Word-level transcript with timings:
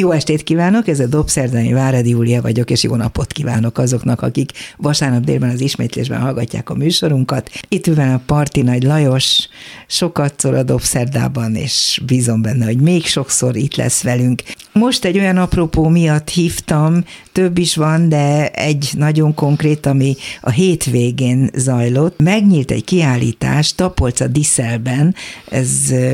Jó 0.00 0.10
estét 0.10 0.42
kívánok, 0.42 0.88
ez 0.88 1.00
a 1.00 1.06
Dobszerdani 1.06 1.72
Váradi 1.72 2.08
Júlia 2.08 2.42
vagyok, 2.42 2.70
és 2.70 2.82
jó 2.82 2.94
napot 2.94 3.32
kívánok 3.32 3.78
azoknak, 3.78 4.22
akik 4.22 4.52
vasárnap 4.76 5.24
délben 5.24 5.50
az 5.50 5.60
ismétlésben 5.60 6.20
hallgatják 6.20 6.70
a 6.70 6.74
műsorunkat. 6.74 7.50
Itt 7.68 7.86
van 7.86 8.12
a 8.12 8.20
Parti 8.26 8.62
Nagy 8.62 8.82
Lajos, 8.82 9.48
sokatszor 9.86 10.54
a 10.54 10.62
Dobszerdában, 10.62 11.54
és 11.54 12.00
bízom 12.06 12.42
benne, 12.42 12.64
hogy 12.64 12.80
még 12.80 13.04
sokszor 13.04 13.56
itt 13.56 13.74
lesz 13.74 14.02
velünk. 14.02 14.42
Most 14.72 15.04
egy 15.04 15.18
olyan 15.18 15.36
apropó 15.36 15.88
miatt 15.88 16.28
hívtam, 16.28 17.04
több 17.32 17.58
is 17.58 17.76
van, 17.76 18.08
de 18.08 18.48
egy 18.48 18.90
nagyon 18.96 19.34
konkrét, 19.34 19.86
ami 19.86 20.16
a 20.40 20.50
hétvégén 20.50 21.50
zajlott. 21.54 22.20
Megnyílt 22.20 22.70
egy 22.70 22.84
kiállítás 22.84 23.74
Tapolca 23.74 24.26
Diszelben, 24.26 25.14
ez 25.50 25.68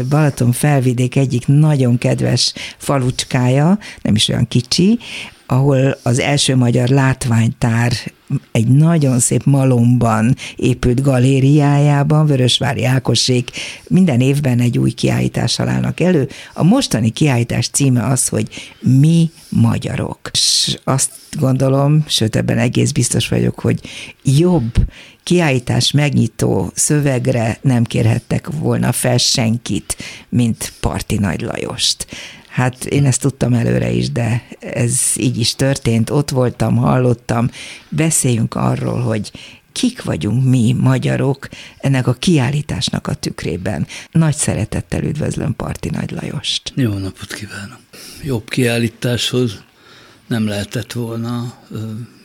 Balaton 0.09 0.53
felvidék 0.53 1.17
egyik 1.17 1.47
nagyon 1.47 1.99
kedves 1.99 2.53
falucskája, 2.77 3.79
nem 4.03 4.15
is 4.15 4.29
olyan 4.29 4.49
kicsi, 4.49 4.99
ahol 5.47 5.99
az 6.03 6.19
első 6.19 6.57
magyar 6.57 6.89
látványtár 6.89 7.93
egy 8.53 8.69
nagyon 8.69 9.19
szép 9.19 9.45
malomban 9.45 10.37
épült 10.57 11.03
galériájában, 11.03 12.27
Vörösvári 12.27 12.85
Ákosék 12.85 13.51
minden 13.89 14.21
évben 14.21 14.61
egy 14.61 14.79
új 14.79 14.91
kiállítással 14.91 15.69
állnak 15.69 16.01
elő. 16.01 16.29
A 16.55 16.63
mostani 16.63 17.11
kiállítás 17.11 17.69
címe 17.69 18.07
az, 18.07 18.29
hogy 18.29 18.49
Mi 18.81 19.31
magyarok. 19.49 20.31
És 20.33 20.79
azt 20.85 21.11
gondolom, 21.39 22.05
sőt 22.07 22.37
ebben 22.37 22.59
egész 22.59 22.91
biztos 22.91 23.29
vagyok, 23.29 23.61
hogy 23.61 23.81
jobb 24.23 24.75
kiállítás 25.23 25.91
megnyitó 25.91 26.71
szövegre 26.75 27.59
nem 27.63 27.85
kérhettek 27.85 28.49
volna 28.59 28.93
fel 28.93 29.19
senkit, 29.19 29.97
mint 30.29 30.73
Parti 30.81 31.19
Nagy 31.19 31.41
Lajost. 31.41 32.07
Hát 32.57 32.85
én 32.85 33.05
ezt 33.07 33.21
tudtam 33.21 33.53
előre 33.53 33.91
is, 33.91 34.13
de 34.13 34.47
ez 34.59 35.01
így 35.17 35.39
is 35.39 35.55
történt. 35.55 36.11
Ott 36.11 36.31
voltam, 36.31 36.77
hallottam. 36.77 37.51
Beszéljünk 37.89 38.55
arról, 38.55 39.01
hogy 39.01 39.33
kik 39.73 40.03
vagyunk 40.03 40.45
mi, 40.45 40.73
magyarok, 40.73 41.49
ennek 41.79 42.07
a 42.07 42.13
kiállításnak 42.13 43.07
a 43.07 43.15
tükrében. 43.15 43.87
Nagy 44.11 44.35
szeretettel 44.35 45.03
üdvözlöm 45.03 45.57
Parti 45.57 45.91
Nagy 45.91 46.11
Lajost. 46.11 46.73
Jó 46.75 46.93
napot 46.93 47.35
kívánok! 47.35 47.79
Jobb 48.23 48.49
kiállításhoz 48.49 49.63
nem 50.27 50.47
lehetett 50.47 50.93
volna 50.93 51.59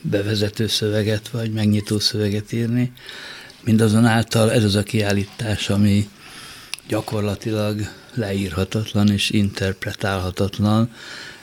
bevezető 0.00 0.66
szöveget 0.66 1.28
vagy 1.28 1.52
megnyitó 1.52 1.98
szöveget 1.98 2.52
írni. 2.52 2.92
Mindazonáltal 3.64 4.52
ez 4.52 4.64
az 4.64 4.74
a 4.74 4.82
kiállítás, 4.82 5.70
ami 5.70 6.08
gyakorlatilag 6.88 7.80
leírhatatlan 8.14 9.10
és 9.10 9.30
interpretálhatatlan, 9.30 10.90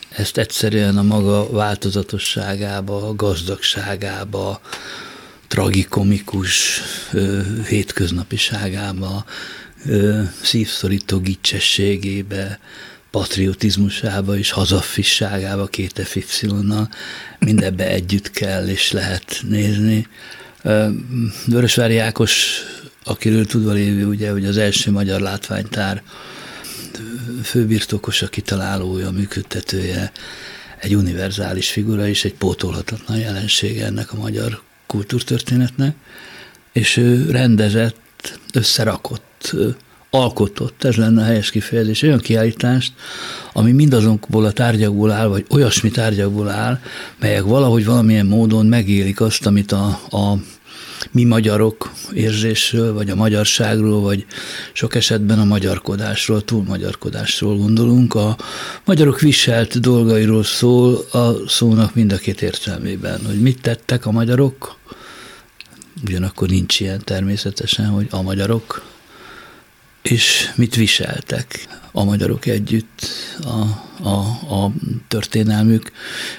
ezt 0.10 0.38
egyszerűen 0.38 0.98
a 0.98 1.04
maga 1.04 1.50
változatosságába, 1.50 3.14
gazdagságába, 3.16 4.62
tragikomikus 5.48 6.82
hétköznapiságába, 7.68 9.26
szívszorító 10.42 11.20
gicsességébe, 11.20 12.60
patriotizmusába 13.12 14.38
és 14.38 14.52
hazafisságába 14.52 15.66
két 15.68 16.00
FY-nal 16.00 16.90
mindebbe 17.40 17.88
együtt 17.88 18.32
kell 18.32 18.68
és 18.68 18.92
lehet 18.92 19.42
nézni. 19.48 20.08
Vörösvári 21.46 21.98
Ákos, 21.98 22.62
akiről 23.04 23.46
tudva 23.46 23.72
lévő, 23.72 24.06
ugye, 24.06 24.32
hogy 24.32 24.46
az 24.46 24.58
első 24.58 24.92
magyar 24.92 25.22
látványtár 25.22 26.04
főbirtokosa, 27.44 28.28
kitalálója, 28.28 29.12
működtetője, 29.12 30.12
egy 30.80 30.96
univerzális 30.96 31.72
figura 31.72 32.08
és 32.08 32.26
egy 32.26 32.34
pótolhatatlan 32.34 33.18
jelensége 33.18 33.86
ennek 33.86 34.14
a 34.14 34.18
magyar 34.18 34.62
kultúrtörténetnek, 34.88 35.96
és 36.72 36.98
ő 36.98 37.32
rendezett, 37.32 38.40
összerakott, 38.54 39.56
alkotott, 40.10 40.84
ez 40.84 40.96
lenne 40.96 41.22
a 41.22 41.26
helyes 41.26 41.50
kifejezés, 41.52 42.02
olyan 42.02 42.20
kiállítást, 42.20 42.94
ami 43.54 43.72
mindazonból 43.72 44.46
a 44.46 44.52
tárgyakból 44.52 45.12
áll, 45.12 45.28
vagy 45.28 45.46
olyasmi 45.50 45.90
tárgyakból 45.90 46.50
áll, 46.50 46.80
melyek 47.20 47.44
valahogy 47.44 47.86
valamilyen 47.86 48.26
módon 48.26 48.66
megélik 48.66 49.22
azt, 49.22 49.46
amit 49.46 49.72
a, 49.72 49.86
a 50.10 50.38
mi 51.12 51.24
magyarok 51.24 51.92
érzésről, 52.14 52.94
vagy 52.94 53.10
a 53.10 53.16
magyarságról, 53.16 54.02
vagy 54.02 54.26
sok 54.74 54.96
esetben 54.96 55.40
a 55.40 55.44
magyarkodásról, 55.44 56.44
túlmagyarkodásról 56.44 57.58
gondolunk. 57.58 58.16
A 58.16 58.38
magyarok 58.86 59.20
viselt 59.20 59.80
dolgairól 59.80 60.44
szól 60.44 61.06
a 61.12 61.48
szónak 61.48 61.96
mind 61.96 62.12
a 62.12 62.18
két 62.18 62.42
értelmében, 62.42 63.26
hogy 63.26 63.42
mit 63.42 63.62
tettek 63.62 64.06
a 64.06 64.12
magyarok, 64.12 64.78
ugyanakkor 66.04 66.48
nincs 66.48 66.80
ilyen 66.80 67.02
természetesen, 67.04 67.86
hogy 67.86 68.08
a 68.10 68.22
magyarok, 68.22 68.82
és 70.02 70.52
mit 70.56 70.76
viseltek 70.76 71.68
a 71.92 72.04
magyarok 72.04 72.46
együtt 72.46 73.08
a, 73.42 73.60
a, 74.10 74.20
a 74.56 74.72
történelmük, 75.08 75.92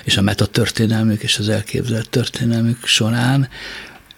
és 0.05 0.17
a 0.17 0.23
metatörténelmük, 0.23 1.23
és 1.23 1.39
az 1.39 1.49
elképzelt 1.49 2.11
történelmük 2.11 2.87
során, 2.87 3.49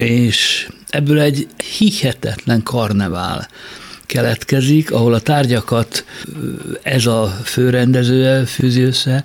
és 0.07 0.69
ebből 0.89 1.21
egy 1.21 1.47
hihetetlen 1.79 2.63
karnevál 2.63 3.49
keletkezik, 4.07 4.93
ahol 4.93 5.15
a 5.15 5.21
tárgyakat 5.21 6.05
ez 6.83 7.07
a 7.07 7.27
főrendezője 7.45 8.45
fűzi 8.45 8.83
össze, 8.83 9.25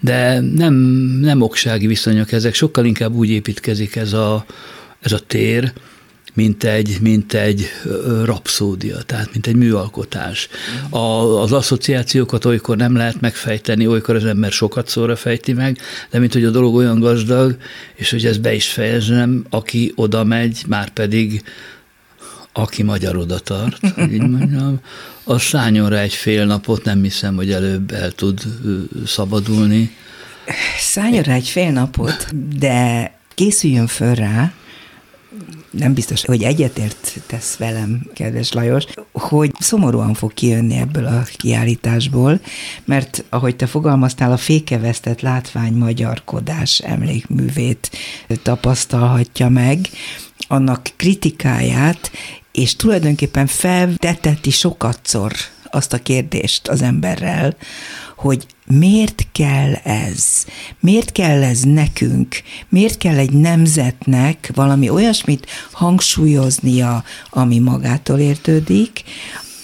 de 0.00 0.40
nem, 0.40 0.74
nem 1.20 1.40
oksági 1.42 1.86
viszonyok 1.86 2.32
ezek, 2.32 2.54
sokkal 2.54 2.84
inkább 2.84 3.14
úgy 3.14 3.30
építkezik 3.30 3.96
ez 3.96 4.12
a, 4.12 4.44
ez 5.00 5.12
a 5.12 5.18
tér, 5.18 5.72
mint 6.38 6.64
egy, 6.64 6.98
mint 7.00 7.32
egy 7.32 7.66
rapszódia, 8.24 9.02
tehát 9.02 9.32
mint 9.32 9.46
egy 9.46 9.56
műalkotás. 9.56 10.48
A, 10.90 10.98
az 11.40 11.52
asszociációkat 11.52 12.44
olykor 12.44 12.76
nem 12.76 12.96
lehet 12.96 13.20
megfejteni, 13.20 13.86
olykor 13.86 14.14
az 14.14 14.24
ember 14.24 14.52
sokat 14.52 14.88
szóra 14.88 15.16
fejti 15.16 15.52
meg, 15.52 15.78
de 16.10 16.18
mint 16.18 16.32
hogy 16.32 16.44
a 16.44 16.50
dolog 16.50 16.74
olyan 16.74 17.00
gazdag, 17.00 17.56
és 17.94 18.10
hogy 18.10 18.26
ezt 18.26 18.40
be 18.40 18.54
is 18.54 18.68
fejezem, 18.68 19.44
aki 19.50 19.92
oda 19.94 20.24
megy, 20.24 20.62
már 20.66 20.88
pedig 20.90 21.42
aki 22.52 22.82
magyar 22.82 23.16
oda 23.16 23.38
tart, 23.38 23.80
így 24.12 24.28
mondjam, 24.28 24.80
az 25.24 25.42
szálljon 25.42 25.88
rá 25.88 26.00
egy 26.00 26.14
fél 26.14 26.44
napot, 26.44 26.84
nem 26.84 27.02
hiszem, 27.02 27.34
hogy 27.34 27.52
előbb 27.52 27.90
el 27.92 28.10
tud 28.10 28.40
szabadulni. 29.06 29.96
Szálljon 30.78 31.22
rá 31.22 31.34
egy 31.34 31.48
fél 31.48 31.70
napot, 31.70 32.26
de 32.58 33.12
készüljön 33.34 33.86
föl 33.86 34.14
rá, 34.14 34.52
nem 35.70 35.94
biztos, 35.94 36.24
hogy 36.24 36.42
egyetért 36.42 37.20
tesz 37.26 37.56
velem, 37.56 38.10
kedves 38.14 38.52
Lajos, 38.52 38.84
hogy 39.12 39.52
szomorúan 39.58 40.14
fog 40.14 40.34
kijönni 40.34 40.76
ebből 40.76 41.06
a 41.06 41.22
kiállításból, 41.36 42.40
mert 42.84 43.24
ahogy 43.28 43.56
te 43.56 43.66
fogalmaztál, 43.66 44.32
a 44.32 44.36
fékevesztett 44.36 45.20
látvány 45.20 45.72
magyarkodás 45.72 46.78
emlékművét 46.78 47.90
tapasztalhatja 48.42 49.48
meg, 49.48 49.88
annak 50.48 50.90
kritikáját, 50.96 52.10
és 52.52 52.76
tulajdonképpen 52.76 53.46
felteteti 53.46 54.50
sokatszor 54.50 55.32
azt 55.70 55.92
a 55.92 55.98
kérdést 55.98 56.68
az 56.68 56.82
emberrel, 56.82 57.56
hogy 58.18 58.46
miért 58.66 59.26
kell 59.32 59.72
ez? 59.72 60.44
Miért 60.80 61.12
kell 61.12 61.42
ez 61.42 61.60
nekünk? 61.60 62.42
Miért 62.68 62.98
kell 62.98 63.16
egy 63.16 63.32
nemzetnek 63.32 64.50
valami 64.54 64.88
olyasmit 64.88 65.46
hangsúlyoznia, 65.72 67.04
ami 67.30 67.58
magától 67.58 68.18
értődik, 68.18 69.02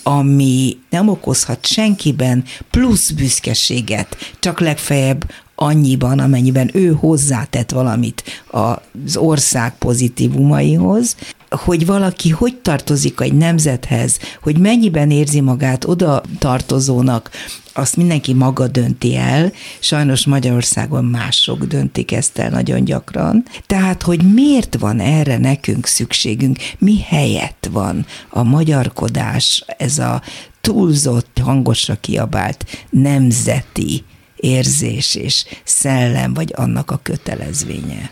ami 0.03 0.77
nem 0.91 1.09
okozhat 1.09 1.67
senkiben 1.67 2.45
plusz 2.71 3.11
büszkeséget, 3.11 4.17
csak 4.39 4.61
legfeljebb 4.61 5.31
annyiban, 5.55 6.19
amennyiben 6.19 6.71
ő 6.73 6.93
hozzátett 6.93 7.71
valamit 7.71 8.23
az 8.51 9.17
ország 9.17 9.79
pozitívumaihoz, 9.79 11.17
hogy 11.51 11.87
valaki 11.87 12.31
hogy 12.31 12.57
tartozik 12.57 13.21
egy 13.21 13.33
nemzethez, 13.33 14.19
hogy 14.43 14.59
mennyiben 14.59 15.11
érzi 15.11 15.41
magát 15.41 15.85
oda 15.85 16.23
tartozónak, 16.39 17.31
azt 17.77 17.97
mindenki 17.97 18.33
maga 18.33 18.67
dönti 18.67 19.17
el, 19.17 19.53
sajnos 19.81 20.27
Magyarországon 20.27 21.05
mások 21.05 21.65
döntik 21.65 22.13
ezt 22.13 22.39
el 22.39 22.51
nagyon 22.51 22.85
gyakran. 22.85 23.45
Tehát, 23.67 24.03
hogy 24.03 24.33
miért 24.33 24.77
van 24.79 25.01
erre 25.01 25.39
nekünk 25.39 25.87
szükségünk, 25.87 26.57
mi 26.79 27.01
helyett 27.01 27.69
van 27.73 28.07
a 28.29 28.43
magyarkodás, 28.43 29.65
ez 29.79 29.99
a 29.99 30.23
túlzott, 30.61 31.41
hangosra 31.43 31.97
kiabált 32.01 32.87
nemzeti 32.91 34.05
érzés 34.45 35.15
és 35.15 35.45
szellem, 35.65 36.35
vagy 36.35 36.53
annak 36.57 36.91
a 36.91 37.01
kötelezvénye? 37.03 38.11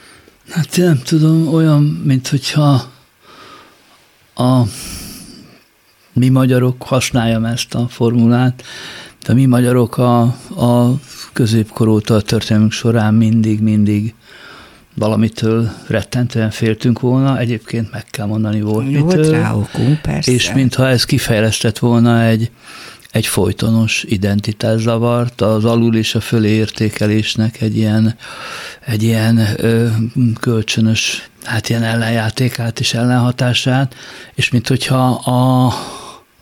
Hát 0.50 0.76
nem 0.76 1.00
tudom, 1.04 1.54
olyan, 1.54 1.82
mint 1.82 2.28
hogyha 2.28 2.90
a 4.34 4.62
mi 6.12 6.28
magyarok, 6.28 6.82
használjam 6.82 7.44
ezt 7.44 7.74
a 7.74 7.88
formulát, 7.88 8.62
de 9.26 9.32
mi 9.34 9.44
magyarok 9.46 9.98
a, 9.98 10.20
a 10.56 11.00
középkor 11.32 11.88
óta 11.88 12.14
a 12.14 12.20
történelmünk 12.22 12.72
során 12.72 13.14
mindig-mindig 13.14 14.14
valamitől 14.94 15.70
rettentően 15.86 16.50
féltünk 16.50 17.00
volna, 17.00 17.38
egyébként 17.38 17.92
meg 17.92 18.04
kell 18.10 18.26
mondani 18.26 18.60
volt 18.60 18.98
Volt 18.98 19.16
mitől. 19.16 19.30
rá 19.30 19.54
okunk, 19.54 20.00
persze. 20.00 20.32
És 20.32 20.52
mintha 20.52 20.88
ez 20.88 21.04
kifejlesztett 21.04 21.78
volna 21.78 22.22
egy, 22.22 22.50
egy 23.12 23.26
folytonos 23.26 24.04
identitászavart, 24.08 25.40
az 25.40 25.64
alul 25.64 25.96
és 25.96 26.14
a 26.14 26.20
fölé 26.20 26.48
értékelésnek 26.48 27.60
egy 27.60 27.76
ilyen, 27.76 28.16
egy 28.86 29.02
ilyen 29.02 29.38
ö, 29.56 29.88
kölcsönös, 30.40 31.28
hát 31.42 31.68
ilyen 31.68 31.82
ellenjátékát 31.82 32.80
és 32.80 32.94
ellenhatását, 32.94 33.94
és 34.34 34.50
mint 34.50 34.68
hogyha 34.68 35.10
a, 35.10 35.72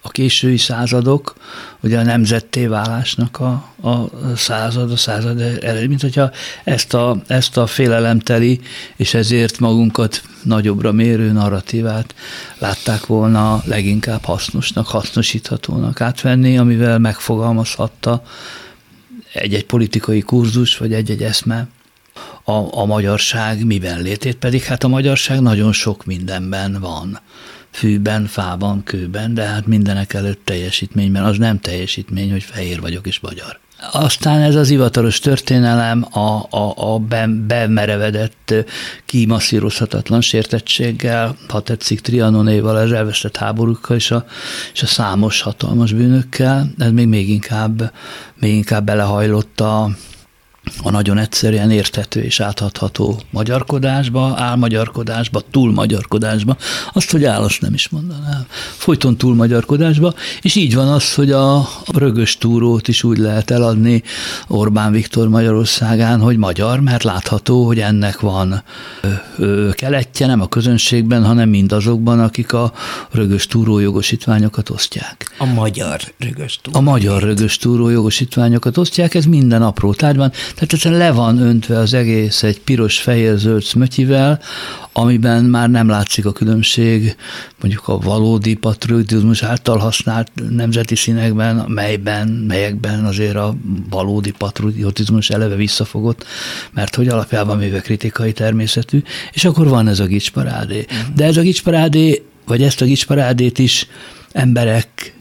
a 0.02 0.08
késői 0.08 0.56
századok, 0.56 1.34
ugye 1.80 1.98
a 1.98 2.02
nemzetté 2.02 2.66
válásnak 2.66 3.40
a, 3.40 3.50
a 3.88 4.10
század, 4.36 4.90
a 4.90 4.96
század 4.96 5.40
eredmény, 5.40 5.88
mint 5.88 6.00
hogyha 6.00 6.30
ezt 6.64 6.94
a, 6.94 7.22
ezt 7.26 7.56
a 7.56 7.66
félelemteli, 7.66 8.60
és 8.96 9.14
ezért 9.14 9.58
magunkat 9.58 10.22
nagyobbra 10.42 10.92
mérő 10.92 11.32
narratívát 11.32 12.14
látták 12.58 13.06
volna 13.06 13.62
leginkább 13.64 14.24
hasznosnak, 14.24 14.86
hasznosíthatónak 14.86 16.00
átvenni, 16.00 16.58
amivel 16.58 16.98
megfogalmazhatta 16.98 18.22
egy-egy 19.32 19.66
politikai 19.66 20.20
kurzus, 20.20 20.76
vagy 20.76 20.92
egy-egy 20.92 21.22
eszme 21.22 21.68
a, 22.44 22.78
a 22.78 22.84
magyarság 22.84 23.64
miben 23.64 24.02
létét, 24.02 24.36
pedig 24.36 24.62
hát 24.62 24.84
a 24.84 24.88
magyarság 24.88 25.40
nagyon 25.40 25.72
sok 25.72 26.04
mindenben 26.04 26.76
van 26.80 27.20
fűben, 27.70 28.26
fában, 28.26 28.82
kőben, 28.82 29.34
de 29.34 29.42
hát 29.42 29.66
mindenek 29.66 30.12
előtt 30.14 30.44
teljesítményben. 30.44 31.24
Az 31.24 31.38
nem 31.38 31.60
teljesítmény, 31.60 32.30
hogy 32.30 32.42
fehér 32.42 32.80
vagyok 32.80 33.06
és 33.06 33.20
magyar. 33.20 33.58
Aztán 33.92 34.40
ez 34.40 34.54
az 34.54 34.68
hivatalos 34.68 35.18
történelem 35.18 36.06
a, 36.10 36.46
a, 36.50 36.74
a 36.76 36.98
bemerevedett, 37.46 38.54
kimasszírozhatatlan 39.06 40.20
sértettséggel, 40.20 41.36
ha 41.48 41.60
tetszik 41.60 42.00
Trianonéval, 42.00 42.76
az 42.76 42.92
elvesztett 42.92 43.36
háborúkkal 43.36 43.96
és 43.96 44.10
a, 44.10 44.24
és 44.72 44.82
a 44.82 44.86
számos 44.86 45.40
hatalmas 45.40 45.92
bűnökkel, 45.92 46.70
ez 46.78 46.90
még, 46.90 47.06
még 47.06 47.28
inkább, 47.28 47.92
még 48.40 48.54
inkább 48.54 48.84
belehajlott 48.84 49.60
a, 49.60 49.90
a 50.82 50.90
nagyon 50.90 51.18
egyszerűen 51.18 51.70
érthető 51.70 52.20
és 52.20 52.40
áthatható 52.40 53.20
magyarkodásba, 53.30 54.34
álmagyarkodásba, 54.36 55.42
túlmagyarkodásba, 55.50 56.56
azt, 56.92 57.10
hogy 57.10 57.24
állas 57.24 57.58
nem 57.58 57.74
is 57.74 57.88
mondanám, 57.88 58.46
folyton 58.76 59.16
túlmagyarkodásba, 59.16 60.14
és 60.40 60.54
így 60.54 60.74
van 60.74 60.88
az, 60.88 61.14
hogy 61.14 61.30
a, 61.30 61.68
rögös 61.92 62.38
túrót 62.38 62.88
is 62.88 63.02
úgy 63.02 63.18
lehet 63.18 63.50
eladni 63.50 64.02
Orbán 64.48 64.92
Viktor 64.92 65.28
Magyarországán, 65.28 66.20
hogy 66.20 66.36
magyar, 66.36 66.80
mert 66.80 67.02
látható, 67.02 67.66
hogy 67.66 67.78
ennek 67.78 68.20
van 68.20 68.62
ö, 69.38 69.68
keletje, 69.72 70.26
nem 70.26 70.40
a 70.40 70.48
közönségben, 70.48 71.24
hanem 71.24 71.48
mindazokban, 71.48 72.20
akik 72.20 72.52
a 72.52 72.72
rögös 73.10 73.46
túró 73.46 73.78
jogosítványokat 73.78 74.70
osztják. 74.70 75.34
A 75.38 75.44
magyar 75.44 76.00
rögös 76.18 76.58
túró. 76.62 76.78
A 76.78 76.80
magyar 76.82 77.22
rögös 77.22 77.56
túró 77.56 77.88
jogosítványokat 77.88 78.76
osztják, 78.76 79.14
ez 79.14 79.24
minden 79.24 79.62
apró 79.62 79.94
tárgyban, 79.94 80.32
tehát 80.54 80.72
egyszerűen 80.72 81.00
le 81.00 81.10
van 81.10 81.38
öntve 81.38 81.78
az 81.78 81.94
egész 81.94 82.42
egy 82.42 82.60
piros, 82.60 82.98
fehér, 82.98 83.36
zöld 83.36 83.62
szmötyivel, 83.62 84.40
amiben 84.92 85.44
már 85.44 85.70
nem 85.70 85.88
látszik 85.88 86.26
a 86.26 86.32
különbség 86.32 87.16
mondjuk 87.60 87.88
a 87.88 87.98
valódi 87.98 88.54
patriotizmus 88.54 89.42
által 89.42 89.78
használt 89.78 90.30
nemzeti 90.50 90.94
színekben, 90.94 91.56
melyben, 91.56 92.28
melyekben 92.28 93.04
azért 93.04 93.36
a 93.36 93.54
valódi 93.90 94.30
patriotizmus 94.30 95.30
eleve 95.30 95.54
visszafogott, 95.54 96.26
mert 96.72 96.94
hogy 96.94 97.08
alapjában 97.08 97.58
mivel 97.58 97.80
kritikai 97.80 98.32
természetű, 98.32 99.02
és 99.32 99.44
akkor 99.44 99.68
van 99.68 99.88
ez 99.88 100.00
a 100.00 100.06
gicsparádé. 100.06 100.86
De 101.14 101.24
ez 101.24 101.36
a 101.36 101.42
gicsparádé, 101.42 102.22
vagy 102.46 102.62
ezt 102.62 102.80
a 102.80 102.84
gicsparádét 102.84 103.58
is 103.58 103.86
emberek 104.32 105.14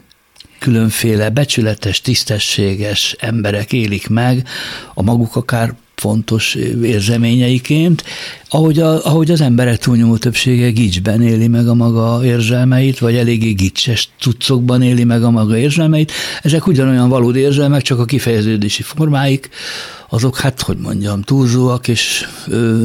különféle 0.60 1.30
becsületes, 1.30 2.00
tisztességes 2.00 3.16
emberek 3.18 3.72
élik 3.72 4.08
meg, 4.08 4.48
a 4.94 5.02
maguk 5.02 5.36
akár 5.36 5.74
fontos 6.00 6.54
érzeményeiként, 6.82 8.04
ahogy, 8.48 8.78
a, 8.78 9.04
ahogy 9.04 9.30
az 9.30 9.40
emberek 9.40 9.78
túlnyomó 9.78 10.16
többsége 10.16 10.70
gicsben 10.70 11.22
éli 11.22 11.48
meg 11.48 11.68
a 11.68 11.74
maga 11.74 12.24
érzelmeit, 12.24 12.98
vagy 12.98 13.16
eléggé 13.16 13.50
gicses 13.50 14.08
cuccokban 14.20 14.82
éli 14.82 15.04
meg 15.04 15.22
a 15.22 15.30
maga 15.30 15.56
érzelmeit. 15.56 16.12
Ezek 16.42 16.66
ugyanolyan 16.66 17.08
valódi 17.08 17.40
érzelmek, 17.40 17.82
csak 17.82 17.98
a 17.98 18.04
kifejeződési 18.04 18.82
formáik, 18.82 19.48
azok 20.08 20.38
hát, 20.38 20.60
hogy 20.60 20.76
mondjam, 20.76 21.22
túlzóak, 21.22 21.88
és 21.88 22.28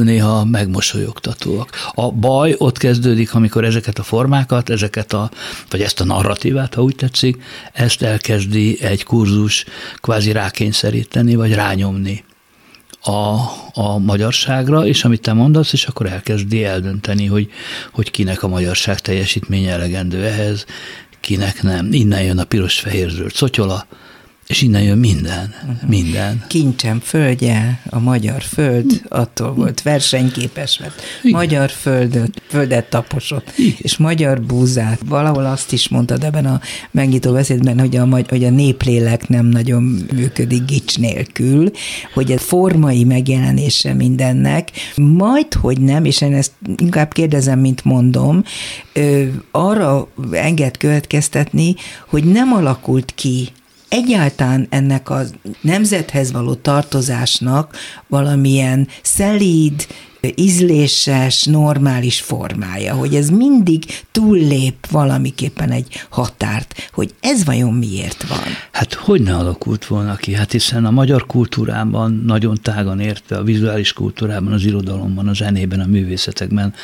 néha 0.02 0.44
megmosolyogtatóak. 0.44 1.70
A 1.94 2.10
baj 2.12 2.54
ott 2.58 2.78
kezdődik, 2.78 3.34
amikor 3.34 3.64
ezeket 3.64 3.98
a 3.98 4.02
formákat, 4.02 4.70
ezeket 4.70 5.12
a, 5.12 5.30
vagy 5.70 5.80
ezt 5.80 6.00
a 6.00 6.04
narratívát, 6.04 6.74
ha 6.74 6.82
úgy 6.82 6.96
tetszik, 6.96 7.42
ezt 7.72 8.02
elkezdi 8.02 8.82
egy 8.82 9.04
kurzus 9.04 9.64
kvázi 9.96 10.32
rákényszeríteni, 10.32 11.34
vagy 11.34 11.54
rányomni 11.54 12.24
a, 13.02 13.38
a 13.72 13.98
magyarságra, 13.98 14.86
és 14.86 15.04
amit 15.04 15.20
te 15.20 15.32
mondasz, 15.32 15.72
és 15.72 15.84
akkor 15.84 16.06
elkezdi 16.06 16.64
eldönteni, 16.64 17.26
hogy, 17.26 17.50
hogy 17.92 18.10
kinek 18.10 18.42
a 18.42 18.48
magyarság 18.48 19.00
teljesítménye 19.00 19.72
elegendő 19.72 20.24
ehhez, 20.24 20.64
kinek 21.20 21.62
nem. 21.62 21.92
Innen 21.92 22.22
jön 22.22 22.38
a 22.38 22.44
piros-fehér-zöld 22.44 23.32
szotyola, 23.32 23.86
és 24.46 24.62
innen 24.62 24.82
jön 24.82 24.98
minden, 24.98 25.54
uh-huh. 25.62 25.88
minden. 25.88 26.44
Kincsem 26.48 27.00
földje, 27.00 27.80
a 27.90 27.98
magyar 27.98 28.42
föld, 28.42 29.02
attól 29.08 29.54
volt 29.54 29.82
versenyképes, 29.82 30.78
mert 30.78 31.02
Igen. 31.22 31.38
magyar 31.38 31.70
földöt, 31.70 32.42
földet 32.48 32.90
taposott, 32.90 33.52
Igen. 33.56 33.74
és 33.78 33.96
magyar 33.96 34.42
búzát. 34.42 35.00
Valahol 35.06 35.44
azt 35.44 35.72
is 35.72 35.88
mondtad 35.88 36.24
ebben 36.24 36.46
a 36.46 36.60
megnyitó 36.90 37.32
beszédben, 37.32 37.80
hogy 37.80 37.96
a, 37.96 38.08
hogy 38.28 38.44
a 38.44 38.50
néplélek 38.50 39.28
nem 39.28 39.46
nagyon 39.46 39.82
működik 40.14 40.64
gics 40.64 40.98
nélkül, 40.98 41.70
hogy 42.14 42.32
a 42.32 42.38
formai 42.38 43.04
megjelenése 43.04 43.94
mindennek, 43.94 44.70
majd, 44.96 45.54
hogy 45.54 45.80
nem, 45.80 46.04
és 46.04 46.20
én 46.20 46.34
ezt 46.34 46.52
inkább 46.76 47.12
kérdezem, 47.12 47.58
mint 47.58 47.84
mondom, 47.84 48.42
arra 49.50 50.08
enged 50.30 50.76
következtetni, 50.76 51.74
hogy 52.06 52.24
nem 52.24 52.52
alakult 52.52 53.12
ki 53.14 53.48
egyáltalán 53.88 54.66
ennek 54.70 55.10
a 55.10 55.22
nemzethez 55.60 56.32
való 56.32 56.54
tartozásnak 56.54 57.76
valamilyen 58.08 58.88
szelíd, 59.02 59.86
ízléses, 60.34 61.44
normális 61.44 62.20
formája, 62.20 62.94
hogy 62.94 63.14
ez 63.14 63.30
mindig 63.30 63.84
túllép 64.12 64.90
valamiképpen 64.90 65.70
egy 65.70 66.06
határt, 66.08 66.90
hogy 66.92 67.14
ez 67.20 67.44
vajon 67.44 67.74
miért 67.74 68.28
van? 68.28 68.38
Hát 68.72 68.94
hogy 68.94 69.22
ne 69.22 69.36
alakult 69.36 69.86
volna 69.86 70.16
ki? 70.16 70.34
Hát 70.34 70.52
hiszen 70.52 70.84
a 70.84 70.90
magyar 70.90 71.26
kultúrában 71.26 72.22
nagyon 72.26 72.58
tágan 72.62 73.00
érte, 73.00 73.36
a 73.36 73.42
vizuális 73.42 73.92
kultúrában, 73.92 74.52
az 74.52 74.64
irodalomban, 74.64 75.28
a 75.28 75.34
zenében, 75.34 75.80
a 75.80 75.86
művészetekben 75.86 76.74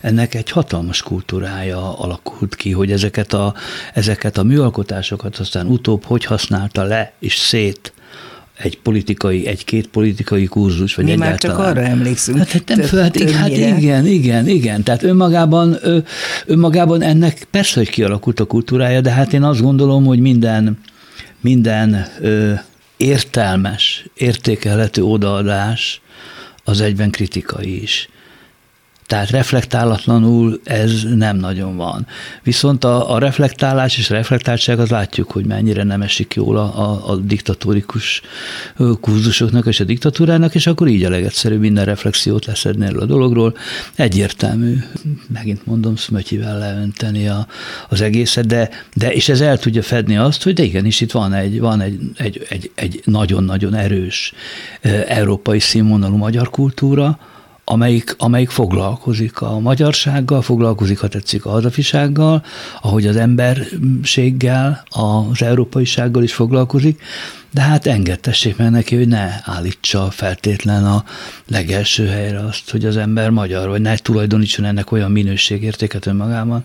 ennek 0.00 0.34
egy 0.34 0.50
hatalmas 0.50 1.02
kultúrája 1.02 1.98
alakult 1.98 2.54
ki, 2.54 2.70
hogy 2.70 2.92
ezeket 2.92 3.32
a, 3.32 3.54
ezeket 3.94 4.38
a 4.38 4.42
műalkotásokat 4.42 5.36
aztán 5.36 5.66
utóbb 5.66 6.04
hogy 6.04 6.24
használta 6.24 6.82
le 6.82 7.12
és 7.18 7.36
szét 7.36 7.92
egy 8.56 8.78
politikai, 8.78 9.46
egy-két 9.46 9.86
politikai 9.86 10.44
kurzus, 10.44 10.94
vagy 10.94 11.04
Mi 11.04 11.10
egyáltalán. 11.10 11.56
már 11.56 11.66
csak 11.66 11.76
arra 11.76 11.88
emlékszünk. 11.88 12.38
Hát, 12.38 12.50
hát, 12.50 12.68
nem, 12.68 12.80
hát, 12.80 13.32
hát 13.32 13.48
igen, 13.48 14.06
igen, 14.06 14.48
igen. 14.48 14.82
Tehát 14.82 15.02
önmagában, 15.02 15.78
önmagában 16.46 17.02
ennek 17.02 17.46
persze, 17.50 17.78
hogy 17.78 17.90
kialakult 17.90 18.40
a 18.40 18.44
kultúrája, 18.44 19.00
de 19.00 19.10
hát 19.10 19.32
én 19.32 19.42
azt 19.42 19.60
gondolom, 19.60 20.04
hogy 20.04 20.18
minden, 20.18 20.78
minden 21.40 22.06
ö, 22.20 22.52
értelmes, 22.96 24.06
értékelhető 24.14 25.02
odaadás 25.02 26.00
az 26.64 26.80
egyben 26.80 27.10
kritikai 27.10 27.82
is. 27.82 28.08
Tehát 29.12 29.30
reflektálatlanul 29.30 30.60
ez 30.64 31.02
nem 31.02 31.36
nagyon 31.36 31.76
van. 31.76 32.06
Viszont 32.42 32.84
a, 32.84 33.14
a 33.14 33.18
reflektálás 33.18 33.98
és 33.98 34.10
a 34.10 34.14
reflektáltság 34.14 34.78
az 34.78 34.88
látjuk, 34.90 35.30
hogy 35.30 35.46
mennyire 35.46 35.82
nem 35.82 36.02
esik 36.02 36.34
jól 36.34 36.56
a, 36.56 36.80
a, 36.80 37.10
a 37.10 37.16
diktatórikus 37.16 38.22
kurzusoknak 39.00 39.66
és 39.66 39.80
a 39.80 39.84
diktatúrának, 39.84 40.54
és 40.54 40.66
akkor 40.66 40.88
így 40.88 41.04
a 41.04 41.10
legegyszerűbb 41.10 41.60
minden 41.60 41.84
reflexiót 41.84 42.44
leszedni 42.46 42.84
erről 42.84 43.00
a 43.00 43.06
dologról. 43.06 43.56
Egyértelmű, 43.94 44.76
megint 45.32 45.66
mondom, 45.66 45.96
szmötyivel 45.96 46.58
leönteni 46.58 47.28
a, 47.28 47.46
az 47.88 48.00
egészet, 48.00 48.46
de, 48.46 48.70
de 48.94 49.12
és 49.12 49.28
ez 49.28 49.40
el 49.40 49.58
tudja 49.58 49.82
fedni 49.82 50.16
azt, 50.16 50.42
hogy 50.42 50.54
de 50.54 50.62
igenis 50.62 51.00
itt 51.00 51.12
van 51.12 51.32
egy, 51.32 51.60
van 51.60 51.80
egy, 51.80 52.00
egy, 52.16 52.46
egy, 52.48 52.70
egy 52.74 53.02
nagyon-nagyon 53.04 53.74
erős 53.74 54.32
európai 55.06 55.58
színvonalú 55.58 56.16
magyar 56.16 56.50
kultúra, 56.50 57.18
amelyik, 57.64 58.14
amelyik 58.18 58.50
foglalkozik 58.50 59.40
a 59.40 59.58
magyarsággal, 59.58 60.42
foglalkozik, 60.42 60.98
ha 60.98 61.08
tetszik, 61.08 61.44
a 61.46 61.50
hazafisággal, 61.50 62.42
ahogy 62.82 63.06
az 63.06 63.16
emberséggel, 63.16 64.84
az 64.90 65.42
európaisággal 65.42 66.22
is 66.22 66.32
foglalkozik, 66.34 67.02
de 67.52 67.60
hát 67.60 67.86
engedtessék 67.86 68.56
meg 68.56 68.70
neki, 68.70 68.96
hogy 68.96 69.08
ne 69.08 69.30
állítsa 69.42 70.10
feltétlen 70.10 70.86
a 70.86 71.04
legelső 71.48 72.06
helyre 72.06 72.38
azt, 72.38 72.70
hogy 72.70 72.84
az 72.84 72.96
ember 72.96 73.30
magyar, 73.30 73.68
vagy 73.68 73.80
ne 73.80 73.96
tulajdonítson 73.96 74.64
ennek 74.64 74.92
olyan 74.92 75.10
minőségértéket 75.10 76.06
önmagában, 76.06 76.64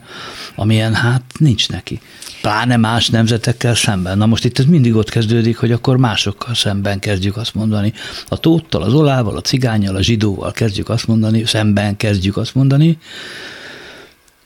amilyen 0.55 0.93
hát 0.93 1.21
nincs 1.39 1.69
neki. 1.69 1.99
Pláne 2.41 2.77
más 2.77 3.09
nemzetekkel 3.09 3.75
szemben. 3.75 4.17
Na 4.17 4.25
most 4.25 4.45
itt 4.45 4.59
ez 4.59 4.65
mindig 4.65 4.95
ott 4.95 5.09
kezdődik, 5.09 5.57
hogy 5.57 5.71
akkor 5.71 5.97
másokkal 5.97 6.53
szemben 6.53 6.99
kezdjük 6.99 7.37
azt 7.37 7.53
mondani. 7.53 7.93
A 8.27 8.37
tóttal, 8.37 8.81
az 8.81 8.93
olával, 8.93 9.37
a 9.37 9.41
cigányjal, 9.41 9.95
a 9.95 10.01
zsidóval 10.01 10.51
kezdjük 10.51 10.89
azt 10.89 11.07
mondani, 11.07 11.45
szemben 11.45 11.97
kezdjük 11.97 12.37
azt 12.37 12.55
mondani, 12.55 12.97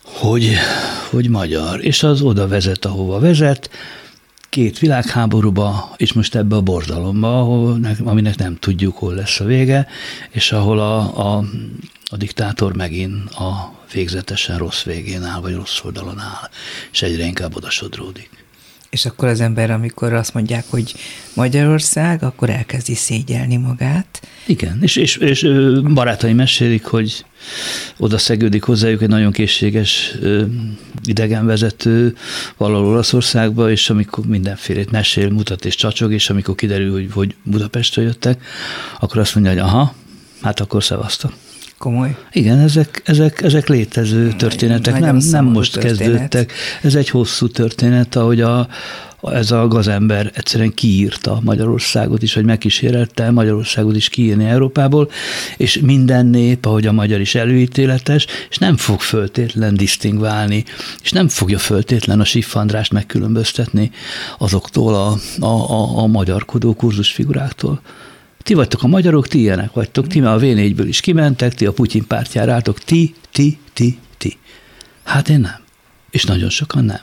hogy, 0.04 0.54
hogy 1.10 1.30
magyar. 1.30 1.84
És 1.84 2.04
az 2.04 2.22
oda 2.22 2.48
vezet, 2.48 2.86
ahova 2.86 3.20
vezet, 3.20 3.70
két 4.52 4.80
világháborúba, 4.80 5.94
és 5.98 6.14
most 6.14 6.36
ebbe 6.36 6.56
a 6.56 6.62
borzalomba, 6.62 7.40
ahol, 7.40 7.80
aminek 8.04 8.38
nem 8.38 8.56
tudjuk, 8.56 8.98
hol 8.98 9.14
lesz 9.14 9.40
a 9.40 9.46
vége, 9.46 9.88
és 10.30 10.52
ahol 10.52 10.80
a, 10.80 10.98
a, 11.18 11.44
a 12.10 12.18
diktátor 12.18 12.76
megint 12.76 13.30
a 13.30 13.74
végzetesen 13.94 14.58
rossz 14.58 14.84
végén 14.84 15.24
áll, 15.24 15.42
vagy 15.42 15.54
rossz 15.54 15.84
oldalon 15.84 16.20
áll, 16.20 16.50
és 16.92 17.02
egyre 17.02 17.24
inkább 17.24 17.56
odasodródik. 17.56 18.41
És 18.92 19.06
akkor 19.06 19.28
az 19.28 19.40
ember, 19.40 19.72
amikor 19.72 20.14
azt 20.14 20.34
mondják, 20.34 20.66
hogy 20.70 20.94
Magyarország, 21.34 22.24
akkor 22.24 22.50
elkezdi 22.50 22.96
szégyelni 22.96 23.58
magát. 23.58 24.22
Igen, 24.46 24.78
és, 24.82 24.96
és, 24.96 25.16
és 25.16 25.48
barátaim 25.94 26.36
mesélik, 26.36 26.86
hogy 26.86 27.26
oda 27.98 28.18
szegődik 28.18 28.64
hozzájuk 28.64 29.02
egy 29.02 29.08
nagyon 29.08 29.32
készséges 29.32 30.16
idegenvezető 31.04 32.16
valahol 32.58 32.88
Olaszországba, 32.88 33.72
és 33.72 33.90
amikor 33.90 34.26
mindenfélét 34.26 34.92
mesél, 34.92 35.30
mutat 35.30 35.66
és 35.66 35.76
csacsog, 35.76 36.14
és 36.14 36.30
amikor 36.30 36.56
kiderül, 36.56 36.92
hogy, 36.92 37.08
hogy 37.12 37.36
Budapestről 37.44 38.06
jöttek, 38.06 38.44
akkor 39.00 39.18
azt 39.18 39.36
mondja, 39.36 39.54
hogy 39.54 39.62
aha, 39.62 39.94
hát 40.42 40.60
akkor 40.60 40.84
szevasztok. 40.84 41.34
Komoly. 41.82 42.16
Igen, 42.32 42.60
ezek, 42.60 43.02
ezek, 43.06 43.42
ezek 43.42 43.68
létező 43.68 44.34
történetek, 44.38 45.00
nem, 45.00 45.18
nem 45.32 45.46
most 45.46 45.74
történet. 45.74 45.98
kezdődtek. 45.98 46.54
Ez 46.82 46.96
egy 46.96 47.10
hosszú 47.10 47.48
történet, 47.48 48.16
ahogy 48.16 48.42
a, 48.42 48.68
ez 49.24 49.52
a 49.52 49.68
gazember 49.68 50.32
egyszerűen 50.34 50.74
kiírta 50.74 51.40
Magyarországot 51.44 52.24
is, 52.24 52.34
vagy 52.34 52.44
megkísérelte 52.44 53.32
Magyarországot 53.32 53.96
is 53.96 54.10
kiírni 54.10 54.46
Európából, 54.46 55.10
és 55.58 55.80
minden 55.80 56.26
nép, 56.26 56.66
ahogy 56.66 56.88
a 56.88 56.92
magyar 56.92 57.20
is 57.20 57.36
előítéletes, 57.36 58.26
és 58.50 58.58
nem 58.58 58.78
fog 58.78 59.00
föltétlen 59.00 59.76
disztingválni, 59.76 60.64
és 61.04 61.12
nem 61.12 61.28
fogja 61.28 61.58
föltétlen 61.58 62.20
a 62.20 62.26
Siffandrást 62.26 62.94
megkülönböztetni 62.94 63.92
azoktól 64.38 64.96
a, 64.96 65.18
a, 65.40 65.72
a, 65.72 65.98
a 65.98 66.08
magyarkodó 66.08 66.74
kurzusfiguráktól. 66.74 67.82
Ti 68.44 68.54
vagytok 68.54 68.84
a 68.84 68.88
magyarok, 68.88 69.28
ti 69.28 69.40
ilyenek 69.40 69.74
vagytok, 69.74 70.08
ti 70.08 70.20
már 70.20 70.36
a 70.36 70.40
v 70.40 70.44
is 70.88 71.00
kimentek, 71.00 71.54
ti 71.54 71.66
a 71.66 71.72
Putyin 71.72 72.08
pártjára 72.08 72.54
álltok, 72.54 72.80
ti, 72.80 73.16
ti, 73.32 73.58
ti, 73.74 74.00
ti. 74.18 74.38
Hát 75.04 75.30
én 75.30 75.40
nem. 75.40 75.60
És 76.10 76.24
nagyon 76.24 76.50
sokan 76.50 76.86
nem. 76.86 77.02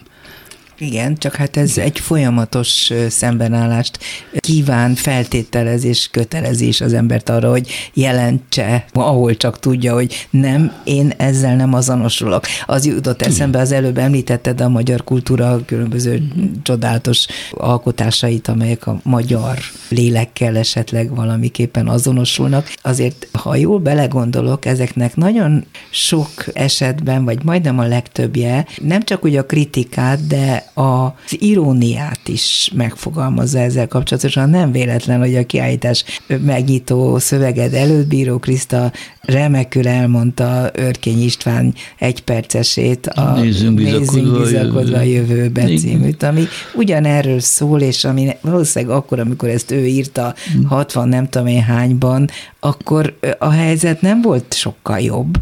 Igen, 0.80 1.16
csak 1.16 1.34
hát 1.34 1.56
ez 1.56 1.78
egy 1.78 1.98
folyamatos 1.98 2.92
szembenállást 3.08 3.98
kíván, 4.40 4.94
feltételez 4.94 5.84
és 5.84 6.08
kötelezés 6.10 6.80
az 6.80 6.92
embert 6.92 7.28
arra, 7.28 7.50
hogy 7.50 7.68
jelentse, 7.94 8.84
ahol 8.92 9.36
csak 9.36 9.58
tudja, 9.58 9.94
hogy 9.94 10.26
nem, 10.30 10.72
én 10.84 11.12
ezzel 11.16 11.56
nem 11.56 11.74
azonosulok. 11.74 12.44
Az 12.66 12.86
jutott 12.86 13.22
eszembe, 13.22 13.58
az 13.58 13.72
előbb 13.72 13.98
említetted 13.98 14.60
a 14.60 14.68
magyar 14.68 15.04
kultúra 15.04 15.60
különböző 15.66 16.22
csodálatos 16.62 17.26
alkotásait, 17.50 18.48
amelyek 18.48 18.86
a 18.86 19.00
magyar 19.02 19.58
lélekkel 19.88 20.56
esetleg 20.56 21.14
valamiképpen 21.14 21.88
azonosulnak. 21.88 22.72
Azért, 22.82 23.28
ha 23.32 23.56
jól 23.56 23.78
belegondolok, 23.78 24.64
ezeknek 24.66 25.16
nagyon 25.16 25.64
sok 25.90 26.30
esetben, 26.52 27.24
vagy 27.24 27.44
majdnem 27.44 27.78
a 27.78 27.86
legtöbbje, 27.86 28.66
nem 28.82 29.02
csak 29.02 29.24
úgy 29.24 29.36
a 29.36 29.46
kritikát, 29.46 30.26
de 30.26 30.66
az 30.74 31.12
iróniát 31.28 32.28
is 32.28 32.70
megfogalmazza 32.74 33.58
ezzel 33.58 33.88
kapcsolatosan. 33.88 34.50
Nem 34.50 34.72
véletlen, 34.72 35.18
hogy 35.18 35.36
a 35.36 35.46
kiállítás 35.46 36.04
megnyitó 36.26 37.18
szöveged 37.18 37.74
előtt 37.74 38.06
Bíró 38.06 38.38
Kriszta 38.38 38.92
remekül 39.20 39.88
elmondta 39.88 40.70
Örkény 40.74 41.22
István 41.22 41.74
egypercesét, 41.98 43.06
a 43.06 43.40
Nézzünk 43.40 43.74
bizakodva, 43.74 44.40
bizakodva 44.40 44.96
a 44.96 45.02
jövőbe 45.02 45.62
Igen. 45.62 45.76
címűt, 45.76 46.22
ami 46.22 46.44
ugyanerről 46.74 47.40
szól, 47.40 47.80
és 47.80 48.04
ami 48.04 48.28
valószínűleg 48.40 48.96
akkor, 48.96 49.20
amikor 49.20 49.48
ezt 49.48 49.70
ő 49.70 49.86
írta 49.86 50.34
60 50.64 51.08
nem 51.08 51.28
tudom 51.28 51.46
én 51.46 51.62
hányban, 51.62 52.28
akkor 52.60 53.18
a 53.38 53.50
helyzet 53.50 54.00
nem 54.00 54.22
volt 54.22 54.54
sokkal 54.54 54.98
jobb 54.98 55.38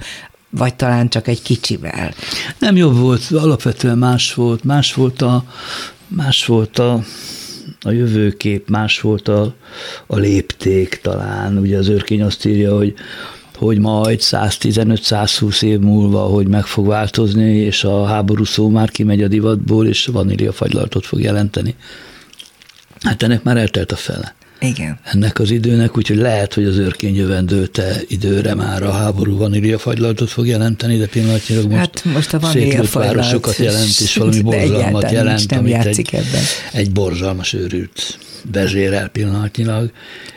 vagy 0.57 0.75
talán 0.75 1.09
csak 1.09 1.29
egy 1.29 1.43
kicsivel? 1.43 2.15
Nem 2.59 2.77
jobb 2.77 2.97
volt, 2.97 3.31
alapvetően 3.31 3.99
más 3.99 4.35
volt, 4.35 4.65
más 4.65 4.95
volt 4.95 5.23
a, 5.23 5.45
más 6.09 6.47
volt 6.47 6.79
a, 6.79 7.03
a 7.83 7.91
jövőkép, 7.91 8.69
más 8.69 9.01
volt 9.01 9.29
a, 9.29 9.55
a 10.07 10.17
lépték 10.17 10.99
talán. 11.03 11.59
Ugye 11.59 11.79
az 11.79 11.89
őrkény 11.89 12.23
azt 12.23 12.45
írja, 12.45 12.77
hogy 12.77 12.95
hogy 13.57 13.79
majd 13.79 14.19
115-120 14.23 15.63
év 15.63 15.79
múlva, 15.79 16.21
hogy 16.21 16.49
meg 16.49 16.67
fog 16.67 16.87
változni, 16.87 17.57
és 17.57 17.85
a 17.85 18.05
háború 18.05 18.45
szó 18.45 18.69
már 18.69 18.91
kimegy 18.91 19.23
a 19.23 19.29
divatból, 19.29 19.87
és 19.87 20.11
fagylaltot 20.53 21.07
fog 21.07 21.21
jelenteni. 21.21 21.75
Hát 23.01 23.23
ennek 23.23 23.43
már 23.43 23.57
eltelt 23.57 23.93
a 23.93 23.97
fele. 23.97 24.35
Igen. 24.61 24.99
ennek 25.03 25.39
az 25.39 25.51
időnek, 25.51 25.97
úgyhogy 25.97 26.17
lehet, 26.17 26.55
hogy 26.55 26.65
az 26.65 26.77
őrkény 26.77 27.17
jövendőte 27.17 27.97
időre 28.09 28.55
már 28.55 28.83
a 28.83 28.91
háború 28.91 29.37
vaníliafagylaltot 29.37 30.31
fog 30.31 30.47
jelenteni, 30.47 30.97
de 30.97 31.07
pillanatnyilag 31.07 31.65
most, 31.65 31.79
hát 31.79 32.05
most 32.05 32.35
a 32.35 32.39
városokat 32.93 33.57
jelent, 33.57 34.01
és 34.01 34.17
valami 34.17 34.41
borzalmat 34.51 35.11
jelent, 35.11 35.51
nem 35.51 35.59
amit 35.59 35.85
egy, 35.85 36.09
ebben. 36.13 36.43
egy 36.73 36.93
borzalmas 36.93 37.53
őrült 37.53 38.19
vezérel 38.53 39.09
pillanatnyilag, 39.09 39.91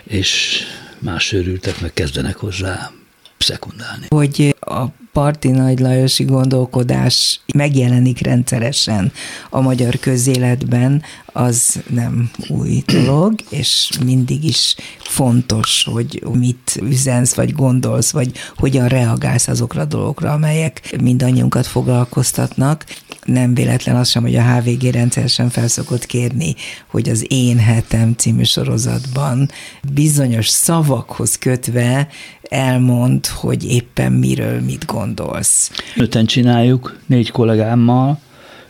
és 0.03 0.61
más 0.99 1.31
őrültek 1.31 1.81
meg 1.81 1.93
kezdenek 1.93 2.35
hozzá 2.35 2.91
szekundálni. 3.37 4.05
Hogy 4.09 4.55
a 4.59 4.85
parti 5.19 5.49
nagy 5.49 5.79
Lajosi 5.79 6.23
gondolkodás 6.23 7.41
megjelenik 7.53 8.21
rendszeresen 8.21 9.11
a 9.49 9.61
magyar 9.61 9.99
közéletben, 9.99 11.01
az 11.25 11.81
nem 11.89 12.31
új 12.47 12.83
dolog, 12.85 13.33
és 13.49 13.89
mindig 14.05 14.43
is 14.43 14.75
fontos, 14.99 15.87
hogy 15.91 16.23
mit 16.33 16.79
üzensz, 16.81 17.33
vagy 17.33 17.53
gondolsz, 17.53 18.11
vagy 18.11 18.31
hogyan 18.55 18.87
reagálsz 18.87 19.47
azokra 19.47 19.81
a 19.81 19.85
dolgokra, 19.85 20.31
amelyek 20.31 20.95
mindannyiunkat 21.01 21.67
foglalkoztatnak. 21.67 22.85
Nem 23.31 23.53
véletlen 23.53 23.95
az 23.95 24.09
sem, 24.09 24.21
hogy 24.21 24.35
a 24.35 24.53
HVG 24.53 24.83
rendszeresen 24.83 25.49
felszokott 25.49 26.05
kérni, 26.05 26.55
hogy 26.87 27.09
az 27.09 27.25
Én 27.27 27.57
hetem 27.57 28.13
című 28.17 28.43
sorozatban 28.43 29.49
bizonyos 29.93 30.47
szavakhoz 30.47 31.37
kötve 31.37 32.07
elmond, 32.41 33.25
hogy 33.25 33.71
éppen 33.71 34.11
miről 34.11 34.59
mit 34.61 34.85
gondolsz. 34.85 35.71
Öten 35.95 36.25
csináljuk, 36.25 36.99
négy 37.05 37.31
kollégámmal, 37.31 38.19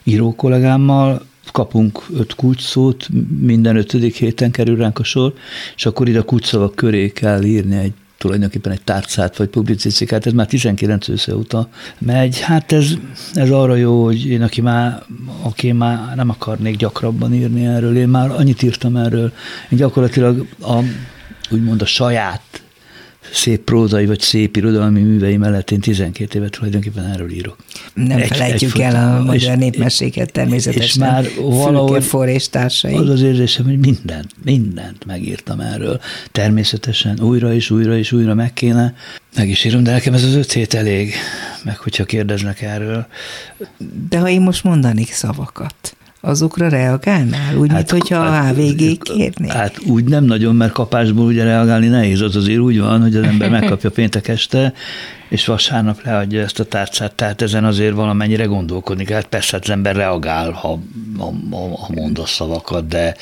író 0.04 0.36
kollégámmal, 0.36 1.28
kapunk 1.52 2.06
öt 2.14 2.36
kulcsszót, 2.36 3.08
minden 3.40 3.76
ötödik 3.76 4.16
héten 4.16 4.52
kerül 4.52 4.78
ránk 4.78 5.00
a 5.00 5.04
sor, 5.04 5.34
és 5.76 5.86
akkor 5.86 6.08
ide 6.08 6.20
a 6.20 6.24
kulcsszavak 6.24 6.76
köré 6.76 7.10
kell 7.10 7.44
írni 7.44 7.78
egy 7.78 7.94
tulajdonképpen 8.20 8.72
egy 8.72 8.82
tárcát 8.82 9.38
vagy 9.38 9.48
publicisztikát, 9.48 10.26
ez 10.26 10.34
már 10.34 10.46
19 10.46 11.08
ősze 11.08 11.36
óta 11.36 11.70
megy. 11.98 12.40
Hát 12.40 12.72
ez, 12.72 12.94
ez 13.34 13.50
arra 13.50 13.76
jó, 13.76 14.04
hogy 14.04 14.26
én, 14.26 14.42
aki 14.42 14.62
már, 14.62 15.04
aki 15.42 15.72
már 15.72 16.16
nem 16.16 16.30
akarnék 16.30 16.76
gyakrabban 16.76 17.34
írni 17.34 17.66
erről, 17.66 17.98
én 17.98 18.08
már 18.08 18.32
annyit 18.32 18.64
írtam 18.64 18.96
erről, 18.96 19.34
én 19.70 19.78
gyakorlatilag 19.78 20.48
a, 20.62 20.80
úgymond 21.50 21.82
a 21.82 21.86
saját 21.86 22.42
szép 23.32 23.64
prózai 23.64 24.06
vagy 24.06 24.20
szép 24.20 24.56
irodalmi 24.56 25.02
művei 25.02 25.38
mellett 25.38 25.72
én 25.72 25.80
12 25.80 26.40
évet 26.40 26.52
tulajdonképpen 26.52 27.06
erről 27.06 27.32
írok. 27.32 27.56
Nem 27.94 28.18
egy, 28.18 28.28
felejtjük 28.28 28.76
egy 28.76 28.82
el 28.82 29.18
a 29.18 29.24
magyar 29.24 29.58
népmeséket 29.58 30.32
természetesen. 30.32 30.86
És 30.86 30.94
már 30.94 31.26
valahogy 31.38 32.30
és 32.30 32.50
társai. 32.50 32.94
Az 32.94 33.10
az 33.10 33.22
érzésem, 33.22 33.66
hogy 33.66 33.80
mindent, 33.80 34.32
mindent 34.44 35.06
megírtam 35.06 35.60
erről. 35.60 36.02
Természetesen 36.32 37.20
újra 37.22 37.54
és 37.54 37.70
újra 37.70 37.98
és 37.98 38.12
újra 38.12 38.34
meg 38.34 38.54
kéne, 38.54 38.96
meg 39.36 39.50
is 39.50 39.64
írom, 39.64 39.84
de 39.84 39.92
nekem 39.92 40.14
ez 40.14 40.24
az 40.24 40.34
öt 40.34 40.52
hét 40.52 40.74
elég, 40.74 41.14
meg 41.64 41.78
hogyha 41.78 42.04
kérdeznek 42.04 42.62
erről. 42.62 43.08
De 44.10 44.20
ha 44.20 44.30
én 44.30 44.42
most 44.42 44.64
mondanék 44.64 45.12
szavakat, 45.12 45.98
azokra 46.22 46.70
reagálnál? 46.70 47.58
Úgy, 47.58 47.68
hát, 47.70 47.78
mint 47.78 47.92
hogyha 47.92 48.22
hát, 48.22 48.58
a 48.58 48.62
HVG 48.62 48.98
kérné? 48.98 49.48
Hát 49.50 49.80
úgy 49.88 50.04
nem 50.04 50.24
nagyon, 50.24 50.56
mert 50.56 50.72
kapásból 50.72 51.26
ugye 51.26 51.44
reagálni 51.44 51.88
nehéz. 51.88 52.22
Az 52.22 52.36
azért 52.36 52.60
úgy 52.60 52.80
van, 52.80 53.02
hogy 53.02 53.16
az 53.16 53.24
ember 53.24 53.50
megkapja 53.50 53.90
péntek 53.90 54.28
este, 54.28 54.74
és 55.30 55.46
vasárnap 55.46 56.04
leadja 56.04 56.42
ezt 56.42 56.60
a 56.60 56.64
tárcát, 56.64 57.14
tehát 57.14 57.42
ezen 57.42 57.66
azért 57.66 57.96
valamennyire 57.96 58.46
gondolkodni 58.46 59.04
kell. 59.04 59.16
Hát 59.16 59.28
persze 59.28 59.50
hát 59.52 59.64
az 59.64 59.70
ember 59.70 59.96
reagál, 59.96 60.52
ha, 60.52 60.80
ha, 61.18 61.34
ha 61.52 61.94
mond 61.96 62.20
a 62.20 62.26
szavakat, 62.26 62.88
de, 62.88 63.16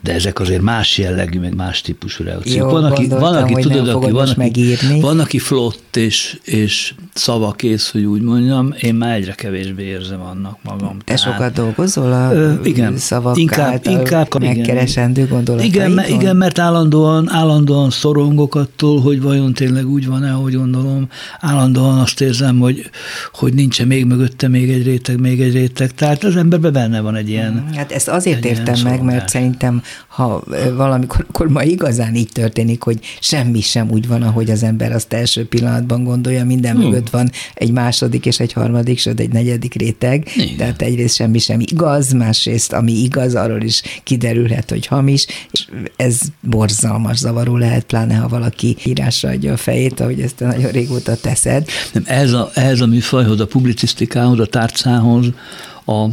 de 0.00 0.12
ezek 0.12 0.40
azért 0.40 0.62
más 0.62 0.98
jellegű, 0.98 1.40
meg 1.40 1.54
más 1.54 1.80
típusú 1.80 2.24
reakciók. 2.24 2.56
Jó, 2.56 2.68
van, 2.68 2.84
aki, 2.84 3.08
van, 3.08 3.34
aki 3.34 3.54
tudod, 3.54 3.88
aki, 3.88 4.10
van, 4.10 4.28
aki, 4.28 4.34
megírni. 4.36 5.00
van, 5.00 5.20
aki 5.20 5.38
flott 5.38 5.96
és, 5.96 6.38
és 6.44 6.94
szavakész, 7.14 7.90
hogy 7.90 8.04
úgy 8.04 8.20
mondjam, 8.20 8.74
én 8.80 8.94
már 8.94 9.14
egyre 9.14 9.32
kevésbé 9.32 9.82
érzem 9.82 10.20
annak 10.20 10.58
magam. 10.62 10.98
Te 10.98 11.04
tehát, 11.04 11.20
sokat 11.20 11.52
dolgozol 11.52 12.12
a 12.12 12.32
ö, 12.32 12.52
igen, 12.62 12.96
szavak 12.96 13.36
inkább, 13.36 13.72
által 13.72 13.92
inkább, 13.92 14.40
megkeresendő 14.40 15.26
gondolataiton? 15.26 15.90
Igen, 15.90 16.20
igen, 16.20 16.36
mert 16.36 16.58
állandóan, 16.58 17.30
állandóan 17.30 17.90
szorongok 17.90 18.54
attól, 18.54 19.00
hogy 19.00 19.22
vajon 19.22 19.52
tényleg 19.52 19.88
úgy 19.88 20.06
van-e, 20.06 20.30
hogy 20.30 20.54
gondolom, 20.54 21.08
állandóan 21.54 21.98
azt 21.98 22.20
érzem, 22.20 22.58
hogy, 22.58 22.90
hogy 23.32 23.54
nincsen 23.54 23.86
még 23.86 24.04
mögötte 24.04 24.48
még 24.48 24.70
egy 24.70 24.82
réteg, 24.82 25.20
még 25.20 25.40
egy 25.40 25.52
réteg. 25.52 25.94
Tehát 25.94 26.24
az 26.24 26.36
emberben 26.36 26.72
benne 26.72 27.00
van 27.00 27.16
egy 27.16 27.28
ilyen. 27.28 27.52
Mm, 27.52 27.74
hát 27.74 27.92
ezt 27.92 28.08
azért 28.08 28.44
értem 28.44 28.80
meg, 28.82 29.02
mert 29.02 29.28
szerintem, 29.28 29.82
ha 30.06 30.44
valamikor 30.76 31.26
akkor 31.34 31.48
ma 31.48 31.62
igazán 31.62 32.14
így 32.14 32.28
történik, 32.32 32.82
hogy 32.82 32.98
semmi 33.20 33.60
sem 33.60 33.90
úgy 33.90 34.06
van, 34.08 34.22
ahogy 34.22 34.50
az 34.50 34.62
ember 34.62 34.92
azt 34.92 35.12
első 35.12 35.46
pillanatban 35.46 36.04
gondolja, 36.04 36.44
minden 36.44 36.76
hmm. 36.76 36.84
mögött 36.84 37.10
van 37.10 37.30
egy 37.54 37.70
második 37.70 38.26
és 38.26 38.40
egy 38.40 38.52
harmadik, 38.52 38.98
sőt 38.98 39.20
egy 39.20 39.32
negyedik 39.32 39.74
réteg. 39.74 40.30
Igen. 40.36 40.56
Tehát 40.56 40.82
egyrészt 40.82 41.14
semmi 41.14 41.38
sem 41.38 41.60
igaz, 41.60 42.12
másrészt 42.12 42.72
ami 42.72 42.92
igaz, 42.92 43.34
arról 43.34 43.62
is 43.62 43.82
kiderülhet, 44.02 44.70
hogy 44.70 44.86
hamis, 44.86 45.26
és 45.50 45.66
ez 45.96 46.20
borzalmas 46.40 47.16
zavaró 47.16 47.56
lehet, 47.56 47.84
pláne 47.84 48.14
ha 48.14 48.28
valaki 48.28 48.76
írásra 48.84 49.28
adja 49.28 49.52
a 49.52 49.56
fejét, 49.56 50.00
ahogy 50.00 50.20
ezt 50.20 50.40
nagyon 50.40 50.70
régóta 50.70 51.16
tesz 51.16 51.43
teszed. 51.44 51.68
Nem, 51.92 52.02
ehhez 52.06 52.32
a, 52.32 52.50
ehhez 52.54 52.80
a 52.80 52.86
műfajhoz, 52.86 53.40
a 53.40 53.46
publicisztikához, 53.46 54.40
a 54.40 54.46
tárcához, 54.46 55.26
a 55.86 56.06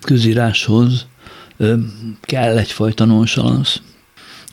közíráshoz 0.00 1.06
kell 2.20 2.58
egyfajta 2.58 3.04
nonchalansz 3.04 3.80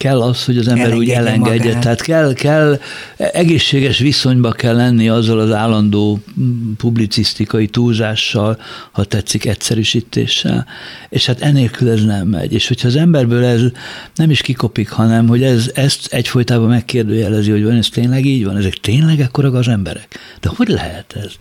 kell 0.03 0.22
az, 0.22 0.45
hogy 0.45 0.57
az 0.57 0.67
ember 0.67 0.86
Elengedje 0.86 1.19
úgy 1.19 1.25
elengedje. 1.25 1.65
Magát. 1.65 1.81
Tehát 1.81 2.01
kell, 2.01 2.33
kell, 2.33 2.79
egészséges 3.17 3.98
viszonyba 3.98 4.51
kell 4.51 4.75
lenni 4.75 5.10
azzal 5.10 5.39
az 5.39 5.51
állandó 5.51 6.19
publicisztikai 6.77 7.67
túlzással, 7.67 8.57
ha 8.91 9.03
tetszik, 9.03 9.45
egyszerűsítéssel. 9.45 10.65
És 11.10 11.25
hát 11.25 11.41
enélkül 11.41 11.89
ez 11.89 12.03
nem 12.03 12.27
megy. 12.27 12.53
És 12.53 12.67
hogyha 12.67 12.88
az 12.88 12.95
emberből 12.95 13.43
ez 13.43 13.62
nem 14.15 14.29
is 14.29 14.41
kikopik, 14.41 14.89
hanem 14.89 15.27
hogy 15.27 15.43
ez, 15.43 15.72
ezt 15.74 16.13
egyfolytában 16.13 16.67
megkérdőjelezi, 16.67 17.51
hogy 17.51 17.63
van 17.63 17.75
ez 17.75 17.88
tényleg 17.88 18.25
így 18.25 18.45
van, 18.45 18.57
ezek 18.57 18.74
tényleg 18.74 19.19
ekkorak 19.19 19.53
az 19.53 19.67
emberek. 19.67 20.19
De 20.41 20.50
hogy 20.55 20.67
lehet 20.67 21.15
ez? 21.24 21.31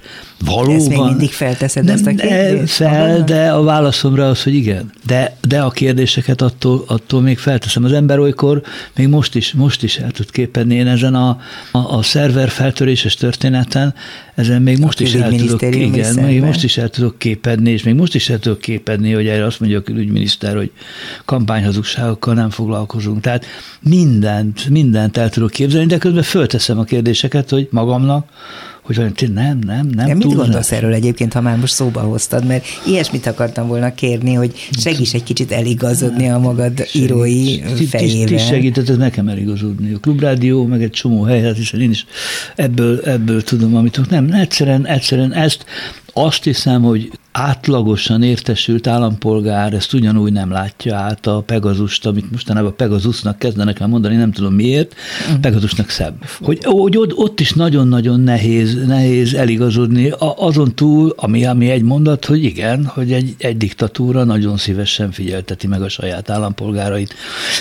Valóban. 0.44 0.76
Ezt 0.76 0.88
még 0.88 0.98
mindig 0.98 1.30
felteszed 1.30 1.84
nem, 1.84 1.94
ezt 1.94 2.06
a 2.06 2.10
kérdést? 2.10 2.72
Fel, 2.72 3.24
de 3.24 3.50
a 3.50 3.62
válaszomra 3.62 4.28
az, 4.28 4.42
hogy 4.42 4.54
igen. 4.54 4.92
De, 5.06 5.36
de 5.48 5.60
a 5.60 5.70
kérdéseket 5.70 6.42
attól, 6.42 6.84
attól 6.86 7.20
még 7.20 7.38
felteszem. 7.38 7.84
Az 7.84 7.92
ember 7.92 8.18
olykor 8.18 8.51
akkor 8.56 8.72
még 8.96 9.08
most 9.08 9.34
is, 9.34 9.52
most 9.52 9.82
is 9.82 9.98
el 9.98 10.10
tud 10.10 10.30
képedni. 10.30 10.74
Én 10.74 10.86
ezen 10.86 11.14
a, 11.14 11.40
a, 11.70 11.78
a 11.78 12.02
szerver 12.02 12.48
feltöréses 12.48 13.14
történeten, 13.14 13.94
ezen 14.34 14.62
még 14.62 14.78
most 14.78 15.00
a 15.00 15.02
is 15.02 15.14
el 15.14 15.30
tudok, 15.30 15.62
igen, 15.62 16.14
még 16.14 16.42
most 16.42 16.64
is 16.64 16.76
el 16.76 16.88
tudok 16.88 17.18
képedni, 17.18 17.70
és 17.70 17.82
még 17.82 17.94
most 17.94 18.14
is 18.14 18.28
el 18.28 18.38
tudok 18.38 18.60
képedni, 18.60 19.12
hogy 19.12 19.26
erre 19.26 19.44
azt 19.44 19.60
mondja 19.60 19.78
a 19.78 19.82
külügyminiszter, 19.82 20.56
hogy 20.56 20.70
kampányhazugságokkal 21.24 22.34
nem 22.34 22.50
foglalkozunk. 22.50 23.20
Tehát 23.20 23.44
mindent, 23.80 24.68
mindent 24.68 25.16
el 25.16 25.30
tudok 25.30 25.50
képzelni, 25.50 25.86
de 25.86 25.98
közben 25.98 26.22
fölteszem 26.22 26.78
a 26.78 26.84
kérdéseket, 26.84 27.50
hogy 27.50 27.68
magamnak, 27.70 28.28
hogy 28.82 28.98
olyan, 28.98 29.12
nem, 29.32 29.58
nem, 29.58 29.86
nem. 29.86 30.06
De 30.06 30.14
mit 30.14 30.34
gondolsz 30.34 30.72
erről 30.72 30.92
egyébként, 30.92 31.32
ha 31.32 31.40
már 31.40 31.56
most 31.56 31.72
szóba 31.72 32.00
hoztad, 32.00 32.46
mert 32.46 32.64
ilyesmit 32.86 33.26
akartam 33.26 33.66
volna 33.66 33.94
kérni, 33.94 34.32
hogy 34.32 34.68
segíts 34.70 35.14
egy 35.14 35.22
kicsit 35.22 35.52
eligazodni 35.52 36.28
a 36.28 36.38
magad 36.38 36.86
írói 36.92 37.60
fejével. 37.88 38.26
Ti, 38.26 38.34
ti 38.34 38.38
segítettek 38.38 38.96
nekem 38.96 39.28
eligazodni. 39.28 39.92
A 39.92 39.98
klubrádió, 39.98 40.66
meg 40.66 40.82
egy 40.82 40.90
csomó 40.90 41.22
hely, 41.22 41.42
hát 41.42 41.56
hiszen 41.56 41.80
én 41.80 41.90
is 41.90 42.06
ebből, 42.56 43.00
ebből 43.00 43.42
tudom, 43.42 43.76
amit 43.76 44.10
nem, 44.10 44.32
egyszerűen, 44.32 44.86
egyszerűen 44.86 45.32
ezt 45.32 45.64
azt 46.12 46.44
hiszem, 46.44 46.82
hogy 46.82 47.10
átlagosan 47.32 48.22
értesült 48.22 48.86
állampolgár 48.86 49.72
ezt 49.72 49.92
ugyanúgy 49.92 50.32
nem 50.32 50.50
látja 50.50 50.96
át 50.96 51.26
a 51.26 51.40
Pegazust, 51.40 52.06
amit 52.06 52.30
mostanában 52.30 52.76
Pegazusnak 52.76 53.38
kezdenek 53.38 53.80
el 53.80 53.86
mondani, 53.86 54.16
nem 54.16 54.32
tudom 54.32 54.54
miért, 54.54 54.94
mm. 55.32 55.40
Pegazusnak 55.40 55.88
szebb. 55.88 56.14
Hogy, 56.40 56.58
hogy 56.64 56.96
ott 57.14 57.40
is 57.40 57.52
nagyon-nagyon 57.52 58.20
nehéz, 58.20 58.86
nehéz 58.86 59.34
eligazodni, 59.34 60.12
azon 60.18 60.74
túl, 60.74 61.14
ami, 61.16 61.44
ami 61.44 61.70
egy 61.70 61.82
mondat, 61.82 62.24
hogy 62.24 62.44
igen, 62.44 62.84
hogy 62.84 63.12
egy, 63.12 63.34
egy 63.38 63.56
diktatúra 63.56 64.24
nagyon 64.24 64.56
szívesen 64.56 65.10
figyelteti 65.10 65.66
meg 65.66 65.82
a 65.82 65.88
saját 65.88 66.30
állampolgárait, 66.30 67.14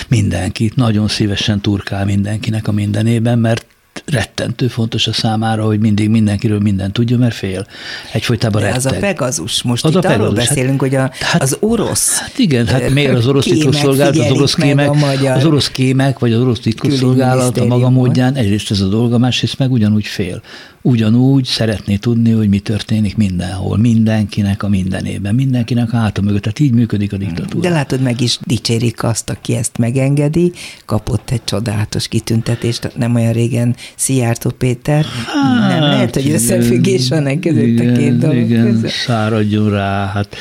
mindenkit, 0.08 0.76
nagyon 0.76 1.08
szívesen 1.08 1.60
turkál 1.60 2.04
mindenkinek 2.04 2.68
a 2.68 2.72
mindenében, 2.72 3.38
mert 3.38 3.66
rettentő 4.04 4.68
fontos 4.68 5.06
a 5.06 5.12
számára, 5.12 5.64
hogy 5.64 5.80
mindig 5.80 6.08
mindenkiről 6.08 6.58
mindent 6.58 6.92
tudja, 6.92 7.18
mert 7.18 7.34
fél. 7.34 7.66
Egyfolytában 8.12 8.60
De 8.60 8.66
retteg. 8.66 8.92
az 8.92 8.96
a 8.96 8.98
Pegazus. 8.98 9.62
Most 9.62 9.84
az 9.84 9.90
itt 9.90 9.96
a 9.96 10.00
Pegazus. 10.00 10.20
arról 10.20 10.34
beszélünk, 10.34 10.80
hát, 10.80 10.90
hogy 10.90 10.94
a, 10.94 11.10
hát, 11.20 11.42
az 11.42 11.56
orosz 11.60 12.18
Hát 12.18 12.38
igen, 12.38 12.66
hát 12.66 12.90
miért 12.90 13.14
az 13.14 13.26
orosz 13.26 13.44
titkosszolgálat, 13.44 14.18
az 14.18 14.30
orosz 14.30 14.54
kémek, 14.54 14.90
az 15.34 15.44
orosz 15.44 15.70
kémek, 15.70 16.18
vagy 16.18 16.32
az 16.32 16.40
orosz 16.40 16.60
titkosszolgálat 16.60 17.58
a 17.58 17.64
maga 17.64 17.90
módján 17.90 18.34
egyrészt 18.34 18.70
ez 18.70 18.80
a 18.80 18.88
dolga, 18.88 19.18
másrészt 19.18 19.58
meg 19.58 19.70
ugyanúgy 19.70 20.06
fél 20.06 20.42
ugyanúgy 20.82 21.44
szeretné 21.44 21.96
tudni, 21.96 22.30
hogy 22.30 22.48
mi 22.48 22.58
történik 22.58 23.16
mindenhol, 23.16 23.76
mindenkinek 23.76 24.62
a 24.62 24.68
mindenében, 24.68 25.34
mindenkinek 25.34 25.92
a 25.92 25.96
háta 25.96 26.22
mögött. 26.22 26.42
Tehát 26.42 26.60
így 26.60 26.72
működik 26.72 27.12
a 27.12 27.16
diktatúra. 27.16 27.68
De 27.68 27.74
látod, 27.74 28.00
meg 28.00 28.20
is 28.20 28.38
dicsérik 28.42 29.02
azt, 29.02 29.30
aki 29.30 29.54
ezt 29.54 29.78
megengedi, 29.78 30.52
kapott 30.84 31.30
egy 31.30 31.44
csodálatos 31.44 32.08
kitüntetést, 32.08 32.96
nem 32.96 33.14
olyan 33.14 33.32
régen 33.32 33.76
Szijjártó 33.96 34.50
Péter. 34.50 35.04
Hát, 35.04 35.68
nem 35.68 35.80
lehet, 35.80 36.14
hogy 36.14 36.30
összefüggés 36.30 37.08
van 37.08 37.26
egy 37.26 37.38
között 37.38 37.62
igen, 37.62 37.94
a 37.94 37.98
két 37.98 38.18
dolog 38.18 38.36
Igen, 38.36 38.72
között. 38.72 38.90
száradjon 38.90 39.70
rá, 39.70 40.06
hát, 40.06 40.36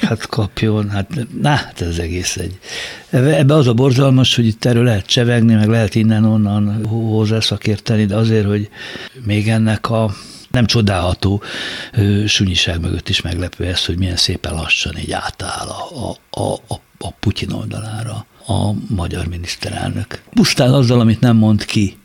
hát 0.00 0.26
kapjon, 0.26 0.90
hát, 0.90 1.08
na, 1.42 1.48
hát 1.48 1.80
ez 1.80 1.98
egész 1.98 2.36
egy. 2.36 2.58
Ebbe 3.10 3.54
az 3.54 3.66
a 3.66 3.74
borzalmas, 3.74 4.36
hogy 4.36 4.46
itt 4.46 4.64
erről 4.64 4.84
lehet 4.84 5.06
csevegni, 5.06 5.54
meg 5.54 5.68
lehet 5.68 5.94
innen-onnan 5.94 6.86
hozzászakérteni, 6.86 8.04
de 8.04 8.16
azért, 8.16 8.46
hogy 8.46 8.68
még 9.24 9.48
ennek 9.48 9.83
ennek 9.84 9.90
a 9.90 10.14
nem 10.50 10.66
csodálható 10.66 11.42
sunyiság 12.26 12.80
mögött 12.80 13.08
is 13.08 13.20
meglepő 13.20 13.64
ez, 13.64 13.84
hogy 13.84 13.98
milyen 13.98 14.16
szépen 14.16 14.54
lassan 14.54 14.98
így 14.98 15.12
átáll 15.12 15.68
a, 15.68 16.10
a, 16.30 16.52
a, 16.52 16.74
a 16.98 17.10
Putyin 17.10 17.52
oldalára 17.52 18.26
a 18.46 18.72
magyar 18.88 19.26
miniszterelnök. 19.26 20.22
Pusztán 20.34 20.72
azzal, 20.72 21.00
amit 21.00 21.20
nem 21.20 21.36
mond 21.36 21.64
ki, 21.64 21.96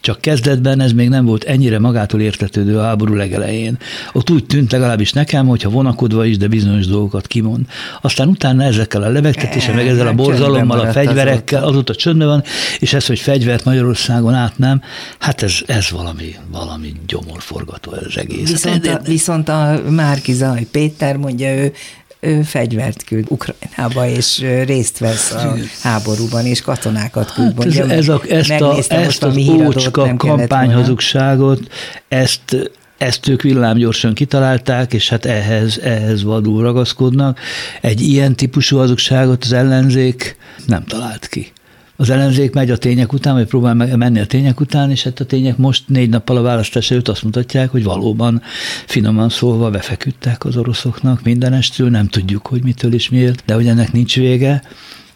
csak 0.00 0.20
kezdetben 0.20 0.80
ez 0.80 0.92
még 0.92 1.08
nem 1.08 1.24
volt 1.24 1.44
ennyire 1.44 1.78
magától 1.78 2.20
értetődő 2.20 2.78
a 2.78 2.82
háború 2.82 3.14
legelején. 3.14 3.78
Ott 4.12 4.30
úgy 4.30 4.46
tűnt 4.46 4.72
legalábbis 4.72 5.12
nekem, 5.12 5.46
hogyha 5.46 5.70
vonakodva 5.70 6.24
is, 6.24 6.36
de 6.36 6.48
bizonyos 6.48 6.86
dolgokat 6.86 7.26
kimond. 7.26 7.66
Aztán 8.00 8.28
utána 8.28 8.62
ezekkel 8.62 9.02
a 9.02 9.08
levegtetése, 9.08 9.72
meg 9.72 9.86
ezzel 9.86 10.06
a 10.06 10.12
borzalommal, 10.12 10.80
a 10.80 10.92
fegyverekkel, 10.92 11.64
azóta 11.64 11.94
csöndben 11.94 12.28
van, 12.28 12.42
és 12.78 12.92
ez, 12.92 13.06
hogy 13.06 13.18
fegyvert 13.18 13.64
Magyarországon 13.64 14.34
át 14.34 14.58
nem, 14.58 14.82
hát 15.18 15.42
ez, 15.42 15.54
ez 15.66 15.90
valami, 15.90 16.34
valami 16.50 16.92
gyomorforgató 17.06 17.92
ez 17.92 18.16
egész. 18.16 18.50
Viszont 18.50 18.86
a, 18.86 19.00
viszont 19.04 19.48
a 19.48 19.80
Márki 19.90 20.32
Zaj 20.32 20.66
Péter 20.70 21.16
mondja, 21.16 21.54
ő 21.54 21.72
ő 22.20 22.42
fegyvert 22.42 23.04
küld 23.04 23.26
Ukrajnába, 23.28 24.06
és 24.06 24.38
részt 24.64 24.98
vesz 24.98 25.32
a 25.32 25.54
háborúban, 25.82 26.46
és 26.46 26.60
katonákat 26.60 27.32
küld. 27.32 27.62
Hát 27.62 27.66
ez, 27.66 27.90
ez 27.90 28.08
a, 28.08 28.22
ezt, 28.28 28.50
a, 28.50 28.76
ezt 28.88 29.22
az 29.22 29.36
ócska 29.48 30.16
kampányhazugságot, 30.16 31.60
ezt 32.08 32.70
ezt 32.98 33.28
ők 33.28 33.42
villámgyorsan 33.42 34.14
kitalálták, 34.14 34.92
és 34.92 35.08
hát 35.08 35.24
ehhez, 35.24 35.78
ehhez 35.78 36.22
vadul 36.22 36.62
ragaszkodnak. 36.62 37.40
Egy 37.80 38.00
ilyen 38.00 38.34
típusú 38.34 38.76
hazugságot 38.76 39.44
az 39.44 39.52
ellenzék 39.52 40.36
nem 40.66 40.84
talált 40.84 41.26
ki. 41.28 41.52
Az 42.00 42.10
ellenzék 42.10 42.52
megy 42.52 42.70
a 42.70 42.76
tények 42.76 43.12
után, 43.12 43.34
vagy 43.34 43.46
próbál 43.46 43.74
menni 43.74 44.20
a 44.20 44.26
tények 44.26 44.60
után, 44.60 44.90
és 44.90 45.02
hát 45.02 45.20
a 45.20 45.24
tények 45.24 45.56
most 45.56 45.84
négy 45.86 46.08
nappal 46.08 46.36
a 46.36 46.42
választás 46.42 46.90
előtt 46.90 47.08
azt 47.08 47.22
mutatják, 47.22 47.70
hogy 47.70 47.84
valóban 47.84 48.42
finoman 48.86 49.28
szólva 49.28 49.70
befeküdtek 49.70 50.44
az 50.44 50.56
oroszoknak 50.56 51.22
mindenestől, 51.22 51.90
nem 51.90 52.08
tudjuk, 52.08 52.46
hogy 52.46 52.62
mitől 52.62 52.92
is 52.92 53.08
miért, 53.08 53.42
de 53.46 53.54
hogy 53.54 53.66
ennek 53.66 53.92
nincs 53.92 54.16
vége, 54.16 54.62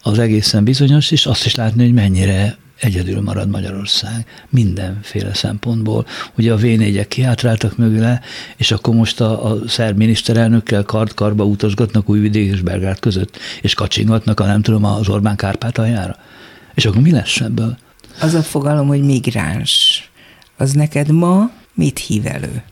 az 0.01 0.19
egészen 0.19 0.63
bizonyos, 0.63 1.11
és 1.11 1.25
azt 1.25 1.45
is 1.45 1.55
látni, 1.55 1.83
hogy 1.83 1.93
mennyire 1.93 2.57
egyedül 2.79 3.21
marad 3.21 3.49
Magyarország 3.49 4.25
mindenféle 4.49 5.33
szempontból. 5.33 6.05
Ugye 6.37 6.53
a 6.53 6.57
V4-ek 6.57 7.05
kiátráltak 7.07 7.77
mögüle, 7.77 8.21
és 8.57 8.71
akkor 8.71 8.95
most 8.95 9.21
a, 9.21 9.51
a 9.51 9.67
szerb 9.67 9.97
miniszterelnökkel 9.97 10.83
kard-karba 10.83 11.43
utazgatnak 11.43 12.09
Újvidék 12.09 12.51
és 12.51 12.61
Belgrád 12.61 12.99
között, 12.99 13.37
és 13.61 13.73
kacsingatnak 13.73 14.39
a 14.39 14.45
nem 14.45 14.61
tudom 14.61 14.83
az 14.83 15.09
Orbán 15.09 15.35
Kárpátaljára. 15.35 16.17
És 16.73 16.85
akkor 16.85 17.01
mi 17.01 17.11
lesz 17.11 17.39
ebből? 17.39 17.77
Az 18.21 18.33
a 18.33 18.41
fogalom, 18.41 18.87
hogy 18.87 19.03
migráns, 19.03 20.03
az 20.57 20.71
neked 20.71 21.11
ma 21.11 21.51
mit 21.73 21.99
hív 21.99 22.25
elő? 22.25 22.63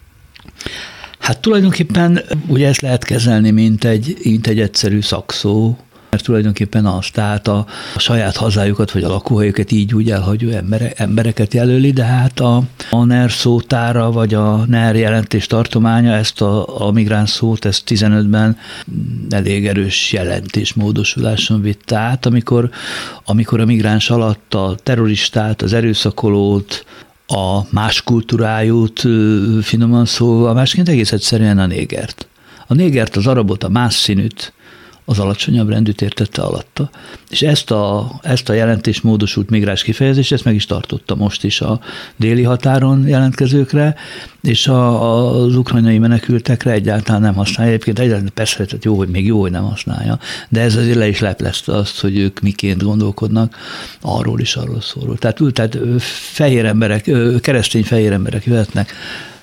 Hát 1.20 1.40
tulajdonképpen 1.40 2.22
ugye 2.48 2.68
ezt 2.68 2.82
lehet 2.82 3.04
kezelni, 3.04 3.52
mint 3.52 3.84
egy, 3.84 4.18
mint 4.24 4.48
egy 4.48 4.60
egyszerű 4.60 5.02
szakszó, 5.02 5.78
mert 6.12 6.24
tulajdonképpen 6.24 6.86
az, 6.86 7.10
tehát 7.12 7.48
a, 7.48 7.66
a 7.96 8.00
saját 8.00 8.36
hazájukat 8.36 8.92
vagy 8.92 9.04
a 9.04 9.08
lakóhelyüket 9.08 9.72
így 9.72 9.94
úgy 9.94 10.12
elhagyó 10.12 10.50
embere, 10.50 10.92
embereket 10.96 11.54
jelöli, 11.54 11.92
de 11.92 12.04
hát 12.04 12.40
a, 12.40 12.64
a 12.90 13.04
NER 13.04 13.32
szótára 13.32 14.12
vagy 14.12 14.34
a 14.34 14.66
NER 14.68 14.96
jelentés 14.96 15.48
tartománya 15.48 16.14
ezt 16.14 16.42
a, 16.42 16.86
a 16.88 16.92
migráns 16.92 17.30
szót, 17.30 17.66
ezt 17.66 17.84
15-ben 17.88 18.58
elég 19.30 19.68
erős 19.68 20.12
jelentés 20.12 20.74
módosuláson 20.74 21.62
vitte 21.62 21.98
át, 21.98 22.26
amikor, 22.26 22.70
amikor 23.26 23.60
a 23.60 23.66
migráns 23.66 24.10
alatt 24.10 24.54
a 24.54 24.76
terroristát, 24.84 25.62
az 25.62 25.74
erőszakolót, 25.74 26.86
a 27.28 27.60
más 27.70 28.02
kultúrájút, 28.02 29.08
finoman 29.62 30.06
szólva, 30.06 30.54
másként 30.54 30.90
egész 30.90 31.12
egyszerűen 31.12 31.60
a 31.60 31.66
négert. 31.66 32.28
A 32.68 32.74
négert, 32.74 33.16
az 33.16 33.28
arabot, 33.28 33.64
a 33.64 33.70
más 33.70 33.94
színűt, 33.94 34.54
az 35.06 35.20
alacsonyabb 35.20 35.70
rendűt 35.70 36.02
értette 36.02 36.42
alatta. 36.42 36.90
És 37.30 37.42
ezt 37.42 37.72
a, 37.72 38.12
ezt 38.22 38.50
a 38.50 38.54
jelentés 38.54 39.02
módosult 39.02 39.50
migráns 39.50 39.84
kifejezést, 39.84 40.32
ezt 40.32 40.44
meg 40.44 40.56
is 40.56 40.66
tartotta 40.66 41.16
most 41.16 41.44
is 41.44 41.62
a 41.62 41.80
déli 42.16 42.44
határon 42.44 43.08
jelentkezőkre, 43.08 43.96
és 44.42 44.68
a, 44.68 45.34
az 45.44 45.56
ukrajnai 45.56 46.00
menekültekre 46.00 46.72
egyáltalán 46.72 47.22
nem 47.22 47.34
használja. 47.34 47.72
Egyébként 47.72 48.00
egyáltalán 48.00 48.32
persze, 48.34 48.66
tehát 48.66 48.86
jó, 48.86 48.98
hogy 48.98 49.10
még 49.10 49.26
jó, 49.26 49.42
hogy 49.42 49.52
nem 49.52 49.64
használja, 49.64 50.20
de 50.50 50.62
ez 50.62 50.76
azért 50.76 50.98
le 50.98 51.08
is 51.08 51.20
leplezte 51.20 51.76
azt, 51.76 52.00
hogy 52.00 52.18
ők 52.18 52.40
miként 52.40 52.84
gondolkodnak 52.84 53.56
arról 54.02 54.40
is, 54.40 54.56
arról 54.56 54.82
szólról. 54.82 55.18
Tehát, 55.18 55.40
tehát 55.54 55.78
fehér 56.32 56.66
emberek, 56.66 57.12
keresztény 57.42 57.84
fehér 57.84 58.12
emberek 58.12 58.46
jöhetnek 58.46 58.94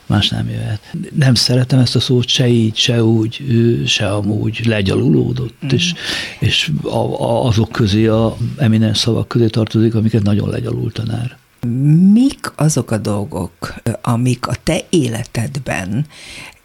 más 0.09 0.29
nem 0.29 0.49
jöhet. 0.49 0.81
Nem 1.15 1.35
szeretem 1.35 1.79
ezt 1.79 1.97
a 1.97 2.01
szót 2.01 2.29
se 2.29 2.49
így, 2.49 2.77
se 2.77 3.05
úgy, 3.05 3.43
se 3.87 4.09
amúgy 4.09 4.61
legyalulódott, 4.65 5.65
mm. 5.65 5.69
és, 5.69 5.95
és 6.39 6.71
a, 6.83 7.23
a, 7.23 7.47
azok 7.47 7.73
közé, 7.73 8.07
a 8.07 8.37
eminens 8.57 8.99
szavak 8.99 9.29
közé 9.29 9.47
tartozik, 9.47 9.95
amiket 9.95 10.23
nagyon 10.23 10.49
legyalult 10.49 10.93
tanár. 10.95 11.37
Mik 12.13 12.53
azok 12.57 12.91
a 12.91 12.99
dolgok, 12.99 13.75
amik 14.03 14.47
a 14.47 14.55
te 14.63 14.81
életedben 14.89 16.07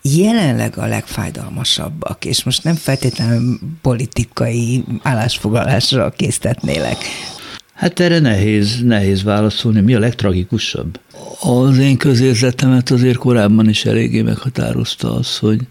jelenleg 0.01 0.77
a 0.77 0.85
legfájdalmasabbak, 0.85 2.25
és 2.25 2.43
most 2.43 2.63
nem 2.63 2.75
feltétlenül 2.75 3.59
politikai 3.81 4.83
állásfoglalásra 5.01 6.09
késztetnélek, 6.09 6.97
Hát 7.73 7.99
erre 7.99 8.19
nehéz, 8.19 8.81
nehéz 8.83 9.23
válaszolni. 9.23 9.81
Mi 9.81 9.93
a 9.93 9.99
legtragikusabb? 9.99 10.99
Az 11.39 11.77
én 11.77 11.97
közérzetemet 11.97 12.89
azért 12.89 13.17
korábban 13.17 13.69
is 13.69 13.85
eléggé 13.85 14.21
meghatározta 14.21 15.15
az, 15.15 15.37
hogy, 15.37 15.61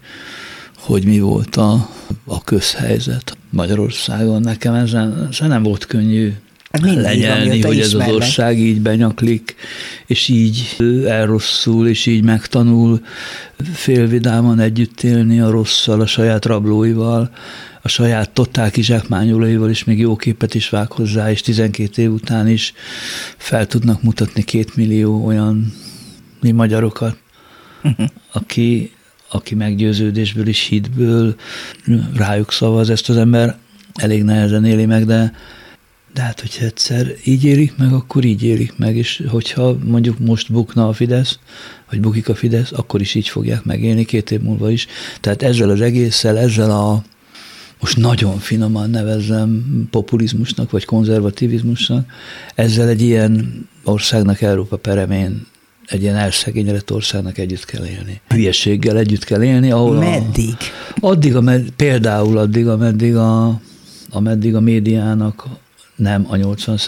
hogy 0.77 1.05
mi 1.05 1.19
volt 1.19 1.55
a, 1.55 1.89
a 2.25 2.43
közhelyzet 2.43 3.37
Magyarországon. 3.49 4.41
Nekem 4.41 4.73
ezen, 4.73 5.27
ezen 5.31 5.47
nem 5.47 5.63
volt 5.63 5.85
könnyű 5.85 6.33
hát 6.71 6.95
lenyelni, 6.95 7.61
hogy 7.61 7.79
ez 7.79 7.93
az 7.93 8.07
ország 8.07 8.59
így 8.59 8.81
benyaklik, 8.81 9.55
és 10.05 10.27
így 10.27 10.75
elrosszul, 11.07 11.87
és 11.87 12.05
így 12.05 12.23
megtanul 12.23 13.01
félvidáman 13.73 14.59
együtt 14.59 15.01
élni 15.01 15.39
a 15.39 15.49
rosszal, 15.49 16.01
a 16.01 16.05
saját 16.05 16.45
rablóival, 16.45 17.31
a 17.85 17.87
saját 17.87 18.29
totál 18.29 18.71
kizsákmányolóival 18.71 19.69
is 19.69 19.83
még 19.83 19.99
jó 19.99 20.15
képet 20.15 20.53
is 20.53 20.69
vág 20.69 20.91
hozzá, 20.91 21.31
és 21.31 21.41
12 21.41 22.01
év 22.01 22.11
után 22.11 22.47
is 22.47 22.73
fel 23.37 23.67
tudnak 23.67 24.03
mutatni 24.03 24.43
két 24.43 24.75
millió 24.75 25.25
olyan 25.25 25.73
mi 26.41 26.51
magyarokat, 26.51 27.17
uh-huh. 27.83 28.07
aki, 28.31 28.91
aki 29.29 29.55
meggyőződésből 29.55 30.47
és 30.47 30.61
hitből 30.61 31.35
rájuk 32.15 32.51
szavaz 32.51 32.89
ezt 32.89 33.09
az 33.09 33.17
ember, 33.17 33.57
elég 33.93 34.23
nehezen 34.23 34.65
éli 34.65 34.85
meg, 34.85 35.05
de, 35.05 35.33
de 36.13 36.21
hát, 36.21 36.39
hogyha 36.39 36.65
egyszer 36.65 37.07
így 37.23 37.43
élik 37.43 37.77
meg, 37.77 37.93
akkor 37.93 38.23
így 38.23 38.43
élik 38.43 38.77
meg, 38.77 38.95
és 38.95 39.23
hogyha 39.27 39.77
mondjuk 39.83 40.19
most 40.19 40.51
bukna 40.51 40.87
a 40.87 40.93
Fidesz, 40.93 41.39
vagy 41.89 41.99
bukik 41.99 42.29
a 42.29 42.35
Fidesz, 42.35 42.71
akkor 42.71 43.01
is 43.01 43.15
így 43.15 43.27
fogják 43.27 43.63
megélni 43.63 44.05
két 44.05 44.31
év 44.31 44.41
múlva 44.41 44.71
is. 44.71 44.87
Tehát 45.19 45.43
ezzel 45.43 45.69
az 45.69 45.81
egésszel, 45.81 46.37
ezzel 46.37 46.71
a 46.71 47.03
most 47.79 47.97
nagyon 47.97 48.37
finoman 48.37 48.89
nevezzem 48.89 49.63
populizmusnak 49.91 50.71
vagy 50.71 50.85
konzervativizmusnak, 50.85 52.11
ezzel 52.55 52.87
egy 52.87 53.01
ilyen 53.01 53.65
országnak 53.83 54.41
Európa 54.41 54.77
peremén 54.77 55.45
egy 55.85 56.01
ilyen 56.01 56.15
elszegényedett 56.15 56.91
országnak 56.91 57.37
együtt 57.37 57.65
kell 57.65 57.85
élni. 57.85 58.21
Hülyeséggel 58.27 58.97
együtt 58.97 59.23
kell 59.23 59.43
élni, 59.43 59.71
ahol 59.71 59.97
Meddig? 59.97 60.55
A, 60.95 61.07
addig, 61.07 61.35
amed, 61.35 61.69
például 61.69 62.37
addig, 62.37 62.67
ameddig 62.67 63.15
a, 63.15 63.61
ameddig 64.09 64.55
a 64.55 64.59
médiának 64.59 65.47
nem 65.95 66.25
a 66.27 66.35
80 66.35 66.79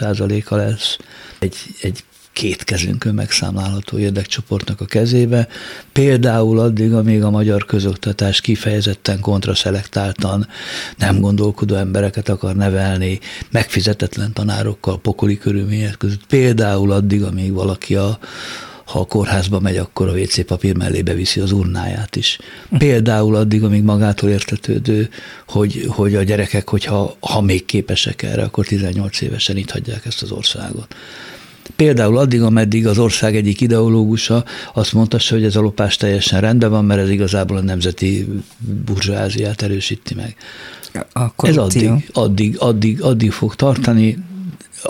a 0.49 0.55
lesz 0.55 0.97
egy, 1.39 1.55
egy 1.81 2.03
két 2.35 2.63
kezünkön 2.63 3.13
megszámlálható 3.13 3.97
érdekcsoportnak 3.97 4.81
a 4.81 4.85
kezébe, 4.85 5.47
például 5.91 6.59
addig, 6.59 6.93
amíg 6.93 7.23
a 7.23 7.29
magyar 7.29 7.65
közoktatás 7.65 8.41
kifejezetten 8.41 9.19
kontraszelektáltan 9.19 10.47
nem 10.97 11.19
gondolkodó 11.19 11.75
embereket 11.75 12.29
akar 12.29 12.55
nevelni, 12.55 13.19
megfizetetlen 13.51 14.33
tanárokkal, 14.33 14.99
pokoli 14.99 15.37
körülmények 15.37 15.97
között, 15.97 16.25
például 16.27 16.91
addig, 16.91 17.23
amíg 17.23 17.53
valaki 17.53 17.95
a, 17.95 18.19
ha 18.85 18.99
a 18.99 19.05
kórházba 19.05 19.59
megy, 19.59 19.77
akkor 19.77 20.07
a 20.07 20.17
WC 20.19 20.45
papír 20.45 20.75
mellé 20.75 21.01
beviszi 21.01 21.39
az 21.39 21.51
urnáját 21.51 22.15
is. 22.15 22.39
Például 22.77 23.35
addig, 23.35 23.63
amíg 23.63 23.83
magától 23.83 24.29
értetődő, 24.29 25.09
hogy, 25.47 25.85
hogy 25.87 26.15
a 26.15 26.23
gyerekek, 26.23 26.69
hogyha 26.69 27.15
ha 27.19 27.41
még 27.41 27.65
képesek 27.65 28.21
erre, 28.21 28.43
akkor 28.43 28.65
18 28.65 29.21
évesen 29.21 29.57
itt 29.57 29.71
hagyják 29.71 30.05
ezt 30.05 30.21
az 30.21 30.31
országot. 30.31 30.95
Például 31.75 32.17
addig, 32.17 32.41
ameddig 32.41 32.87
az 32.87 32.97
ország 32.97 33.35
egyik 33.35 33.61
ideológusa 33.61 34.43
azt 34.73 34.93
mondta, 34.93 35.17
hogy 35.29 35.43
ez 35.43 35.55
a 35.55 35.61
lopás 35.61 35.97
teljesen 35.97 36.41
rendben 36.41 36.69
van, 36.69 36.85
mert 36.85 37.01
ez 37.01 37.09
igazából 37.09 37.57
a 37.57 37.61
nemzeti 37.61 38.27
burzsáziát 38.85 39.61
erősíti 39.61 40.15
meg. 40.15 40.35
A 41.13 41.47
ez 41.47 41.57
addig, 41.57 42.09
addig, 42.13 42.55
addig, 42.59 43.01
addig 43.01 43.31
fog 43.31 43.55
tartani, 43.55 44.17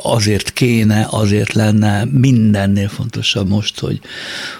azért 0.01 0.53
kéne, 0.53 1.07
azért 1.09 1.53
lenne 1.53 2.05
mindennél 2.11 2.87
fontosabb 2.87 3.47
most, 3.47 3.79
hogy, 3.79 3.99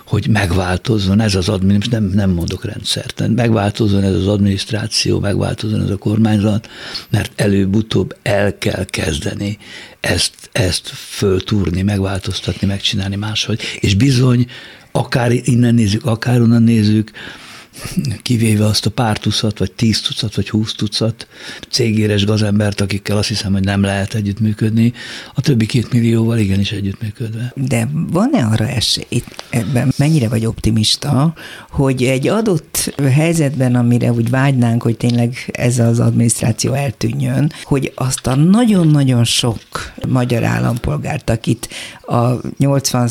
hogy 0.05 0.27
megváltozzon 0.27 1.19
ez 1.21 1.35
az 1.35 1.49
adminisztráció, 1.49 2.07
nem, 2.07 2.15
nem 2.15 2.29
mondok 2.29 2.65
rendszert, 2.65 3.23
megváltozzon 3.35 4.03
ez 4.03 4.13
az 4.13 4.27
adminisztráció, 4.27 5.19
megváltozzon 5.19 5.81
ez 5.81 5.89
a 5.89 5.97
kormányzat, 5.97 6.69
mert 7.09 7.41
előbb-utóbb 7.41 8.15
el 8.21 8.57
kell 8.57 8.85
kezdeni 8.85 9.57
ezt, 9.99 10.49
ezt 10.51 10.87
föltúrni, 10.87 11.81
megváltoztatni, 11.81 12.67
megcsinálni 12.67 13.15
máshogy. 13.15 13.61
És 13.79 13.95
bizony, 13.95 14.45
akár 14.91 15.31
innen 15.31 15.73
nézzük, 15.73 16.05
akár 16.05 16.41
onnan 16.41 16.63
nézzük, 16.63 17.11
kivéve 18.21 18.65
azt 18.65 18.85
a 18.85 18.89
pár 18.89 19.17
tucat, 19.17 19.59
vagy 19.59 19.71
tíz 19.71 20.01
tucat, 20.01 20.35
vagy 20.35 20.49
húsz 20.49 20.75
tucat 20.75 21.27
cégéres 21.69 22.25
gazembert, 22.25 22.81
akikkel 22.81 23.17
azt 23.17 23.27
hiszem, 23.27 23.53
hogy 23.53 23.63
nem 23.63 23.81
lehet 23.81 24.13
együttműködni, 24.13 24.93
a 25.33 25.41
többi 25.41 25.65
két 25.65 25.93
millióval 25.93 26.37
igenis 26.37 26.71
együttműködve. 26.71 27.53
De 27.55 27.89
van-e 28.11 28.45
arra 28.45 28.67
esély, 28.67 29.23
ebben 29.49 29.93
mennyire 29.97 30.27
vagy 30.27 30.45
optimista, 30.45 31.33
hogy 31.69 32.03
egy 32.03 32.27
adott 32.27 32.93
helyzetben, 33.11 33.75
amire 33.75 34.11
úgy 34.11 34.29
vágynánk, 34.29 34.81
hogy 34.81 34.97
tényleg 34.97 35.35
ez 35.51 35.79
az 35.79 35.99
adminisztráció 35.99 36.73
eltűnjön, 36.73 37.51
hogy 37.63 37.91
azt 37.95 38.27
a 38.27 38.35
nagyon-nagyon 38.35 39.23
sok 39.23 39.59
magyar 40.07 40.43
állampolgárt, 40.43 41.29
akit 41.29 41.69
a 42.01 42.31
80 42.57 43.09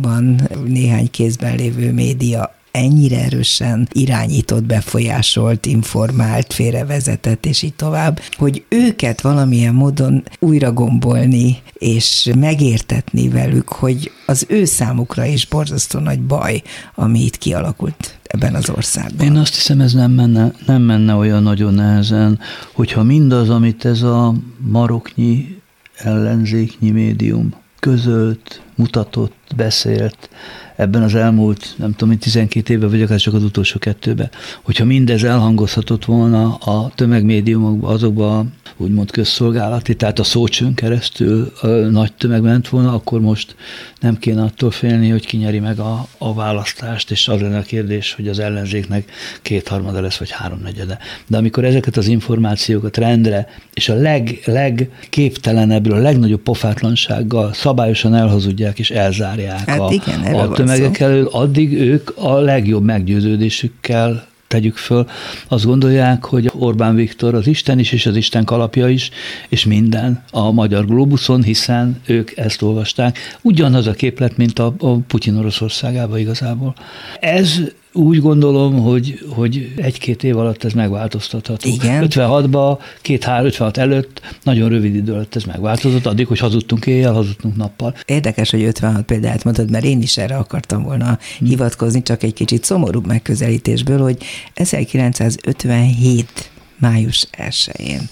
ban 0.00 0.48
néhány 0.64 1.10
kézben 1.10 1.56
lévő 1.56 1.92
média 1.92 2.54
ennyire 2.76 3.24
erősen 3.24 3.88
irányított, 3.92 4.64
befolyásolt, 4.64 5.66
informált, 5.66 6.52
félrevezetett, 6.52 7.46
és 7.46 7.62
így 7.62 7.74
tovább, 7.74 8.20
hogy 8.36 8.64
őket 8.68 9.20
valamilyen 9.20 9.74
módon 9.74 10.24
újra 10.38 10.72
gombolni, 10.72 11.58
és 11.72 12.30
megértetni 12.38 13.28
velük, 13.28 13.68
hogy 13.68 14.10
az 14.26 14.46
ő 14.48 14.64
számukra 14.64 15.24
is 15.24 15.46
borzasztó 15.46 15.98
nagy 15.98 16.20
baj, 16.20 16.62
ami 16.94 17.20
itt 17.20 17.38
kialakult 17.38 18.18
ebben 18.24 18.54
az 18.54 18.70
országban. 18.70 19.26
Én 19.26 19.36
azt 19.36 19.54
hiszem, 19.54 19.80
ez 19.80 19.92
nem 19.92 20.10
menne, 20.10 20.52
nem 20.66 20.82
menne 20.82 21.14
olyan 21.14 21.42
nagyon 21.42 21.74
nehezen, 21.74 22.38
hogyha 22.72 23.02
mindaz, 23.02 23.50
amit 23.50 23.84
ez 23.84 24.02
a 24.02 24.34
maroknyi 24.58 25.60
ellenzéknyi 25.96 26.90
médium 26.90 27.54
közölt, 27.80 28.62
mutatott, 28.74 29.34
beszélt, 29.56 30.28
ebben 30.76 31.02
az 31.02 31.14
elmúlt, 31.14 31.74
nem 31.76 31.94
tudom, 31.94 32.18
12 32.18 32.72
évben, 32.72 32.90
vagy 32.90 33.02
akár 33.02 33.18
csak 33.18 33.34
az 33.34 33.42
utolsó 33.42 33.78
kettőben, 33.78 34.30
hogyha 34.62 34.84
mindez 34.84 35.24
elhangozhatott 35.24 36.04
volna 36.04 36.54
a 36.54 36.90
tömegmédiumokban, 36.94 37.92
azokban 37.92 38.38
a 38.38 38.46
úgymond 38.76 39.10
közszolgálati, 39.10 39.94
tehát 39.94 40.18
a 40.18 40.24
szócsön 40.24 40.74
keresztül 40.74 41.52
a 41.60 41.66
nagy 41.66 42.12
tömeg 42.12 42.42
ment 42.42 42.68
volna, 42.68 42.92
akkor 42.92 43.20
most 43.20 43.56
nem 44.00 44.18
kéne 44.18 44.42
attól 44.42 44.70
félni, 44.70 45.08
hogy 45.08 45.26
kinyeri 45.26 45.58
meg 45.58 45.78
a, 45.78 46.06
a 46.18 46.34
választást, 46.34 47.10
és 47.10 47.28
az 47.28 47.40
lenne 47.40 47.58
a 47.58 47.62
kérdés, 47.62 48.12
hogy 48.12 48.28
az 48.28 48.38
ellenzéknek 48.38 49.10
kétharmada 49.42 50.00
lesz, 50.00 50.16
vagy 50.16 50.30
háromnegyede. 50.30 50.98
De 51.26 51.36
amikor 51.36 51.64
ezeket 51.64 51.96
az 51.96 52.06
információkat 52.06 52.96
rendre, 52.96 53.48
és 53.74 53.88
a 53.88 53.94
leg, 53.94 54.42
legképtelenebbről, 54.44 55.96
a 55.96 56.00
legnagyobb 56.00 56.40
pofátlansággal 56.40 57.52
szabályosan 57.52 58.14
elhazudják 58.14 58.78
és 58.78 58.90
elzárják 58.90 59.68
hát 59.68 59.80
a, 59.80 59.88
igen, 59.90 60.34
a 60.34 60.48
tömegek 60.66 61.00
elől, 61.00 61.26
addig 61.26 61.72
ők 61.72 62.10
a 62.14 62.38
legjobb 62.38 62.84
meggyőződésükkel 62.84 64.26
tegyük 64.48 64.76
föl, 64.76 65.06
azt 65.48 65.64
gondolják, 65.64 66.24
hogy 66.24 66.50
Orbán 66.52 66.94
Viktor 66.94 67.34
az 67.34 67.46
Isten 67.46 67.78
is, 67.78 67.92
és 67.92 68.06
az 68.06 68.16
Isten 68.16 68.44
kalapja 68.44 68.88
is, 68.88 69.10
és 69.48 69.64
minden 69.64 70.22
a 70.30 70.50
magyar 70.50 70.86
globuszon, 70.86 71.42
hiszen 71.42 72.00
ők 72.06 72.36
ezt 72.36 72.62
olvasták. 72.62 73.18
Ugyanaz 73.42 73.86
a 73.86 73.92
képlet, 73.92 74.36
mint 74.36 74.58
a, 74.58 74.74
a 74.78 74.96
Putyin 74.96 75.36
Oroszországában 75.36 76.18
igazából. 76.18 76.74
Ez 77.20 77.60
úgy 77.96 78.20
gondolom, 78.20 78.80
hogy, 78.80 79.26
hogy 79.28 79.72
egy-két 79.76 80.24
év 80.24 80.38
alatt 80.38 80.64
ez 80.64 80.72
megváltoztatható. 80.72 81.68
Igen. 81.68 82.06
56-ban, 82.08 82.78
két-három, 83.02 83.46
56 83.46 83.76
előtt, 83.76 84.20
nagyon 84.42 84.68
rövid 84.68 84.94
idő 84.94 85.12
alatt 85.12 85.36
ez 85.36 85.44
megváltozott, 85.44 86.06
addig, 86.06 86.26
hogy 86.26 86.38
hazudtunk 86.38 86.86
éjjel, 86.86 87.12
hazudtunk 87.12 87.56
nappal. 87.56 87.94
Érdekes, 88.04 88.50
hogy 88.50 88.62
56 88.62 89.04
példát 89.04 89.44
mondtad, 89.44 89.70
mert 89.70 89.84
én 89.84 90.02
is 90.02 90.16
erre 90.16 90.36
akartam 90.36 90.82
volna 90.82 91.18
hmm. 91.38 91.48
hivatkozni, 91.48 92.02
csak 92.02 92.22
egy 92.22 92.34
kicsit 92.34 92.64
szomorúbb 92.64 93.06
megközelítésből, 93.06 93.98
hogy 93.98 94.16
1957 94.54 96.50
május 96.78 97.26
1-én 97.38 98.08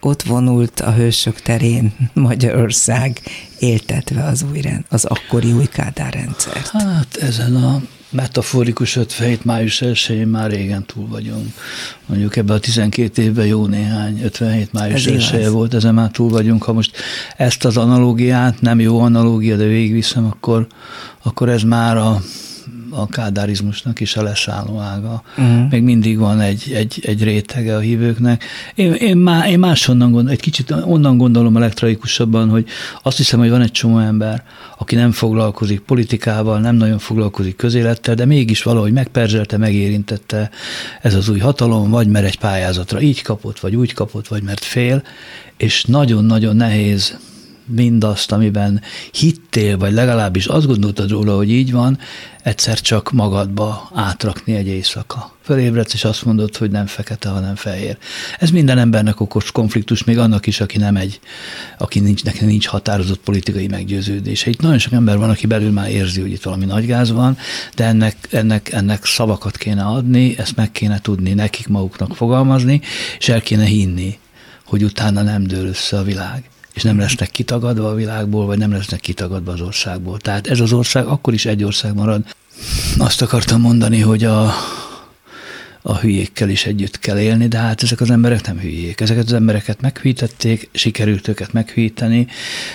ott 0.00 0.22
vonult 0.22 0.80
a 0.80 0.92
hősök 0.92 1.40
terén 1.40 1.92
Magyarország, 2.12 3.20
éltetve 3.58 4.24
az 4.24 4.44
új 4.50 4.60
rend, 4.60 4.84
az 4.88 5.04
akkori 5.04 5.52
új 5.52 5.66
Kádár 5.66 6.12
rendszert. 6.12 6.68
Hát 6.68 7.16
ezen 7.16 7.56
a 7.56 7.82
metaforikus 8.10 8.96
57 8.96 9.44
május 9.44 9.82
1 9.82 10.26
már 10.26 10.50
régen 10.50 10.84
túl 10.84 11.08
vagyunk. 11.08 11.46
Mondjuk 12.06 12.36
ebben 12.36 12.56
a 12.56 12.58
12 12.58 13.22
évben 13.22 13.46
jó 13.46 13.66
néhány, 13.66 14.22
57 14.22 14.72
május 14.72 15.06
1 15.06 15.48
volt, 15.48 15.74
ezen 15.74 15.94
már 15.94 16.10
túl 16.10 16.28
vagyunk. 16.28 16.62
Ha 16.62 16.72
most 16.72 16.96
ezt 17.36 17.64
az 17.64 17.76
analógiát, 17.76 18.60
nem 18.60 18.80
jó 18.80 19.00
analógia, 19.00 19.56
de 19.56 19.64
végigviszem, 19.64 20.24
akkor, 20.24 20.66
akkor 21.22 21.48
ez 21.48 21.62
már 21.62 21.96
a 21.96 22.22
a 22.90 23.06
kádárizmusnak 23.06 24.00
is 24.00 24.16
a 24.16 24.22
leszálló 24.22 24.78
ága. 24.78 25.22
Uh-huh. 25.36 25.70
Még 25.70 25.82
mindig 25.82 26.18
van 26.18 26.40
egy, 26.40 26.72
egy, 26.74 27.00
egy 27.02 27.22
rétege 27.22 27.76
a 27.76 27.78
hívőknek. 27.78 28.44
Én, 28.74 28.92
én, 28.92 29.16
má, 29.16 29.48
én 29.48 29.58
máshonnan 29.58 30.10
gondolom, 30.10 30.32
egy 30.32 30.40
kicsit 30.40 30.70
onnan 30.70 31.16
gondolom 31.16 31.56
a 31.56 31.58
legtraikusabban, 31.58 32.48
hogy 32.48 32.66
azt 33.02 33.16
hiszem, 33.16 33.38
hogy 33.38 33.50
van 33.50 33.60
egy 33.60 33.70
csomó 33.70 33.98
ember, 33.98 34.44
aki 34.78 34.94
nem 34.94 35.12
foglalkozik 35.12 35.80
politikával, 35.80 36.60
nem 36.60 36.74
nagyon 36.74 36.98
foglalkozik 36.98 37.56
közélettel, 37.56 38.14
de 38.14 38.24
mégis 38.24 38.62
valahogy 38.62 38.92
megperzselte, 38.92 39.56
megérintette 39.56 40.50
ez 41.02 41.14
az 41.14 41.28
új 41.28 41.38
hatalom, 41.38 41.90
vagy 41.90 42.08
mert 42.08 42.26
egy 42.26 42.38
pályázatra 42.38 43.00
így 43.00 43.22
kapott, 43.22 43.60
vagy 43.60 43.76
úgy 43.76 43.94
kapott, 43.94 44.28
vagy 44.28 44.42
mert 44.42 44.64
fél, 44.64 45.02
és 45.56 45.84
nagyon-nagyon 45.84 46.56
nehéz 46.56 47.18
mindazt, 47.68 48.32
amiben 48.32 48.80
hittél, 49.12 49.78
vagy 49.78 49.92
legalábbis 49.92 50.46
azt 50.46 50.66
gondoltad 50.66 51.10
róla, 51.10 51.36
hogy 51.36 51.50
így 51.50 51.72
van, 51.72 51.98
egyszer 52.42 52.80
csak 52.80 53.12
magadba 53.12 53.90
átrakni 53.94 54.54
egy 54.54 54.66
éjszaka. 54.66 55.36
Fölébredsz, 55.42 55.94
és 55.94 56.04
azt 56.04 56.24
mondod, 56.24 56.56
hogy 56.56 56.70
nem 56.70 56.86
fekete, 56.86 57.28
hanem 57.28 57.54
fehér. 57.54 57.96
Ez 58.38 58.50
minden 58.50 58.78
embernek 58.78 59.20
okos 59.20 59.52
konfliktus, 59.52 60.04
még 60.04 60.18
annak 60.18 60.46
is, 60.46 60.60
aki 60.60 60.78
nem 60.78 60.96
egy, 60.96 61.20
aki 61.78 62.00
nincs, 62.00 62.24
neki 62.24 62.44
nincs 62.44 62.66
határozott 62.66 63.20
politikai 63.20 63.66
meggyőződése. 63.66 64.50
Itt 64.50 64.60
nagyon 64.60 64.78
sok 64.78 64.92
ember 64.92 65.18
van, 65.18 65.30
aki 65.30 65.46
belül 65.46 65.70
már 65.70 65.90
érzi, 65.90 66.20
hogy 66.20 66.32
itt 66.32 66.42
valami 66.42 66.64
nagy 66.64 66.86
gáz 66.86 67.12
van, 67.12 67.36
de 67.74 67.84
ennek, 67.84 68.16
ennek, 68.30 68.72
ennek 68.72 69.04
szavakat 69.04 69.56
kéne 69.56 69.84
adni, 69.84 70.38
ezt 70.38 70.56
meg 70.56 70.72
kéne 70.72 71.00
tudni 71.00 71.32
nekik 71.32 71.68
maguknak 71.68 72.16
fogalmazni, 72.16 72.80
és 73.18 73.28
el 73.28 73.40
kéne 73.40 73.64
hinni, 73.64 74.18
hogy 74.64 74.84
utána 74.84 75.22
nem 75.22 75.46
dől 75.46 75.66
össze 75.66 75.98
a 75.98 76.02
világ 76.02 76.50
és 76.78 76.84
nem 76.84 76.98
lesznek 76.98 77.30
kitagadva 77.30 77.88
a 77.88 77.94
világból, 77.94 78.46
vagy 78.46 78.58
nem 78.58 78.72
lesznek 78.72 79.00
kitagadva 79.00 79.52
az 79.52 79.60
országból. 79.60 80.18
Tehát 80.18 80.46
ez 80.46 80.60
az 80.60 80.72
ország 80.72 81.06
akkor 81.06 81.34
is 81.34 81.46
egy 81.46 81.64
ország 81.64 81.94
marad. 81.94 82.24
Azt 82.98 83.22
akartam 83.22 83.60
mondani, 83.60 84.00
hogy 84.00 84.24
a, 84.24 84.54
a 85.88 85.98
hülyékkel 85.98 86.48
is 86.48 86.66
együtt 86.66 86.98
kell 86.98 87.18
élni, 87.18 87.46
de 87.46 87.58
hát 87.58 87.82
ezek 87.82 88.00
az 88.00 88.10
emberek 88.10 88.46
nem 88.46 88.58
hülyék. 88.58 89.00
Ezeket 89.00 89.24
az 89.24 89.32
embereket 89.32 89.80
meghűítették, 89.80 90.68
sikerült 90.72 91.28
őket 91.28 91.52
meghűíteni, 91.52 92.26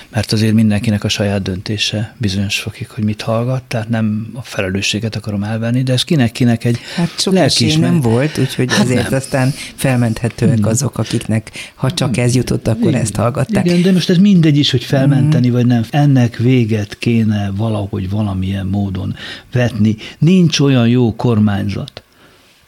mert 0.10 0.32
azért 0.32 0.54
mindenkinek 0.54 1.04
a 1.04 1.10
saját 1.10 1.42
döntése 1.42 2.16
bizonyos 2.18 2.60
fokig, 2.60 2.90
hogy 2.90 3.04
mit 3.04 3.22
hallgat, 3.22 3.64
tehát 3.64 3.90
nem 3.90 4.28
a 4.34 4.42
felelősséget 4.42 5.16
akarom 5.16 5.44
elvenni, 5.44 5.84
de 5.84 5.94
ez 5.94 6.04
kinek-kinek 6.04 6.64
egy 6.64 6.80
Hát 6.96 7.20
sok 7.20 7.34
nem 7.80 8.02
volt, 8.02 8.38
úgyhogy 8.38 8.72
hát 8.74 8.84
azért 8.84 9.10
nem. 9.10 9.20
aztán 9.20 9.54
felmenthetőek 9.76 10.60
nem. 10.60 10.70
azok, 10.70 10.98
akiknek 10.98 11.52
ha 11.76 11.92
csak 11.92 12.18
ez 12.18 12.36
jutott, 12.36 12.68
akkor 12.68 12.88
Igen. 12.88 13.02
ezt 13.02 13.16
hallgatták. 13.16 13.66
Igen, 13.66 13.82
de 13.82 13.92
most 13.92 14.10
ez 14.10 14.18
mindegy 14.18 14.58
is, 14.58 14.72
hogy 14.72 14.84
felmenteni, 14.84 15.50
mm. 15.50 15.52
vagy 15.52 15.66
nem. 15.66 15.84
Ennek 15.90 16.38
véget 16.38 16.98
kéne 16.98 17.52
valahogy 17.56 18.10
valamilyen 18.10 18.66
módon 18.66 19.16
vetni. 19.52 19.96
Nincs 20.20 20.60
olyan 20.60 20.88
jó 20.88 21.16
kormányzat, 21.16 22.03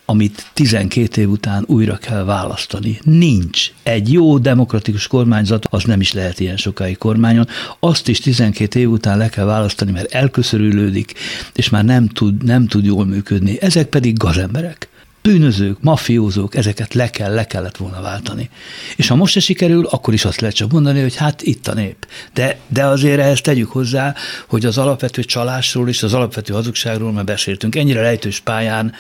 amit 0.05 0.45
12 0.53 1.21
év 1.21 1.29
után 1.29 1.63
újra 1.67 1.97
kell 1.97 2.23
választani. 2.23 2.99
Nincs. 3.03 3.71
Egy 3.83 4.11
jó 4.11 4.37
demokratikus 4.37 5.07
kormányzat, 5.07 5.67
az 5.69 5.83
nem 5.83 6.01
is 6.01 6.13
lehet 6.13 6.39
ilyen 6.39 6.57
sokáig 6.57 6.97
kormányon. 6.97 7.47
Azt 7.79 8.07
is 8.07 8.19
12 8.19 8.79
év 8.79 8.89
után 8.89 9.17
le 9.17 9.29
kell 9.29 9.45
választani, 9.45 9.91
mert 9.91 10.13
elköszörülődik, 10.13 11.13
és 11.53 11.69
már 11.69 11.85
nem 11.85 12.07
tud, 12.07 12.43
nem 12.43 12.67
tud 12.67 12.85
jól 12.85 13.05
működni. 13.05 13.61
Ezek 13.61 13.87
pedig 13.87 14.17
gazemberek 14.17 14.89
bűnözők, 15.25 15.77
mafiózók, 15.81 16.55
ezeket 16.55 16.93
le 16.93 17.09
kell, 17.09 17.33
le 17.33 17.45
kellett 17.45 17.77
volna 17.77 18.01
váltani. 18.01 18.49
És 18.95 19.07
ha 19.07 19.15
most 19.15 19.33
se 19.33 19.39
sikerül, 19.39 19.85
akkor 19.85 20.13
is 20.13 20.25
azt 20.25 20.41
lehet 20.41 20.55
csak 20.55 20.71
mondani, 20.71 21.01
hogy 21.01 21.15
hát 21.15 21.41
itt 21.41 21.67
a 21.67 21.73
nép. 21.73 22.07
De, 22.33 22.57
de 22.67 22.85
azért 22.85 23.19
ehhez 23.19 23.41
tegyük 23.41 23.71
hozzá, 23.71 24.15
hogy 24.47 24.65
az 24.65 24.77
alapvető 24.77 25.23
csalásról 25.23 25.89
és 25.89 26.03
az 26.03 26.13
alapvető 26.13 26.53
hazugságról 26.53 27.11
már 27.11 27.23
beszéltünk. 27.23 27.75
Ennyire 27.75 28.01
lejtős 28.01 28.39
pályán 28.39 28.93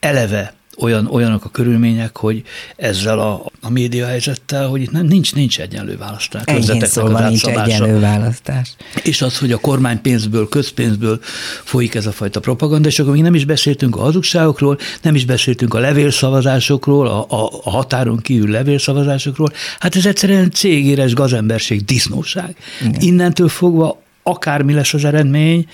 eleve 0.00 0.54
olyan, 0.78 1.06
olyanok 1.06 1.44
a 1.44 1.48
körülmények, 1.48 2.16
hogy 2.16 2.42
ezzel 2.76 3.18
a, 3.18 3.44
a 3.60 3.70
média 3.70 4.06
helyzettel, 4.06 4.66
hogy 4.68 4.80
itt 4.80 4.90
nem, 4.90 5.06
nincs, 5.06 5.34
nincs 5.34 5.60
egyenlő 5.60 5.96
választás. 5.96 6.42
Enyhén 6.44 6.80
szóval 6.86 7.28
nincs 7.28 7.44
egyenlő 7.44 8.00
választás. 8.00 8.76
És 9.02 9.22
az, 9.22 9.38
hogy 9.38 9.52
a 9.52 9.58
kormány 9.58 10.00
pénzből, 10.00 10.48
közpénzből 10.48 11.20
folyik 11.64 11.94
ez 11.94 12.06
a 12.06 12.12
fajta 12.12 12.40
propaganda, 12.40 12.88
és 12.88 12.98
akkor 12.98 13.12
még 13.12 13.22
nem 13.22 13.34
is 13.34 13.44
beszéltünk 13.44 13.96
a 13.96 14.00
hazugságokról, 14.00 14.78
nem 15.02 15.14
is 15.14 15.24
beszéltünk 15.24 15.74
a 15.74 15.78
levélszavazásokról, 15.78 17.06
a, 17.06 17.26
a, 17.28 17.50
a 17.64 17.70
határon 17.70 18.18
kívül 18.18 18.50
levélszavazásokról. 18.50 19.52
Hát 19.78 19.96
ez 19.96 20.06
egyszerűen 20.06 20.50
cégéres 20.50 21.14
gazemberség, 21.14 21.84
disznóság. 21.84 22.56
Igen. 22.80 23.00
Innentől 23.00 23.48
fogva 23.48 24.04
akármi 24.28 24.72
lesz 24.72 24.94
az 24.94 25.04
eredmény, 25.04 25.66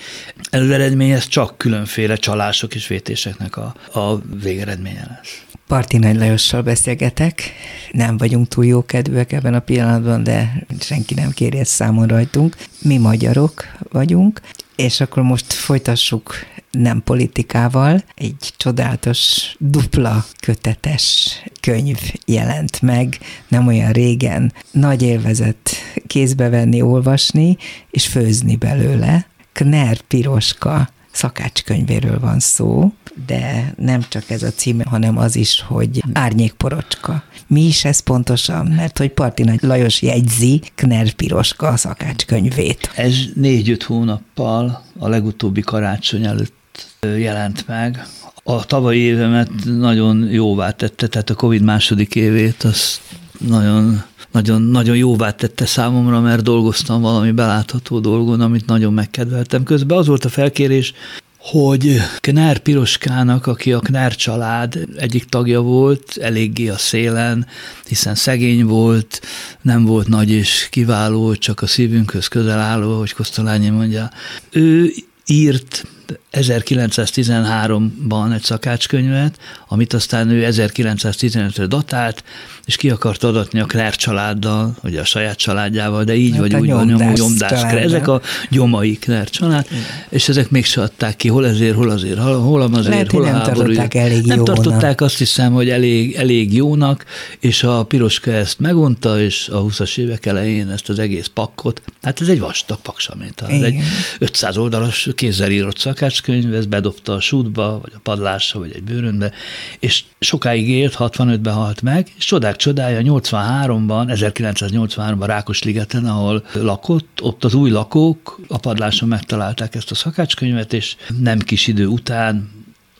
az 0.51 0.69
eredmény 0.69 1.09
ez 1.09 1.27
csak 1.27 1.57
különféle 1.57 2.15
csalások 2.15 2.75
és 2.75 2.87
vétéseknek 2.87 3.57
a, 3.57 3.75
a 3.93 4.17
végeredménye 4.43 5.05
lesz. 5.07 5.43
Parti 5.67 5.97
Nagy 5.97 6.15
Lajossal 6.15 6.61
beszélgetek. 6.61 7.53
Nem 7.91 8.17
vagyunk 8.17 8.47
túl 8.47 8.65
jó 8.65 8.85
kedvűek 8.85 9.31
ebben 9.31 9.53
a 9.53 9.59
pillanatban, 9.59 10.23
de 10.23 10.65
senki 10.79 11.13
nem 11.13 11.31
kéri 11.31 11.57
ezt 11.57 11.71
számon 11.71 12.07
rajtunk. 12.07 12.55
Mi 12.81 12.97
magyarok 12.97 13.65
vagyunk, 13.91 14.41
és 14.75 14.99
akkor 14.99 15.23
most 15.23 15.53
folytassuk 15.53 16.33
nem 16.77 17.03
politikával. 17.03 18.03
Egy 18.15 18.53
csodálatos 18.57 19.55
dupla 19.59 20.25
kötetes 20.39 21.39
könyv 21.61 21.99
jelent 22.25 22.81
meg 22.81 23.17
nem 23.47 23.67
olyan 23.67 23.91
régen. 23.91 24.53
Nagy 24.71 25.01
élvezet 25.01 25.69
kézbe 26.07 26.49
venni, 26.49 26.81
olvasni 26.81 27.57
és 27.89 28.07
főzni 28.07 28.55
belőle. 28.55 29.27
Kner 29.51 30.01
Piroska 30.01 30.89
szakácskönyvéről 31.11 32.19
van 32.19 32.39
szó, 32.39 32.93
de 33.25 33.73
nem 33.77 34.05
csak 34.09 34.29
ez 34.29 34.43
a 34.43 34.51
cím, 34.51 34.81
hanem 34.81 35.17
az 35.17 35.35
is, 35.35 35.61
hogy 35.61 36.03
Árnyékporocska. 36.13 37.23
Mi 37.47 37.61
is 37.61 37.85
ez 37.85 37.99
pontosan? 37.99 38.65
Mert 38.65 38.97
hogy 38.97 39.11
Parti 39.11 39.45
Lajos 39.61 40.01
jegyzi 40.01 40.61
Kner 40.75 41.11
Piroska 41.11 41.77
szakácskönyvét. 41.77 42.91
Ez 42.95 43.15
négy-öt 43.35 43.83
hónappal 43.83 44.83
a 44.99 45.07
legutóbbi 45.07 45.61
karácsony 45.61 46.25
előtt 46.25 46.61
jelent 47.03 47.67
meg. 47.67 48.07
A 48.43 48.65
tavalyi 48.65 48.99
évemet 48.99 49.49
nagyon 49.65 50.29
jóvá 50.31 50.71
tette, 50.71 51.07
tehát 51.07 51.29
a 51.29 51.35
Covid 51.35 51.61
második 51.61 52.15
évét, 52.15 52.63
az 52.63 52.99
nagyon 53.39 54.03
nagyon, 54.31 54.61
nagyon 54.61 54.95
jóvá 54.95 55.31
tette 55.31 55.65
számomra, 55.65 56.19
mert 56.19 56.43
dolgoztam 56.43 57.01
valami 57.01 57.31
belátható 57.31 57.99
dolgon, 57.99 58.41
amit 58.41 58.65
nagyon 58.65 58.93
megkedveltem. 58.93 59.63
Közben 59.63 59.97
az 59.97 60.07
volt 60.07 60.25
a 60.25 60.29
felkérés, 60.29 60.93
hogy 61.37 61.97
Knár 62.19 62.59
Piroskának, 62.59 63.47
aki 63.47 63.73
a 63.73 63.79
Knár 63.79 64.15
család 64.15 64.87
egyik 64.97 65.25
tagja 65.25 65.61
volt, 65.61 66.17
eléggé 66.21 66.67
a 66.69 66.77
szélen, 66.77 67.47
hiszen 67.87 68.15
szegény 68.15 68.65
volt, 68.65 69.21
nem 69.61 69.85
volt 69.85 70.07
nagy 70.07 70.31
és 70.31 70.67
kiváló, 70.71 71.35
csak 71.35 71.61
a 71.61 71.67
szívünkhöz 71.67 72.27
közel 72.27 72.59
álló, 72.59 72.97
hogy 72.99 73.13
Kosztolányi 73.13 73.69
mondja. 73.69 74.09
Ő 74.51 74.91
írt 75.25 75.85
1913-ban 76.31 78.33
egy 78.33 78.43
szakácskönyvet, 78.43 79.37
amit 79.67 79.93
aztán 79.93 80.29
ő 80.29 80.47
1915-re 80.51 81.65
datált, 81.65 82.23
és 82.65 82.75
ki 82.75 82.89
akart 82.89 83.23
adatni 83.23 83.59
a 83.59 83.65
Klár 83.65 83.95
családdal, 83.95 84.75
vagy 84.81 84.95
a 84.95 85.03
saját 85.03 85.37
családjával, 85.37 86.03
de 86.03 86.15
így 86.15 86.31
hát 86.31 86.39
vagy 86.39 86.55
úgy 86.55 86.69
van, 86.69 86.85
nyomdás, 86.85 87.19
nyomdás 87.19 87.63
Ezek 87.63 88.07
a 88.07 88.21
gyomai 88.49 88.97
Klár 88.97 89.29
család, 89.29 89.65
Igen. 89.71 89.83
és 90.09 90.29
ezek 90.29 90.49
mégse 90.49 90.81
adták 90.81 91.15
ki, 91.15 91.27
hol 91.27 91.47
ezért, 91.47 91.75
hol 91.75 91.89
azért, 91.89 92.19
hol 92.19 92.61
azért, 92.61 92.87
Lehet, 92.87 93.11
hol 93.11 93.23
a 93.23 93.31
nem 93.31 93.41
tartották 93.41 93.93
elég 93.93 94.25
Nem 94.25 94.37
jónak. 94.37 94.55
tartották 94.55 95.01
azt 95.01 95.17
hiszem, 95.17 95.53
hogy 95.53 95.69
elég, 95.69 96.15
elég 96.15 96.53
jónak, 96.53 97.05
és 97.39 97.63
a 97.63 97.83
Piroska 97.83 98.31
ezt 98.31 98.59
megunta, 98.59 99.21
és 99.21 99.49
a 99.51 99.63
20-as 99.63 99.97
évek 99.97 100.25
elején 100.25 100.69
ezt 100.69 100.89
az 100.89 100.99
egész 100.99 101.27
pakkot, 101.33 101.81
hát 102.01 102.21
ez 102.21 102.27
egy 102.27 102.39
vastag 102.39 102.79
paksamény, 102.81 103.31
ez 103.47 103.61
egy 103.61 103.75
500 104.19 104.57
oldalas 104.57 105.09
kézzel 105.15 105.51
írott 105.51 105.77
szakácskönyv, 105.93 106.53
ez 106.53 106.65
bedobta 106.65 107.13
a 107.13 107.19
sútba, 107.19 107.79
vagy 107.81 107.91
a 107.95 107.99
padlásra, 108.03 108.59
vagy 108.59 108.71
egy 108.75 108.83
bőrönbe, 108.83 109.31
és 109.79 110.03
sokáig 110.19 110.69
élt, 110.69 110.95
65-ben 110.99 111.53
halt 111.53 111.81
meg, 111.81 112.13
és 112.17 112.25
csodák 112.25 112.55
csodája 112.55 112.99
83-ban, 113.03 114.05
1983-ban 114.07 115.23
Rákosligeten, 115.25 116.05
ahol 116.05 116.45
lakott, 116.53 117.19
ott 117.21 117.43
az 117.43 117.53
új 117.53 117.69
lakók 117.69 118.39
a 118.47 118.57
padláson 118.57 119.07
megtalálták 119.07 119.75
ezt 119.75 119.91
a 119.91 119.95
szakácskönyvet, 119.95 120.73
és 120.73 120.95
nem 121.19 121.39
kis 121.39 121.67
idő 121.67 121.87
után 121.87 122.51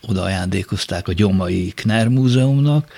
oda 0.08 0.22
ajándékozták 0.22 1.08
a 1.08 1.14
Gyomai 1.14 1.72
Kner 1.76 2.08
Múzeumnak, 2.08 2.92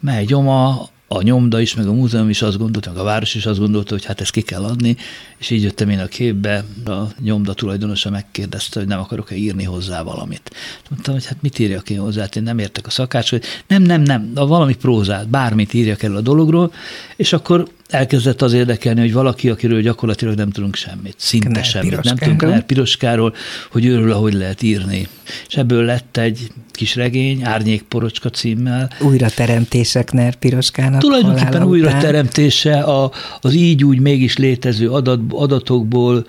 mely 0.00 0.24
Gyoma 0.24 0.88
a 1.12 1.22
nyomda 1.22 1.60
is, 1.60 1.74
meg 1.74 1.86
a 1.86 1.92
múzeum 1.92 2.28
is 2.28 2.42
azt 2.42 2.58
gondolta, 2.58 2.90
meg 2.90 3.00
a 3.00 3.04
város 3.04 3.34
is 3.34 3.46
azt 3.46 3.58
gondolta, 3.58 3.94
hogy 3.94 4.04
hát 4.04 4.20
ezt 4.20 4.30
ki 4.30 4.40
kell 4.40 4.64
adni, 4.64 4.96
és 5.38 5.50
így 5.50 5.62
jöttem 5.62 5.88
én 5.88 5.98
a 5.98 6.06
képbe, 6.06 6.64
a 6.86 7.12
nyomda 7.20 7.54
tulajdonosa 7.54 8.10
megkérdezte, 8.10 8.78
hogy 8.78 8.88
nem 8.88 9.00
akarok-e 9.00 9.34
írni 9.34 9.64
hozzá 9.64 10.02
valamit. 10.02 10.50
Mondtam, 10.90 11.14
hogy 11.14 11.26
hát 11.26 11.42
mit 11.42 11.58
írjak 11.58 11.90
én 11.90 11.98
hozzá, 11.98 12.20
hát 12.20 12.36
én 12.36 12.42
nem 12.42 12.58
értek 12.58 12.86
a 12.86 12.90
szakács, 12.90 13.30
hogy 13.30 13.42
nem, 13.66 13.82
nem, 13.82 14.02
nem, 14.02 14.30
a 14.34 14.46
valami 14.46 14.76
prózát, 14.76 15.28
bármit 15.28 15.74
írjak 15.74 16.02
el 16.02 16.16
a 16.16 16.20
dologról, 16.20 16.72
és 17.16 17.32
akkor 17.32 17.68
elkezdett 17.90 18.42
az 18.42 18.52
érdekelni, 18.52 19.00
hogy 19.00 19.12
valaki, 19.12 19.50
akiről 19.50 19.80
gyakorlatilag 19.80 20.34
nem 20.34 20.50
tudunk 20.50 20.74
semmit, 20.74 21.14
szinte 21.16 21.48
Knár 21.48 21.64
semmit, 21.64 22.02
nem 22.02 22.16
tudunk 22.16 22.38
Knár 22.38 22.62
Piroskáról, 22.66 23.34
hogy 23.70 23.84
őről 23.84 24.12
ahogy 24.12 24.32
lehet 24.32 24.62
írni. 24.62 25.08
És 25.48 25.56
ebből 25.56 25.84
lett 25.84 26.16
egy 26.16 26.50
kis 26.80 26.94
regény, 26.94 27.44
Árnyékporocska 27.44 28.30
címmel. 28.30 28.90
Újra 29.00 29.28
teremtések 29.28 30.04
Knár 30.04 30.34
Piroskának 30.34 31.00
Tulajdonképpen 31.00 31.62
újra 31.62 31.98
teremtése 31.98 32.78
a, 32.78 33.10
az 33.40 33.54
így 33.54 33.84
úgy 33.84 34.00
mégis 34.00 34.36
létező 34.36 34.90
adat, 34.90 35.20
adatokból, 35.30 36.26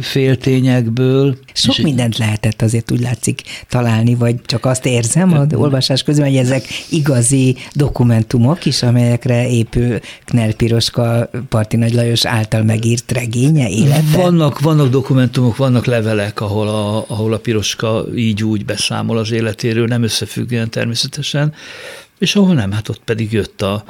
féltényekből. 0.00 1.36
Sok 1.52 1.76
és 1.76 1.82
mindent 1.82 2.18
lehetett 2.18 2.62
azért 2.62 2.90
úgy 2.90 3.00
látszik 3.00 3.42
találni, 3.68 4.14
vagy 4.14 4.36
csak 4.44 4.64
azt 4.64 4.86
érzem 4.86 5.32
a 5.32 5.46
olvasás 5.54 6.02
közben, 6.02 6.26
hogy 6.26 6.36
ezek 6.36 6.64
igazi 6.88 7.56
dokumentumok 7.72 8.64
is, 8.64 8.82
amelyekre 8.82 9.48
épül 9.48 9.98
Knár 10.24 10.52
Piroska 10.52 10.97
Piroska 10.98 11.30
Parti 11.48 11.76
Nagy 11.76 11.94
Lajos 11.94 12.24
által 12.24 12.62
megírt 12.62 13.12
regénye, 13.12 13.68
élete? 13.68 14.16
Vannak, 14.16 14.60
vannak 14.60 14.88
dokumentumok, 14.88 15.56
vannak 15.56 15.84
levelek, 15.84 16.40
ahol 16.40 16.68
a, 16.68 17.04
ahol 17.08 17.32
a 17.32 17.38
Piroska 17.38 18.04
így 18.14 18.44
úgy 18.44 18.64
beszámol 18.64 19.18
az 19.18 19.30
életéről, 19.30 19.86
nem 19.86 20.02
összefüggően 20.02 20.70
természetesen, 20.70 21.54
és 22.18 22.36
ahol 22.36 22.54
nem, 22.54 22.72
hát 22.72 22.88
ott 22.88 23.00
pedig 23.04 23.32
jött 23.32 23.62
a, 23.62 23.84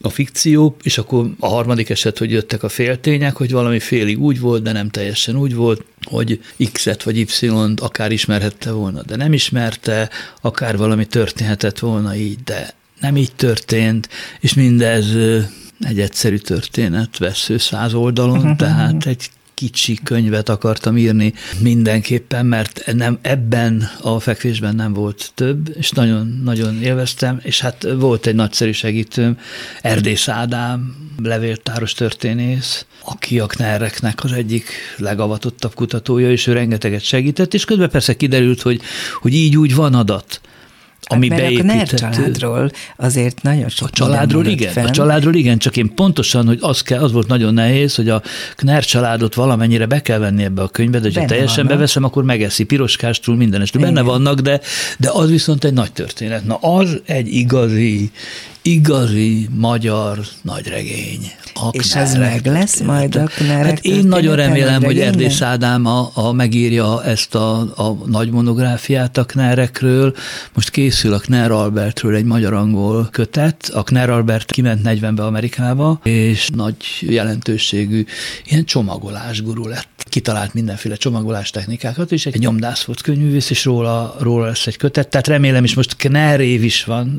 a 0.00 0.08
fikció, 0.08 0.76
és 0.82 0.98
akkor 0.98 1.30
a 1.40 1.46
harmadik 1.48 1.90
eset, 1.90 2.18
hogy 2.18 2.30
jöttek 2.30 2.62
a 2.62 2.68
féltények, 2.68 3.36
hogy 3.36 3.52
valami 3.52 3.78
félig 3.78 4.20
úgy 4.20 4.40
volt, 4.40 4.62
de 4.62 4.72
nem 4.72 4.88
teljesen 4.88 5.36
úgy 5.36 5.54
volt, 5.54 5.84
hogy 6.02 6.40
X-et 6.72 7.02
vagy 7.02 7.18
Y-t 7.18 7.80
akár 7.80 8.12
ismerhette 8.12 8.70
volna, 8.70 9.02
de 9.02 9.16
nem 9.16 9.32
ismerte, 9.32 10.10
akár 10.40 10.76
valami 10.76 11.06
történhetett 11.06 11.78
volna 11.78 12.14
így, 12.14 12.38
de 12.44 12.74
nem 13.00 13.16
így 13.16 13.32
történt, 13.32 14.08
és 14.40 14.54
mindez 14.54 15.06
egy 15.80 16.00
egyszerű 16.00 16.36
történet, 16.36 17.18
vesző 17.18 17.58
száz 17.58 17.94
oldalon, 17.94 18.56
tehát 18.56 19.06
egy 19.06 19.30
kicsi 19.58 19.98
könyvet 20.04 20.48
akartam 20.48 20.96
írni 20.96 21.32
mindenképpen, 21.60 22.46
mert 22.46 22.92
nem, 22.94 23.18
ebben 23.22 23.88
a 24.00 24.20
fekvésben 24.20 24.74
nem 24.74 24.92
volt 24.92 25.30
több, 25.34 25.74
és 25.76 25.90
nagyon, 25.90 26.40
nagyon 26.44 26.82
élveztem, 26.82 27.40
és 27.42 27.60
hát 27.60 27.86
volt 27.98 28.26
egy 28.26 28.34
nagyszerű 28.34 28.72
segítőm, 28.72 29.38
Erdész 29.80 30.28
Ádám, 30.28 30.96
levéltáros 31.22 31.92
történész, 31.92 32.86
aki 33.04 33.38
a 33.38 33.46
Knerreknek 33.46 34.24
az 34.24 34.32
egyik 34.32 34.64
legavatottabb 34.96 35.74
kutatója, 35.74 36.30
és 36.30 36.46
ő 36.46 36.52
rengeteget 36.52 37.02
segített, 37.02 37.54
és 37.54 37.64
közben 37.64 37.90
persze 37.90 38.16
kiderült, 38.16 38.62
hogy, 38.62 38.80
hogy 39.20 39.34
így 39.34 39.56
úgy 39.56 39.74
van 39.74 39.94
adat 39.94 40.40
ami 41.06 41.28
hát, 41.28 41.38
mert 41.38 41.64
beépített. 41.64 41.92
a 42.00 42.10
családról 42.10 42.70
azért 42.96 43.42
nagyon 43.42 43.68
sok 43.68 43.88
A 43.88 43.90
családról 43.90 44.46
igen, 44.46 44.72
fenn. 44.72 44.84
a 44.86 44.90
családról 44.90 45.34
igen, 45.34 45.58
csak 45.58 45.76
én 45.76 45.94
pontosan, 45.94 46.46
hogy 46.46 46.58
az, 46.60 46.82
kell, 46.82 47.02
az 47.02 47.12
volt 47.12 47.26
nagyon 47.26 47.54
nehéz, 47.54 47.94
hogy 47.94 48.08
a 48.08 48.22
Kner 48.56 48.84
családot 48.84 49.34
valamennyire 49.34 49.86
be 49.86 50.02
kell 50.02 50.18
venni 50.18 50.44
ebbe 50.44 50.62
a 50.62 50.68
könyvbe, 50.68 50.98
de 50.98 51.20
ha 51.20 51.26
teljesen 51.26 51.56
vannak. 51.56 51.72
beveszem, 51.72 52.04
akkor 52.04 52.24
megeszi 52.24 52.64
piroskástról 52.64 53.36
minden 53.36 53.60
este. 53.60 53.78
Benne 53.78 54.02
vannak, 54.02 54.40
de, 54.40 54.60
de 54.98 55.10
az 55.12 55.30
viszont 55.30 55.64
egy 55.64 55.72
nagy 55.72 55.92
történet. 55.92 56.44
Na 56.44 56.54
az 56.54 57.00
egy 57.04 57.32
igazi, 57.34 58.10
igazi 58.62 59.48
magyar 59.54 60.18
nagyregény. 60.42 61.32
És 61.70 61.94
ez 61.94 62.14
meg 62.14 62.46
lesz 62.46 62.80
majd 62.80 63.16
a 63.16 63.28
Hát 63.46 63.84
én 63.84 64.04
nagyon 64.04 64.36
remélem, 64.36 64.82
hogy 64.82 64.98
Erdész 64.98 65.40
Ádám 65.40 65.86
a, 65.86 66.10
a 66.14 66.32
megírja 66.32 67.04
ezt 67.04 67.34
a, 67.34 67.58
a 67.60 67.98
nagy 68.06 68.30
monográfiát 68.30 69.16
a 69.16 69.24
Knerekről. 69.24 70.14
Most 70.54 70.70
készül 70.70 71.12
a 71.12 71.18
Kner 71.18 71.50
Albertről 71.50 72.14
egy 72.14 72.24
magyar-angol 72.24 73.08
kötet. 73.10 73.70
A 73.74 73.82
Kner 73.82 74.10
Albert 74.10 74.52
kiment 74.52 74.80
40-be 74.84 75.24
Amerikába, 75.24 76.00
és 76.02 76.48
nagy 76.54 76.76
jelentőségű 77.00 78.04
ilyen 78.46 78.64
csomagolás 78.64 79.42
guru 79.42 79.66
lett. 79.66 79.88
Kitalált 80.08 80.54
mindenféle 80.54 80.96
csomagolás 80.96 81.50
technikákat, 81.50 82.12
és 82.12 82.26
egy 82.26 82.38
nyomdász 82.38 82.82
volt 82.82 83.02
könyvűvész, 83.02 83.50
és 83.50 83.64
róla, 83.64 84.16
róla 84.20 84.46
lesz 84.46 84.66
egy 84.66 84.76
kötet. 84.76 85.08
Tehát 85.08 85.26
remélem 85.26 85.64
is 85.64 85.74
most 85.74 85.96
Kner 85.96 86.40
év 86.40 86.64
is 86.64 86.84
van. 86.84 87.18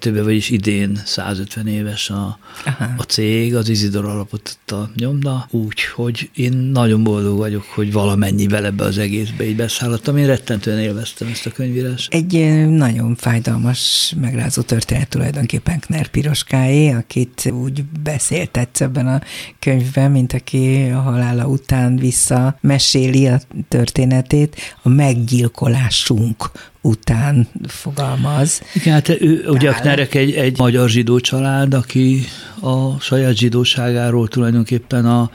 2022-ben, 0.00 0.24
vagyis 0.24 0.50
idén 0.50 1.00
150 1.04 1.66
éves 1.66 2.10
a, 2.10 2.38
Aha 2.64 2.88
a 2.96 3.02
cég, 3.02 3.54
az 3.54 3.68
Izidor 3.68 4.04
alapította 4.04 4.78
a 4.78 4.90
nyomda, 4.96 5.46
úgyhogy 5.50 6.30
én 6.34 6.52
nagyon 6.52 7.02
boldog 7.02 7.38
vagyok, 7.38 7.64
hogy 7.64 7.92
valamennyi 7.92 8.46
vele 8.46 8.70
be 8.70 8.84
az 8.84 8.98
egészbe 8.98 9.44
így 9.44 9.56
beszállottam. 9.56 10.16
Én 10.16 10.26
rettentően 10.26 10.78
élveztem 10.78 11.28
ezt 11.28 11.46
a 11.46 11.50
könyvírást. 11.50 12.14
Egy 12.14 12.66
nagyon 12.68 13.14
fájdalmas, 13.16 14.14
megrázó 14.20 14.62
történet 14.62 15.08
tulajdonképpen 15.08 15.78
Kner 15.78 16.08
Piroskáé, 16.08 16.90
akit 16.90 17.52
úgy 17.52 17.84
beszéltetsz 17.84 18.80
ebben 18.80 19.06
a 19.06 19.20
könyvben, 19.58 20.10
mint 20.10 20.32
aki 20.32 20.90
a 20.92 21.00
halála 21.00 21.46
után 21.46 21.96
vissza 21.96 22.58
meséli 22.60 23.26
a 23.26 23.40
történetét, 23.68 24.56
a 24.82 24.88
meggyilkolásunk 24.88 26.50
után 26.80 27.48
fogalmaz. 27.66 28.62
Igen, 28.74 28.92
hát 28.92 29.08
ő, 29.08 29.44
ugye 29.46 29.70
a 29.70 29.72
Knerek 29.72 30.14
egy, 30.14 30.32
egy 30.32 30.58
magyar 30.58 30.88
zsidó 30.88 31.20
család, 31.20 31.74
aki 31.74 32.24
a 32.60 33.00
saját 33.00 33.36
zsidóságáról 33.36 34.28
tulajdonképpen 34.28 35.06
a 35.06 35.30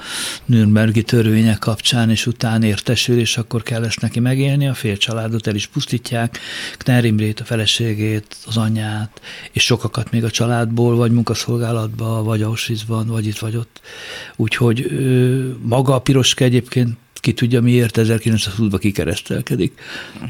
Nürnbergi 0.45 1.03
törvények 1.03 1.59
kapcsán 1.59 2.09
és 2.09 2.25
után 2.25 2.63
értesül, 2.63 3.19
és 3.19 3.37
akkor 3.37 3.63
kell 3.63 3.83
ezt 3.83 4.01
neki 4.01 4.19
megélni, 4.19 4.67
a 4.67 4.73
fél 4.73 4.97
családot 4.97 5.47
el 5.47 5.55
is 5.55 5.67
pusztítják, 5.67 6.39
Kner 6.77 7.05
Imrét, 7.05 7.39
a 7.39 7.43
feleségét, 7.43 8.35
az 8.45 8.57
anyját, 8.57 9.21
és 9.51 9.63
sokakat 9.63 10.11
még 10.11 10.23
a 10.23 10.29
családból, 10.29 10.95
vagy 10.95 11.11
munkaszolgálatban, 11.11 12.23
vagy 12.23 12.41
Auschwitzban, 12.41 13.07
vagy 13.07 13.25
itt, 13.25 13.37
vagy 13.37 13.55
ott. 13.55 13.81
Úgyhogy 14.35 14.91
ő, 14.91 15.55
maga 15.61 15.93
a 15.93 15.99
Piroska 15.99 16.43
egyébként 16.43 16.97
ki 17.25 17.33
tudja 17.33 17.61
miért 17.61 17.97
1920-ban 18.01 18.77
kikeresztelkedik. 18.79 19.73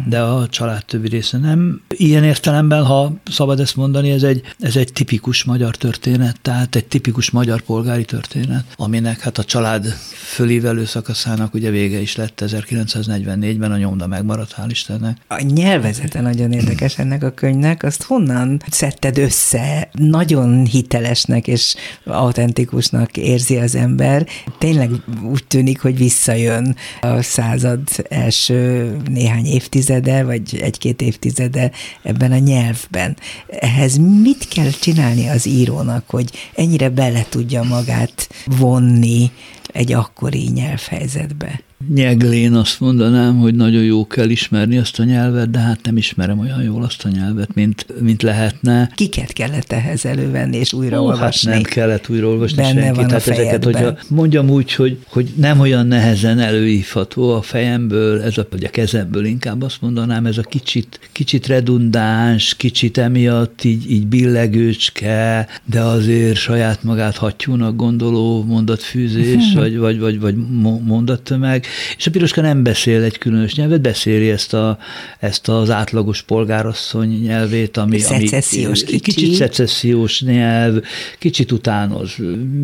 De 0.07 0.21
a 0.21 0.47
család 0.47 0.85
többi 0.85 1.07
része 1.07 1.37
nem. 1.37 1.81
Ilyen 1.89 2.23
értelemben, 2.23 2.83
ha 2.83 3.13
szabad 3.31 3.59
ezt 3.59 3.75
mondani, 3.75 4.09
ez 4.09 4.23
egy, 4.23 4.41
ez 4.59 4.75
egy 4.75 4.93
tipikus 4.93 5.43
magyar 5.43 5.75
történet, 5.75 6.39
tehát 6.41 6.75
egy 6.75 6.85
tipikus 6.85 7.29
magyar 7.29 7.61
polgári 7.61 8.05
történet, 8.05 8.63
aminek 8.75 9.19
hát 9.19 9.37
a 9.37 9.43
család 9.43 9.85
fölívelő 10.11 10.85
szakaszának 10.85 11.53
ugye 11.53 11.69
vége 11.69 11.99
is 11.99 12.15
lett 12.15 12.43
1944-ben, 12.45 13.71
a 13.71 13.77
nyomda 13.77 14.07
megmaradt, 14.07 14.55
hál' 14.57 14.69
Istennek. 14.69 15.17
A 15.27 15.41
nyelvezete 15.41 16.21
nagyon 16.21 16.51
érdekes 16.51 16.97
ennek 16.97 17.23
a 17.23 17.31
könyvnek, 17.31 17.83
azt 17.83 18.03
honnan 18.03 18.61
szedted 18.69 19.17
össze? 19.17 19.89
Nagyon 19.91 20.65
hitelesnek 20.65 21.47
és 21.47 21.75
autentikusnak 22.05 23.17
érzi 23.17 23.57
az 23.57 23.75
ember. 23.75 24.27
Tényleg 24.57 24.89
úgy 25.23 25.43
tűnik, 25.47 25.81
hogy 25.81 25.97
visszajön 25.97 26.75
a 27.01 27.21
század 27.21 27.81
első 28.09 28.91
néhány 29.09 29.45
évtizede, 29.45 30.23
vagy 30.23 30.59
egy-két 30.61 31.01
évtizede 31.01 31.71
ebben 32.03 32.31
a 32.31 32.37
nyelvben. 32.37 33.17
Ehhez 33.59 33.97
mit 33.97 34.47
kell 34.47 34.69
csinálni 34.69 35.27
az 35.27 35.45
írónak, 35.45 36.09
hogy 36.09 36.31
ennyire 36.55 36.89
bele 36.89 37.25
tudja 37.29 37.63
magát 37.63 38.29
vonni 38.45 39.31
egy 39.73 39.93
akkori 39.93 40.49
nyelvhelyzetbe? 40.53 41.64
Nyeglén 41.93 42.53
azt 42.53 42.79
mondanám, 42.79 43.37
hogy 43.37 43.55
nagyon 43.55 43.83
jó 43.83 44.07
kell 44.07 44.29
ismerni 44.29 44.77
azt 44.77 44.99
a 44.99 45.03
nyelvet, 45.03 45.49
de 45.49 45.59
hát 45.59 45.79
nem 45.83 45.97
ismerem 45.97 46.39
olyan 46.39 46.63
jól 46.63 46.83
azt 46.83 47.05
a 47.05 47.09
nyelvet, 47.09 47.53
mint, 47.53 47.85
mint 48.01 48.21
lehetne. 48.21 48.91
Kiket 48.95 49.33
kellett 49.33 49.71
ehhez 49.71 50.05
elővenni 50.05 50.57
és 50.57 50.73
újraolvasni? 50.73 51.51
Hát 51.51 51.61
nem 51.61 51.71
kellett 51.71 52.09
újraolvasni 52.09 52.55
Benne 52.55 52.81
senkit. 52.81 52.95
Van 52.95 53.07
Tehát 53.07 53.27
ezeket, 53.27 53.63
hogyha 53.63 53.97
mondjam 54.09 54.49
úgy, 54.49 54.73
hogy, 54.73 54.97
hogy 55.07 55.33
nem 55.35 55.59
olyan 55.59 55.87
nehezen 55.87 56.39
előívható 56.39 57.33
a 57.33 57.41
fejemből, 57.41 58.21
ez 58.21 58.37
a, 58.37 58.47
vagy 58.49 58.63
a 58.63 58.69
kezemből 58.69 59.25
inkább 59.25 59.61
azt 59.61 59.81
mondanám, 59.81 60.25
ez 60.25 60.37
a 60.37 60.43
kicsit, 60.43 60.99
kicsit 61.11 61.47
redundáns, 61.47 62.55
kicsit 62.55 62.97
emiatt 62.97 63.63
így, 63.63 63.91
így 63.91 64.07
billegőcske, 64.07 65.47
de 65.65 65.81
azért 65.81 66.35
saját 66.35 66.83
magát 66.83 67.15
hattyúnak 67.15 67.75
gondoló 67.75 68.43
mondatfűzés, 68.43 69.53
vagy, 69.55 69.77
vagy, 69.77 69.99
vagy, 69.99 70.19
vagy 70.19 70.35
mondattömeg, 70.83 71.64
és 71.97 72.07
a 72.07 72.11
piroska 72.11 72.41
nem 72.41 72.63
beszél 72.63 73.03
egy 73.03 73.17
különös 73.17 73.55
nyelvet, 73.55 73.81
beszéli 73.81 74.29
ezt, 74.29 74.53
a, 74.53 74.77
ezt 75.19 75.49
az 75.49 75.69
átlagos 75.69 76.21
polgárasszony 76.21 77.21
nyelvét, 77.21 77.77
ami, 77.77 78.03
ami 78.03 78.29
kicsi. 78.29 78.99
kicsit 78.99 79.33
szecessziós 79.33 80.21
nyelv, 80.21 80.83
kicsit 81.19 81.51
utánoz 81.51 82.15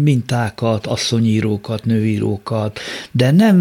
mintákat, 0.03 0.87
asszonyírókat, 0.87 1.85
nőírókat, 1.85 2.79
de 3.11 3.31
nem, 3.31 3.57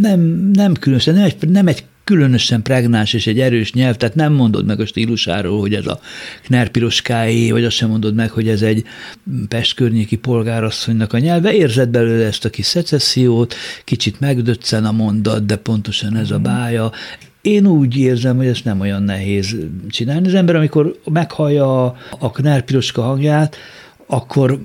nem, 0.00 0.50
nem 0.52 0.72
különösen, 0.72 1.14
nem 1.14 1.24
egy, 1.24 1.48
nem 1.48 1.66
egy 1.66 1.84
különösen 2.04 2.62
pregnáns 2.62 3.12
és 3.12 3.26
egy 3.26 3.40
erős 3.40 3.72
nyelv, 3.72 3.96
tehát 3.96 4.14
nem 4.14 4.32
mondod 4.32 4.66
meg 4.66 4.80
a 4.80 4.86
stílusáról, 4.86 5.60
hogy 5.60 5.74
ez 5.74 5.86
a 5.86 6.00
Knerpiroskáé, 6.42 7.50
vagy 7.50 7.64
azt 7.64 7.76
sem 7.76 7.88
mondod 7.88 8.14
meg, 8.14 8.30
hogy 8.30 8.48
ez 8.48 8.62
egy 8.62 8.84
Pest 9.48 9.74
környéki 9.74 10.16
polgárasszonynak 10.16 11.12
a 11.12 11.18
nyelve. 11.18 11.54
Érzed 11.54 11.88
belőle 11.88 12.24
ezt 12.26 12.44
a 12.44 12.50
kis 12.50 12.66
szecessziót, 12.66 13.54
kicsit 13.84 14.20
megdöccen 14.20 14.84
a 14.84 14.92
mondat, 14.92 15.46
de 15.46 15.56
pontosan 15.56 16.16
ez 16.16 16.30
a 16.30 16.38
bája. 16.38 16.92
Én 17.40 17.66
úgy 17.66 17.96
érzem, 17.96 18.36
hogy 18.36 18.46
ezt 18.46 18.64
nem 18.64 18.80
olyan 18.80 19.02
nehéz 19.02 19.56
csinálni. 19.88 20.26
Az 20.26 20.34
ember, 20.34 20.56
amikor 20.56 20.98
meghallja 21.12 21.84
a 22.18 22.30
Knerpiroska 22.30 23.02
hangját, 23.02 23.56
akkor 24.06 24.60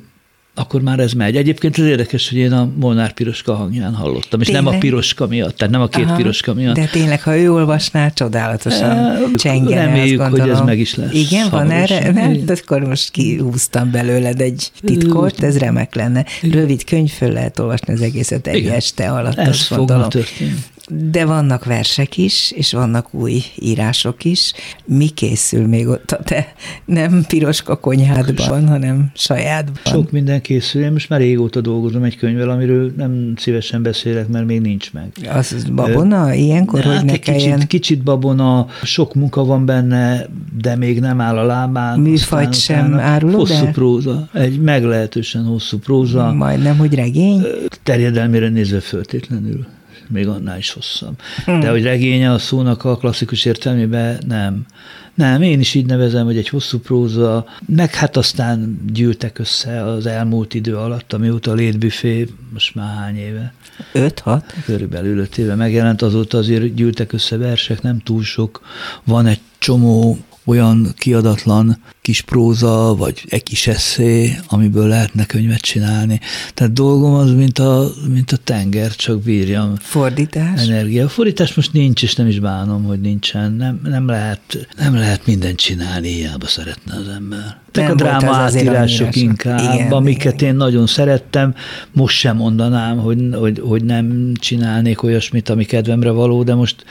akkor 0.59 0.81
már 0.81 0.99
ez 0.99 1.13
megy. 1.13 1.35
Egyébként 1.35 1.77
az 1.77 1.85
érdekes, 1.85 2.29
hogy 2.29 2.37
én 2.37 2.51
a 2.51 2.69
Molnár 2.79 3.13
piroska 3.13 3.55
hangján 3.55 3.93
hallottam, 3.93 4.39
és 4.39 4.45
tényleg? 4.45 4.65
nem 4.65 4.75
a 4.75 4.77
piroska 4.77 5.27
miatt, 5.27 5.57
tehát 5.57 5.73
nem 5.73 5.81
a 5.81 5.87
két 5.87 6.05
Aha, 6.05 6.15
piroska 6.15 6.53
miatt. 6.53 6.75
De 6.75 6.85
tényleg, 6.85 7.21
ha 7.23 7.37
ő 7.37 7.53
olvasná, 7.53 8.09
csodálatosan 8.09 8.97
e, 8.97 9.17
csengene, 9.35 9.85
Reméljük, 9.85 10.21
hogy 10.21 10.49
ez 10.49 10.59
meg 10.61 10.79
is 10.79 10.95
lesz. 10.95 11.13
Igen, 11.13 11.49
van 11.49 11.71
erre? 11.71 12.11
De 12.45 12.53
akkor 12.61 12.81
most 12.81 13.11
kihúztam 13.11 13.91
belőled 13.91 14.41
egy 14.41 14.71
titkot, 14.81 15.43
ez 15.43 15.57
remek 15.57 15.95
lenne. 15.95 16.25
Rövid 16.41 16.83
könyv, 16.83 17.09
föl 17.09 17.31
lehet 17.31 17.59
olvasni 17.59 17.93
az 17.93 18.01
egészet 18.01 18.47
egy 18.47 18.57
Igen. 18.57 18.73
este 18.73 19.09
alatt. 19.09 19.37
Ez 19.37 19.61
fog 19.61 20.07
történni. 20.07 20.53
De 20.89 21.25
vannak 21.25 21.65
versek 21.65 22.17
is, 22.17 22.51
és 22.51 22.71
vannak 22.71 23.13
új 23.13 23.41
írások 23.55 24.25
is. 24.25 24.53
Mi 24.85 25.07
készül 25.07 25.67
még 25.67 25.87
ott 25.87 26.11
a 26.11 26.23
te 26.23 26.53
nem 26.85 27.23
piroska 27.27 27.75
konyhádban, 27.75 28.67
hanem 28.67 29.11
sajátban? 29.15 29.81
Sok 29.85 30.11
minden 30.11 30.41
készül. 30.41 30.83
Én 30.83 30.91
most 30.91 31.09
már 31.09 31.19
régóta 31.19 31.61
dolgozom 31.61 32.03
egy 32.03 32.17
könyvvel, 32.17 32.49
amiről 32.49 32.93
nem 32.97 33.33
szívesen 33.37 33.83
beszélek, 33.83 34.27
mert 34.27 34.45
még 34.45 34.61
nincs 34.61 34.93
meg. 34.93 35.11
Az 35.33 35.65
babona 35.75 36.33
ilyenkor, 36.33 36.83
hát 36.83 36.95
hogy 36.95 37.05
ne 37.05 37.17
kelljen... 37.17 37.53
Kicsit, 37.53 37.67
kicsit 37.67 38.03
babona, 38.03 38.67
sok 38.83 39.13
munka 39.13 39.43
van 39.45 39.65
benne, 39.65 40.25
de 40.61 40.75
még 40.75 40.99
nem 40.99 41.21
áll 41.21 41.37
a 41.37 41.45
lábán. 41.45 41.99
Műfajt 41.99 42.53
sem 42.53 42.93
árulod 42.99 43.39
Hosszú 43.39 43.65
de? 43.65 43.71
próza, 43.71 44.29
egy 44.33 44.61
meglehetősen 44.61 45.43
hosszú 45.43 45.77
próza. 45.77 46.33
Majdnem, 46.33 46.77
hogy 46.77 46.93
regény? 46.93 47.45
Terjedelmére 47.83 48.49
nézve 48.49 48.79
föltétlenül 48.79 49.67
még 50.09 50.27
annál 50.27 50.57
is 50.57 50.71
hosszabb. 50.71 51.19
Hmm. 51.45 51.59
De 51.59 51.69
hogy 51.69 51.83
regénye 51.83 52.31
a 52.31 52.37
szónak 52.37 52.83
a 52.83 52.97
klasszikus 52.97 53.45
értelmében 53.45 54.19
nem. 54.27 54.65
Nem, 55.13 55.41
én 55.41 55.59
is 55.59 55.73
így 55.73 55.85
nevezem, 55.85 56.25
hogy 56.25 56.37
egy 56.37 56.49
hosszú 56.49 56.79
próza, 56.79 57.45
meg 57.65 57.95
hát 57.95 58.17
aztán 58.17 58.81
gyűltek 58.93 59.39
össze 59.39 59.83
az 59.83 60.05
elmúlt 60.05 60.53
idő 60.53 60.77
alatt, 60.77 61.13
amióta 61.13 61.51
a 61.51 61.53
létbüfé, 61.53 62.27
most 62.53 62.75
már 62.75 62.95
hány 62.95 63.17
éve? 63.17 63.53
Öt, 63.93 64.19
hat? 64.19 64.53
Körülbelül 64.65 65.17
öt 65.17 65.37
éve 65.37 65.55
megjelent, 65.55 66.01
azóta 66.01 66.37
azért 66.37 66.73
gyűltek 66.73 67.13
össze 67.13 67.37
versek, 67.37 67.81
nem 67.81 67.99
túl 67.99 68.23
sok. 68.23 68.61
Van 69.03 69.25
egy 69.25 69.39
csomó 69.57 70.17
olyan 70.45 70.93
kiadatlan 70.97 71.77
kis 72.09 72.21
próza, 72.21 72.95
vagy 72.95 73.23
egy 73.27 73.43
kis 73.43 73.67
eszé, 73.67 74.39
amiből 74.47 74.87
lehetne 74.87 75.25
könyvet 75.25 75.61
csinálni. 75.61 76.19
Tehát 76.53 76.73
dolgom 76.73 77.13
az, 77.13 77.31
mint 77.31 77.59
a, 77.59 77.91
mint 78.07 78.31
a 78.31 78.37
tenger, 78.37 78.95
csak 78.95 79.21
bírjam. 79.21 79.75
Fordítás? 79.79 80.61
Energia. 80.61 81.05
A 81.05 81.09
fordítás 81.09 81.53
most 81.53 81.73
nincs, 81.73 82.03
és 82.03 82.15
nem 82.15 82.27
is 82.27 82.39
bánom, 82.39 82.83
hogy 82.83 83.01
nincsen. 83.01 83.51
Nem, 83.51 83.79
nem, 83.83 84.07
lehet, 84.07 84.67
nem 84.77 84.95
lehet 84.95 85.25
mindent 85.25 85.57
csinálni, 85.57 86.07
hiába 86.07 86.47
szeretne 86.47 86.95
az 86.95 87.07
ember. 87.07 87.57
Ezek 87.71 87.89
a 87.89 87.95
dráma 87.95 88.35
átírások 88.35 89.15
inkább, 89.15 89.73
igen, 89.73 89.91
amiket 89.91 90.33
igen. 90.33 90.49
én 90.49 90.55
nagyon 90.55 90.87
szerettem. 90.87 91.53
Most 91.91 92.17
sem 92.17 92.35
mondanám, 92.35 92.97
hogy, 92.97 93.29
hogy, 93.31 93.61
hogy 93.65 93.83
nem 93.83 94.31
csinálnék 94.39 95.03
olyasmit, 95.03 95.49
ami 95.49 95.65
kedvemre 95.65 96.09
való, 96.09 96.43
de 96.43 96.55
most, 96.55 96.83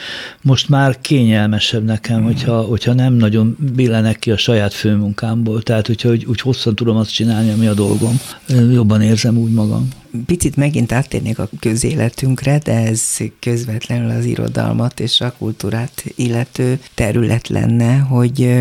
most 0.43 0.69
már 0.69 1.01
kényelmesebb 1.01 1.85
nekem, 1.85 2.23
hogyha, 2.23 2.61
hogyha 2.61 2.93
nem 2.93 3.13
nagyon 3.13 3.57
billenek 3.75 4.19
ki 4.19 4.31
a 4.31 4.37
saját 4.37 4.73
főmunkámból. 5.09 5.63
Tehát, 5.63 5.89
úgy, 5.89 6.25
úgy 6.25 6.41
hosszan 6.41 6.75
tudom 6.75 6.97
azt 6.97 7.13
csinálni, 7.13 7.51
ami 7.51 7.67
a 7.67 7.75
dolgom. 7.75 8.21
Jobban 8.73 9.03
érzem 9.03 9.37
úgy 9.37 9.53
magam. 9.53 9.89
Picit 10.27 10.57
megint 10.57 10.93
áttérnék 10.93 11.39
a 11.39 11.49
közéletünkre, 11.61 12.59
de 12.59 12.73
ez 12.73 13.17
közvetlenül 13.41 14.11
az 14.11 14.25
irodalmat 14.25 15.01
és 15.01 15.21
a 15.21 15.35
kultúrát 15.39 16.05
illető 16.15 16.81
terület 16.95 17.49
lenne, 17.49 17.97
hogy 17.97 18.57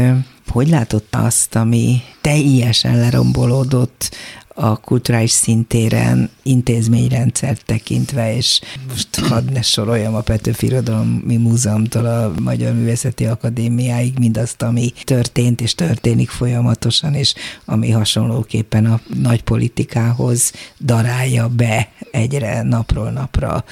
hogy 0.47 0.69
látott 0.69 1.15
azt, 1.15 1.55
ami 1.55 2.01
teljesen 2.21 2.97
lerombolódott 2.97 4.15
a 4.59 4.77
kulturális 4.77 5.31
szintéren 5.31 6.29
intézményrendszert 6.43 7.65
tekintve, 7.65 8.35
és 8.35 8.61
most 8.89 9.15
hadd 9.15 9.51
ne 9.51 9.61
soroljam 9.61 10.15
a 10.15 10.21
Petőfi 10.21 10.65
Irodalmi 10.65 11.37
Múzeumtól 11.37 12.05
a 12.05 12.31
Magyar 12.41 12.73
Művészeti 12.73 13.25
Akadémiáig 13.25 14.19
mindazt, 14.19 14.61
ami 14.61 14.91
történt 15.03 15.61
és 15.61 15.75
történik 15.75 16.29
folyamatosan, 16.29 17.13
és 17.13 17.33
ami 17.65 17.91
hasonlóképpen 17.91 18.85
a 18.85 18.99
nagy 19.21 19.43
politikához 19.43 20.51
darálja 20.79 21.47
be 21.47 21.89
egyre 22.11 22.61
napról 22.61 23.11
napra 23.11 23.49
a 23.49 23.63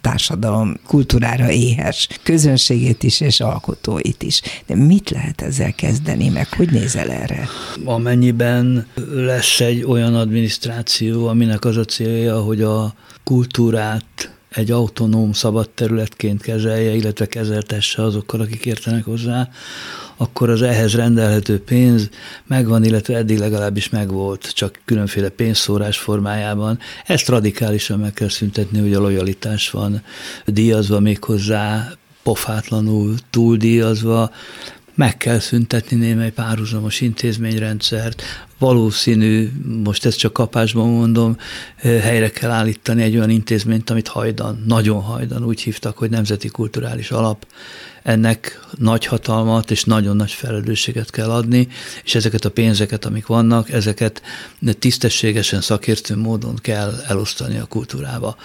társadalom 0.00 0.76
kultúrára 0.86 1.50
éhes 1.50 2.08
közönségét 2.22 3.02
is, 3.02 3.20
és 3.20 3.40
alkotóit 3.40 4.22
is. 4.22 4.40
De 4.66 4.74
mit 4.74 5.10
lehet 5.10 5.40
ezzel 5.40 5.72
kezdeni, 5.72 6.28
meg 6.28 6.48
hogy 6.56 6.70
nézel 6.70 7.10
erre? 7.10 7.48
Amennyiben 7.84 8.86
lesz 9.12 9.60
egy 9.60 9.84
olyan 9.84 10.14
adminisztráció, 10.34 11.26
aminek 11.26 11.64
az 11.64 11.76
a 11.76 11.84
célja, 11.84 12.40
hogy 12.40 12.62
a 12.62 12.94
kultúrát 13.24 14.30
egy 14.48 14.70
autonóm 14.70 15.32
szabad 15.32 15.70
területként 15.70 16.42
kezelje, 16.42 16.94
illetve 16.94 17.26
kezeltesse 17.26 18.02
azokkal, 18.02 18.40
akik 18.40 18.64
értenek 18.64 19.04
hozzá, 19.04 19.48
akkor 20.16 20.50
az 20.50 20.62
ehhez 20.62 20.94
rendelhető 20.94 21.60
pénz 21.60 22.08
megvan, 22.46 22.84
illetve 22.84 23.16
eddig 23.16 23.38
legalábbis 23.38 23.88
megvolt, 23.88 24.52
csak 24.54 24.80
különféle 24.84 25.28
pénzszórás 25.28 25.98
formájában. 25.98 26.78
Ezt 27.06 27.28
radikálisan 27.28 27.98
meg 27.98 28.12
kell 28.12 28.28
szüntetni, 28.28 28.80
hogy 28.80 28.94
a 28.94 29.00
lojalitás 29.00 29.70
van 29.70 30.02
díjazva 30.46 31.00
méghozzá 31.00 31.92
pofátlanul 32.22 33.14
túldíjazva, 33.30 34.30
meg 34.94 35.16
kell 35.16 35.38
szüntetni 35.38 35.96
némely 35.96 36.30
párhuzamos 36.30 37.00
intézményrendszert, 37.00 38.22
valószínű, 38.58 39.50
most 39.84 40.06
ezt 40.06 40.18
csak 40.18 40.32
kapásban 40.32 40.88
mondom, 40.88 41.36
helyre 41.76 42.30
kell 42.30 42.50
állítani 42.50 43.02
egy 43.02 43.16
olyan 43.16 43.30
intézményt, 43.30 43.90
amit 43.90 44.08
hajdan, 44.08 44.62
nagyon 44.66 45.00
hajdan 45.00 45.44
úgy 45.44 45.60
hívtak, 45.60 45.98
hogy 45.98 46.10
Nemzeti 46.10 46.48
Kulturális 46.48 47.10
Alap. 47.10 47.46
Ennek 48.02 48.60
nagy 48.78 49.06
hatalmat 49.06 49.70
és 49.70 49.84
nagyon 49.84 50.16
nagy 50.16 50.30
felelősséget 50.30 51.10
kell 51.10 51.30
adni, 51.30 51.68
és 52.04 52.14
ezeket 52.14 52.44
a 52.44 52.50
pénzeket, 52.50 53.04
amik 53.04 53.26
vannak, 53.26 53.70
ezeket 53.70 54.22
tisztességesen, 54.78 55.60
szakértő 55.60 56.16
módon 56.16 56.54
kell 56.54 56.94
elosztani 57.06 57.58
a 57.58 57.64
kultúrába. 57.64 58.36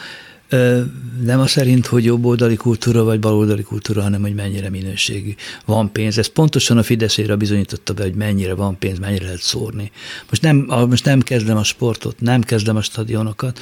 Nem 1.23 1.39
a 1.39 1.47
szerint, 1.47 1.85
hogy 1.85 2.03
jobboldali 2.03 2.55
kultúra 2.55 3.03
vagy 3.03 3.19
baloldali 3.19 3.63
kultúra, 3.63 4.01
hanem 4.01 4.21
hogy 4.21 4.35
mennyire 4.35 4.69
minőségű. 4.69 5.33
Van 5.65 5.91
pénz. 5.91 6.17
Ez 6.17 6.27
pontosan 6.27 6.77
a 6.77 6.83
Fideszére 6.83 7.35
bizonyította 7.35 7.93
be, 7.93 8.03
hogy 8.03 8.15
mennyire 8.15 8.53
van 8.53 8.77
pénz, 8.77 8.99
mennyire 8.99 9.23
lehet 9.23 9.41
szórni. 9.41 9.91
Most 10.29 10.41
nem, 10.41 10.55
most 10.89 11.05
nem 11.05 11.21
kezdem 11.21 11.57
a 11.57 11.63
sportot, 11.63 12.19
nem 12.19 12.41
kezdem 12.41 12.75
a 12.75 12.81
stadionokat. 12.81 13.59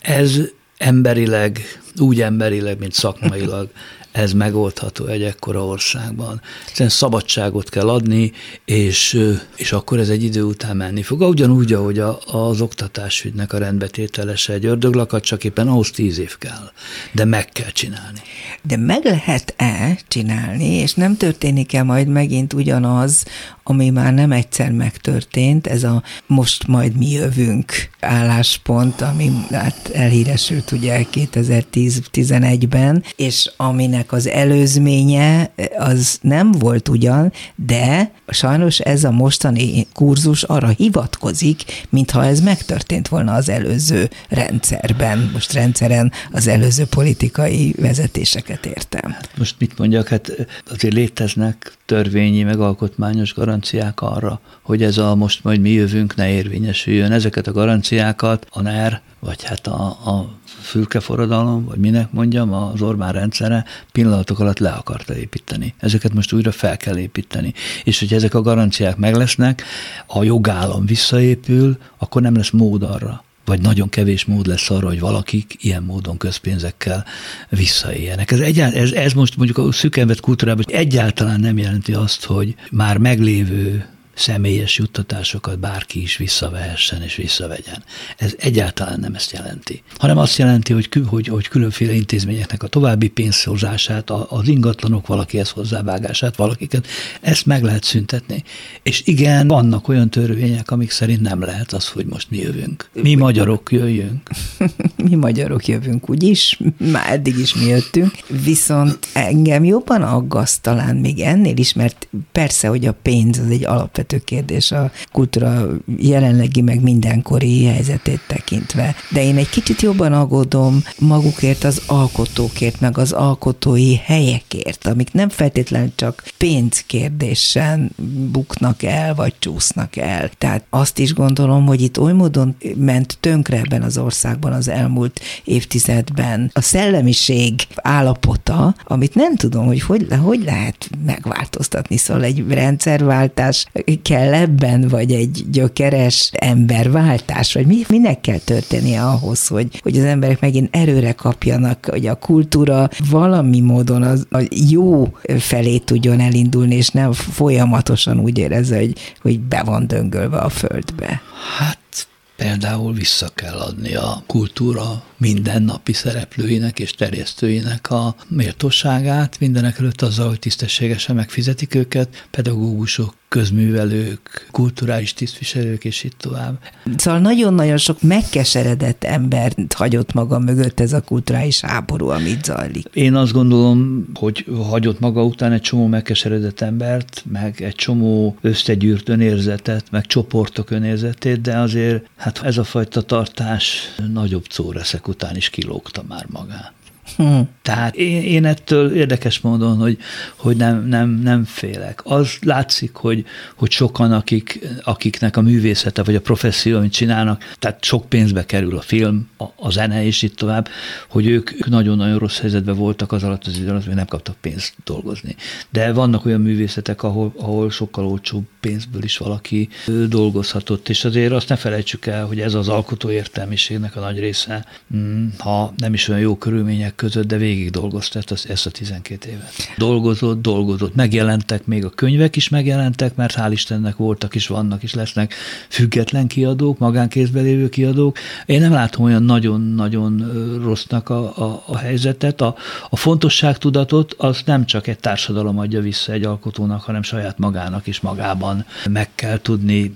Ez 0.00 0.40
emberileg, 0.78 1.60
úgy 1.98 2.20
emberileg, 2.20 2.78
mint 2.78 2.92
szakmailag 2.92 3.68
ez 4.16 4.32
megoldható 4.32 5.06
egy 5.06 5.22
ekkora 5.22 5.66
országban. 5.66 6.40
Egyszerűen 6.66 6.90
szabadságot 6.90 7.68
kell 7.68 7.88
adni, 7.88 8.32
és, 8.64 9.20
és 9.56 9.72
akkor 9.72 9.98
ez 9.98 10.08
egy 10.08 10.22
idő 10.22 10.42
után 10.42 10.76
menni 10.76 11.02
fog. 11.02 11.20
Ugyanúgy, 11.20 11.72
ahogy 11.72 11.98
a, 11.98 12.18
az 12.26 12.60
oktatásügynek 12.60 13.52
a 13.52 13.58
rendbetételese 13.58 14.52
egy 14.52 14.64
ördöglakat, 14.66 15.24
csak 15.24 15.44
éppen 15.44 15.68
ahhoz 15.68 15.90
tíz 15.90 16.18
év 16.18 16.38
kell. 16.38 16.72
De 17.12 17.24
meg 17.24 17.48
kell 17.48 17.70
csinálni. 17.70 18.20
De 18.62 18.76
meg 18.76 19.04
lehet-e 19.04 19.98
csinálni, 20.08 20.74
és 20.74 20.94
nem 20.94 21.16
történik-e 21.16 21.82
majd 21.82 22.08
megint 22.08 22.52
ugyanaz, 22.52 23.24
ami 23.68 23.90
már 23.90 24.14
nem 24.14 24.32
egyszer 24.32 24.70
megtörtént, 24.70 25.66
ez 25.66 25.82
a 25.84 26.02
most 26.26 26.66
majd 26.66 26.96
mi 26.96 27.10
jövünk 27.10 27.72
álláspont, 28.00 29.00
ami 29.00 29.30
hát 29.50 29.90
elhíresült 29.94 30.72
ugye 30.72 31.04
2010-11-ben, 31.12 33.02
és 33.16 33.50
aminek 33.56 34.12
az 34.12 34.28
előzménye 34.28 35.50
az 35.78 36.18
nem 36.20 36.52
volt 36.52 36.88
ugyan, 36.88 37.32
de 37.54 38.10
sajnos 38.28 38.78
ez 38.78 39.04
a 39.04 39.10
mostani 39.10 39.86
kurzus 39.92 40.42
arra 40.42 40.68
hivatkozik, 40.68 41.62
mintha 41.88 42.24
ez 42.24 42.40
megtörtént 42.40 43.08
volna 43.08 43.32
az 43.32 43.48
előző 43.48 44.10
rendszerben. 44.28 45.30
Most 45.32 45.52
rendszeren 45.52 46.12
az 46.32 46.46
előző 46.46 46.84
politikai 46.84 47.74
vezetéseket 47.78 48.66
értem. 48.66 49.16
Most 49.36 49.54
mit 49.58 49.78
mondjak, 49.78 50.08
hát 50.08 50.32
azért 50.70 50.94
léteznek 50.94 51.72
törvényi, 51.86 52.42
meg 52.42 52.60
alkotmányos 52.60 53.34
garanciák 53.34 54.00
arra, 54.00 54.40
hogy 54.62 54.82
ez 54.82 54.98
a 54.98 55.14
most 55.14 55.44
majd 55.44 55.60
mi 55.60 55.70
jövünk 55.70 56.14
ne 56.14 56.30
érvényesüljön. 56.30 57.12
Ezeket 57.12 57.46
a 57.46 57.52
garanciákat 57.52 58.46
a 58.50 58.62
NER, 58.62 59.00
vagy 59.18 59.42
hát 59.42 59.66
a, 59.66 59.86
a 59.86 60.28
fülkeforradalom, 60.60 61.64
vagy 61.64 61.78
minek 61.78 62.12
mondjam, 62.12 62.52
az 62.52 62.82
Orbán 62.82 63.12
rendszere 63.12 63.64
pillanatok 63.92 64.38
alatt 64.38 64.58
le 64.58 64.70
akarta 64.70 65.16
építeni. 65.16 65.74
Ezeket 65.78 66.14
most 66.14 66.32
újra 66.32 66.52
fel 66.52 66.76
kell 66.76 66.96
építeni. 66.96 67.52
És 67.84 67.98
hogy 67.98 68.12
ezek 68.12 68.34
a 68.34 68.42
garanciák 68.42 68.96
meg 68.96 69.14
lesznek, 69.14 69.62
a 70.06 70.22
jogállam 70.22 70.86
visszaépül, 70.86 71.78
akkor 71.98 72.22
nem 72.22 72.36
lesz 72.36 72.50
mód 72.50 72.82
arra, 72.82 73.24
vagy 73.46 73.60
nagyon 73.60 73.88
kevés 73.88 74.24
mód 74.24 74.46
lesz 74.46 74.70
arra, 74.70 74.86
hogy 74.86 75.00
valakik 75.00 75.54
ilyen 75.58 75.82
módon 75.82 76.16
közpénzekkel 76.16 77.04
visszaéljenek. 77.48 78.30
Ez, 78.30 78.40
egyált, 78.40 78.74
ez, 78.74 78.92
ez 78.92 79.12
most 79.12 79.36
mondjuk 79.36 79.58
a 79.58 79.72
szükembet 79.72 80.20
kultúrában 80.20 80.64
egyáltalán 80.68 81.40
nem 81.40 81.58
jelenti 81.58 81.92
azt, 81.92 82.24
hogy 82.24 82.54
már 82.70 82.98
meglévő 82.98 83.86
személyes 84.16 84.78
juttatásokat 84.78 85.58
bárki 85.58 86.02
is 86.02 86.16
visszavehessen 86.16 87.02
és 87.02 87.16
visszavegyen. 87.16 87.84
Ez 88.16 88.34
egyáltalán 88.38 89.00
nem 89.00 89.14
ezt 89.14 89.32
jelenti, 89.32 89.82
hanem 89.98 90.18
azt 90.18 90.38
jelenti, 90.38 90.72
hogy, 90.72 90.88
hogy, 91.06 91.26
hogy 91.28 91.48
különféle 91.48 91.92
intézményeknek 91.92 92.62
a 92.62 92.66
további 92.66 93.08
pénzhozását, 93.08 94.10
az 94.10 94.48
ingatlanok 94.48 95.06
valakihez 95.06 95.50
hozzávágását, 95.50 96.36
valakiket, 96.36 96.86
ezt 97.20 97.46
meg 97.46 97.62
lehet 97.62 97.84
szüntetni. 97.84 98.44
És 98.82 99.02
igen, 99.04 99.48
vannak 99.48 99.88
olyan 99.88 100.10
törvények, 100.10 100.70
amik 100.70 100.90
szerint 100.90 101.20
nem 101.20 101.40
lehet 101.40 101.72
az, 101.72 101.88
hogy 101.88 102.06
most 102.06 102.30
mi 102.30 102.38
jövünk. 102.38 102.90
Mi 102.92 103.14
magyarok 103.14 103.72
jöjjünk. 103.72 104.30
mi 105.08 105.14
magyarok 105.14 105.66
jövünk, 105.66 106.10
úgyis, 106.10 106.60
már 106.92 107.12
eddig 107.12 107.38
is 107.38 107.54
mi 107.54 107.64
jöttünk, 107.64 108.12
viszont 108.44 108.98
engem 109.12 109.64
jobban 109.64 110.02
aggaszt 110.02 110.62
talán 110.62 110.96
még 110.96 111.20
ennél 111.20 111.56
is, 111.56 111.72
mert 111.72 112.08
persze, 112.32 112.68
hogy 112.68 112.86
a 112.86 112.92
pénz 113.02 113.38
az 113.38 113.50
egy 113.50 113.64
alapvető 113.64 114.05
alapvető 114.06 114.18
kérdés 114.24 114.72
a 114.72 114.90
kultúra 115.12 115.66
jelenlegi 115.98 116.60
meg 116.60 116.82
mindenkori 116.82 117.64
helyzetét 117.64 118.20
tekintve. 118.26 118.94
De 119.10 119.22
én 119.22 119.36
egy 119.36 119.48
kicsit 119.48 119.82
jobban 119.82 120.12
aggódom 120.12 120.82
magukért, 120.98 121.64
az 121.64 121.82
alkotókért, 121.86 122.80
meg 122.80 122.98
az 122.98 123.12
alkotói 123.12 123.96
helyekért, 123.96 124.86
amik 124.86 125.12
nem 125.12 125.28
feltétlenül 125.28 125.92
csak 125.94 126.22
pénzkérdésen 126.38 127.90
buknak 128.32 128.82
el, 128.82 129.14
vagy 129.14 129.34
csúsznak 129.38 129.96
el. 129.96 130.30
Tehát 130.38 130.64
azt 130.70 130.98
is 130.98 131.14
gondolom, 131.14 131.66
hogy 131.66 131.80
itt 131.80 131.98
oly 131.98 132.12
módon 132.12 132.56
ment 132.76 133.16
tönkre 133.20 133.56
ebben 133.56 133.82
az 133.82 133.98
országban 133.98 134.52
az 134.52 134.68
elmúlt 134.68 135.20
évtizedben 135.44 136.50
a 136.52 136.60
szellemiség 136.60 137.54
állapota, 137.74 138.74
amit 138.84 139.14
nem 139.14 139.36
tudom, 139.36 139.66
hogy 139.66 139.80
hogy, 139.80 140.06
hogy 140.22 140.42
lehet 140.44 140.90
megváltoztatni. 141.04 141.96
Szóval 141.96 142.24
egy 142.24 142.44
rendszerváltás 142.48 143.66
kell 144.02 144.34
ebben, 144.34 144.88
vagy 144.88 145.12
egy 145.12 145.44
gyökeres 145.50 146.30
emberváltás, 146.34 147.52
vagy 147.52 147.66
mi, 147.66 147.82
minek 147.88 148.20
kell 148.20 148.38
történnie 148.38 149.02
ahhoz, 149.02 149.46
hogy, 149.46 149.80
hogy 149.82 149.98
az 149.98 150.04
emberek 150.04 150.40
megint 150.40 150.76
erőre 150.76 151.12
kapjanak, 151.12 151.86
hogy 151.86 152.06
a 152.06 152.14
kultúra 152.14 152.88
valami 153.10 153.60
módon 153.60 154.02
az, 154.02 154.26
a 154.30 154.42
jó 154.70 155.16
felé 155.38 155.78
tudjon 155.78 156.20
elindulni, 156.20 156.74
és 156.74 156.88
nem 156.88 157.12
folyamatosan 157.12 158.20
úgy 158.20 158.38
érezze, 158.38 158.78
hogy, 158.78 159.14
hogy 159.22 159.40
be 159.40 159.62
van 159.62 159.86
döngölve 159.86 160.38
a 160.38 160.48
földbe. 160.48 161.20
Hát 161.58 162.08
például 162.36 162.92
vissza 162.92 163.28
kell 163.34 163.58
adni 163.58 163.94
a 163.94 164.22
kultúra 164.26 165.02
mindennapi 165.16 165.92
szereplőinek 165.92 166.78
és 166.78 166.92
terjesztőinek 166.92 167.90
a 167.90 168.14
méltóságát, 168.28 169.40
mindenek 169.40 169.78
előtt 169.78 170.02
azzal, 170.02 170.28
hogy 170.28 170.38
tisztességesen 170.38 171.14
megfizetik 171.14 171.74
őket, 171.74 172.26
pedagógusok, 172.30 173.14
közművelők, 173.28 174.48
kulturális 174.50 175.14
tisztviselők, 175.14 175.84
és 175.84 176.04
itt 176.04 176.18
tovább. 176.18 176.58
Szóval 176.96 177.20
nagyon-nagyon 177.20 177.76
sok 177.76 178.02
megkeseredett 178.02 179.04
embert 179.04 179.72
hagyott 179.72 180.12
maga 180.12 180.38
mögött 180.38 180.80
ez 180.80 180.92
a 180.92 181.00
kulturális 181.00 181.60
háború, 181.60 182.08
amit 182.08 182.44
zajlik. 182.44 182.86
Én 182.92 183.14
azt 183.14 183.32
gondolom, 183.32 184.06
hogy 184.14 184.46
hagyott 184.68 185.00
maga 185.00 185.24
után 185.24 185.52
egy 185.52 185.60
csomó 185.60 185.86
megkeseredett 185.86 186.60
embert, 186.60 187.24
meg 187.32 187.60
egy 187.62 187.74
csomó 187.74 188.36
összegyűrt 188.40 189.08
önérzetet, 189.08 189.84
meg 189.90 190.06
csoportok 190.06 190.70
önérzetét, 190.70 191.40
de 191.40 191.58
azért 191.58 192.08
hát 192.16 192.40
ez 192.44 192.58
a 192.58 192.64
fajta 192.64 193.02
tartás 193.02 193.94
nagyobb 194.12 194.46
córeszek 194.46 195.05
után 195.08 195.36
is 195.36 195.50
kilógta 195.50 196.02
már 196.02 196.26
magát. 196.28 196.75
Hmm. 197.16 197.48
Tehát 197.62 197.94
én, 197.94 198.22
én 198.22 198.44
ettől 198.44 198.94
érdekes 198.94 199.40
módon, 199.40 199.76
hogy, 199.76 199.98
hogy 200.36 200.56
nem, 200.56 200.86
nem, 200.86 201.08
nem 201.08 201.44
félek. 201.44 202.00
Az 202.04 202.30
látszik, 202.42 202.94
hogy, 202.94 203.24
hogy 203.54 203.70
sokan, 203.70 204.12
akik, 204.12 204.66
akiknek 204.82 205.36
a 205.36 205.40
művészete 205.40 206.02
vagy 206.02 206.14
a 206.14 206.20
professzió, 206.20 206.76
amit 206.76 206.92
csinálnak, 206.92 207.54
tehát 207.58 207.84
sok 207.84 208.08
pénzbe 208.08 208.44
kerül 208.46 208.76
a 208.76 208.80
film, 208.80 209.28
a, 209.36 209.44
a 209.56 209.70
zene 209.70 210.04
és 210.04 210.22
itt 210.22 210.36
tovább, 210.36 210.68
hogy 211.08 211.26
ők 211.26 211.66
nagyon-nagyon 211.66 212.18
rossz 212.18 212.38
helyzetben 212.38 212.74
voltak 212.74 213.12
az 213.12 213.22
alatt 213.22 213.46
az 213.46 213.58
idő 213.58 213.68
alatt, 213.68 213.84
hogy 213.84 213.94
nem 213.94 214.06
kaptak 214.06 214.36
pénzt 214.40 214.74
dolgozni. 214.84 215.36
De 215.70 215.92
vannak 215.92 216.24
olyan 216.26 216.40
művészetek, 216.40 217.02
ahol, 217.02 217.32
ahol 217.36 217.70
sokkal 217.70 218.06
olcsóbb 218.06 218.44
pénzből 218.60 219.02
is 219.02 219.16
valaki 219.16 219.68
dolgozhatott, 220.08 220.88
és 220.88 221.04
azért 221.04 221.32
azt 221.32 221.48
ne 221.48 221.56
felejtsük 221.56 222.06
el, 222.06 222.26
hogy 222.26 222.40
ez 222.40 222.54
az 222.54 222.68
alkotó 222.68 223.10
értelmiségnek 223.10 223.96
a 223.96 224.00
nagy 224.00 224.18
része, 224.18 224.64
mm, 224.96 225.26
ha 225.38 225.74
nem 225.76 225.94
is 225.94 226.08
olyan 226.08 226.20
jó 226.20 226.36
körülmények 226.36 226.94
között, 226.94 227.05
de 227.14 227.36
végig 227.36 227.70
dolgozta 227.70 228.18
ezt, 228.18 228.46
ezt 228.50 228.66
a 228.66 228.70
12 228.70 229.28
évet. 229.28 229.52
Dolgozott, 229.76 230.42
dolgozott, 230.42 230.94
megjelentek, 230.94 231.66
még 231.66 231.84
a 231.84 231.90
könyvek 231.90 232.36
is 232.36 232.48
megjelentek, 232.48 233.14
mert 233.14 233.34
hál' 233.36 233.48
Istennek 233.50 233.96
voltak 233.96 234.34
is, 234.34 234.46
vannak 234.46 234.82
is, 234.82 234.94
lesznek 234.94 235.34
független 235.68 236.26
kiadók, 236.26 236.78
magánkézbe 236.78 237.40
lévő 237.40 237.68
kiadók. 237.68 238.16
Én 238.46 238.60
nem 238.60 238.72
látom 238.72 239.04
olyan 239.04 239.22
nagyon-nagyon 239.22 240.30
rossznak 240.62 241.08
a, 241.08 241.38
a, 241.38 241.62
a 241.66 241.76
helyzetet. 241.76 242.40
A, 242.40 242.54
a 242.90 242.96
fontosságtudatot 242.96 244.14
az 244.18 244.42
nem 244.44 244.64
csak 244.66 244.86
egy 244.86 244.98
társadalom 244.98 245.58
adja 245.58 245.80
vissza 245.80 246.12
egy 246.12 246.24
alkotónak, 246.24 246.82
hanem 246.82 247.02
saját 247.02 247.38
magának 247.38 247.86
is 247.86 248.00
magában 248.00 248.66
meg 248.90 249.08
kell 249.14 249.38
tudni 249.42 249.94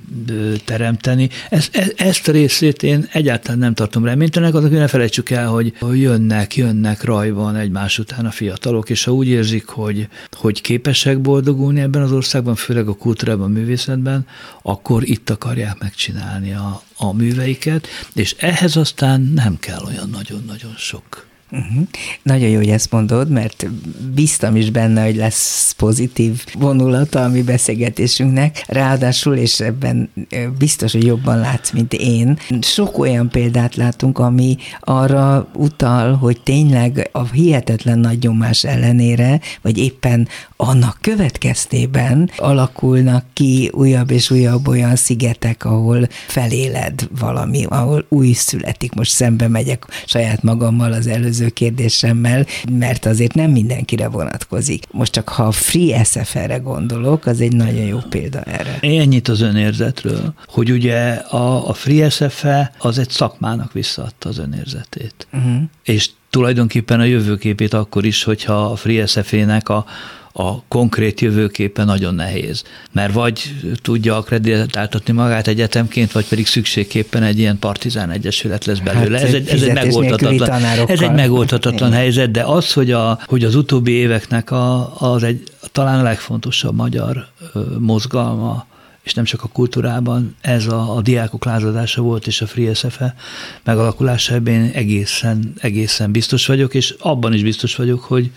teremteni. 0.64 1.28
Ez, 1.50 1.68
ez, 1.72 1.92
ezt 1.96 2.28
a 2.28 2.32
részét 2.32 2.82
én 2.82 3.08
egyáltalán 3.12 3.58
nem 3.58 3.74
tartom 3.74 4.04
reménytelenek, 4.04 4.54
azok 4.54 4.70
ne 4.70 4.88
felejtsük 4.88 5.30
el, 5.30 5.48
hogy 5.48 5.74
jönnek, 5.92 6.56
jönnek 6.56 6.99
mennek 7.00 7.18
rajban 7.18 7.56
egymás 7.56 7.98
után 7.98 8.26
a 8.26 8.30
fiatalok, 8.30 8.90
és 8.90 9.04
ha 9.04 9.12
úgy 9.12 9.26
érzik, 9.26 9.66
hogy, 9.66 10.08
hogy 10.32 10.60
képesek 10.60 11.20
boldogulni 11.20 11.80
ebben 11.80 12.02
az 12.02 12.12
országban, 12.12 12.54
főleg 12.54 12.88
a 12.88 12.94
kultúrában, 12.94 13.44
a 13.44 13.58
művészetben, 13.58 14.26
akkor 14.62 15.08
itt 15.08 15.30
akarják 15.30 15.78
megcsinálni 15.78 16.52
a, 16.52 16.82
a 16.96 17.12
műveiket, 17.12 17.86
és 18.14 18.36
ehhez 18.38 18.76
aztán 18.76 19.20
nem 19.20 19.58
kell 19.58 19.82
olyan 19.86 20.10
nagyon-nagyon 20.10 20.74
sok 20.76 21.29
Uh-huh. 21.50 21.86
Nagyon 22.22 22.48
jó, 22.48 22.56
hogy 22.56 22.68
ezt 22.68 22.90
mondod, 22.90 23.30
mert 23.30 23.66
biztam 24.14 24.56
is 24.56 24.70
benne, 24.70 25.04
hogy 25.04 25.16
lesz 25.16 25.72
pozitív 25.76 26.44
vonulata 26.58 27.24
a 27.24 27.28
mi 27.28 27.42
beszélgetésünknek. 27.42 28.64
Ráadásul, 28.66 29.36
és 29.36 29.60
ebben 29.60 30.10
biztos, 30.58 30.92
hogy 30.92 31.04
jobban 31.04 31.38
látsz, 31.38 31.70
mint 31.70 31.92
én, 31.92 32.38
sok 32.60 32.98
olyan 32.98 33.28
példát 33.28 33.76
látunk, 33.76 34.18
ami 34.18 34.56
arra 34.80 35.48
utal, 35.54 36.14
hogy 36.14 36.40
tényleg 36.40 37.08
a 37.12 37.30
hihetetlen 37.30 37.98
nagy 37.98 38.22
nyomás 38.22 38.64
ellenére, 38.64 39.40
vagy 39.62 39.78
éppen 39.78 40.28
annak 40.56 40.98
következtében 41.00 42.30
alakulnak 42.36 43.24
ki 43.32 43.70
újabb 43.72 44.10
és 44.10 44.30
újabb 44.30 44.68
olyan 44.68 44.96
szigetek, 44.96 45.64
ahol 45.64 46.08
feléled 46.26 47.08
valami, 47.18 47.64
ahol 47.68 48.04
új 48.08 48.32
születik. 48.32 48.92
Most 48.92 49.12
szembe 49.12 49.48
megyek 49.48 49.86
saját 50.06 50.42
magammal 50.42 50.92
az 50.92 51.06
előző 51.06 51.39
kérdésemmel, 51.48 52.46
mert 52.70 53.06
azért 53.06 53.34
nem 53.34 53.50
mindenkire 53.50 54.08
vonatkozik. 54.08 54.84
Most 54.90 55.12
csak 55.12 55.28
ha 55.28 55.42
a 55.42 55.52
Free 55.52 56.04
SFR-re 56.04 56.56
gondolok, 56.56 57.26
az 57.26 57.40
egy 57.40 57.52
nagyon 57.52 57.84
jó 57.84 57.98
példa 58.08 58.42
erre. 58.42 58.78
Ennyit 58.80 59.28
az 59.28 59.40
önérzetről, 59.40 60.34
hogy 60.46 60.70
ugye 60.70 61.10
a, 61.12 61.68
a 61.68 61.72
Free 61.72 62.10
SFE 62.10 62.72
az 62.78 62.98
egy 62.98 63.10
szakmának 63.10 63.72
visszaadta 63.72 64.28
az 64.28 64.38
önérzetét. 64.38 65.26
Uh-huh. 65.32 65.62
És 65.82 66.10
tulajdonképpen 66.30 67.00
a 67.00 67.04
jövőképét 67.04 67.72
akkor 67.72 68.04
is, 68.04 68.22
hogyha 68.24 68.64
a 68.64 68.76
Free 68.76 69.06
SFE-nek 69.06 69.68
a 69.68 69.84
a 70.32 70.62
konkrét 70.68 71.20
jövőképe 71.20 71.84
nagyon 71.84 72.14
nehéz. 72.14 72.62
Mert 72.92 73.12
vagy 73.12 73.54
tudja 73.82 74.16
akreditáltatni 74.16 75.12
magát 75.12 75.46
egyetemként, 75.46 76.12
vagy 76.12 76.28
pedig 76.28 76.46
szükségképpen 76.46 77.22
egy 77.22 77.38
ilyen 77.38 77.58
partizán 77.58 78.10
egyesület 78.10 78.64
lesz 78.64 78.78
belőle. 78.78 79.18
Hát, 79.18 79.26
ez, 79.26 79.34
egy, 79.34 79.48
ez, 79.48 79.62
egy 79.62 79.72
megoldhatatlan, 79.72 80.62
ez 80.86 81.00
egy 81.00 81.12
megoldhatatlan 81.12 81.92
helyzet, 81.92 82.30
de 82.30 82.42
az, 82.42 82.72
hogy, 82.72 82.90
a, 82.90 83.18
hogy 83.26 83.44
az 83.44 83.54
utóbbi 83.54 83.92
éveknek 83.92 84.50
a, 84.50 84.96
az 84.98 85.22
egy 85.22 85.42
talán 85.72 86.00
a 86.00 86.02
legfontosabb 86.02 86.74
magyar 86.74 87.26
mozgalma, 87.78 88.66
és 89.10 89.16
nem 89.16 89.24
csak 89.24 89.42
a 89.42 89.48
kultúrában, 89.48 90.36
ez 90.40 90.66
a, 90.66 90.96
a 90.96 91.00
diákok 91.00 91.44
lázadása 91.44 92.02
volt, 92.02 92.26
és 92.26 92.40
a 92.40 92.46
Free 92.46 92.74
SFE 92.74 93.14
megalakulása 93.64 94.34
ebben 94.34 94.70
egészen, 94.70 95.52
egészen 95.60 96.12
biztos 96.12 96.46
vagyok, 96.46 96.74
és 96.74 96.94
abban 96.98 97.32
is 97.32 97.42
biztos 97.42 97.76
vagyok, 97.76 98.04
hogy 98.04 98.30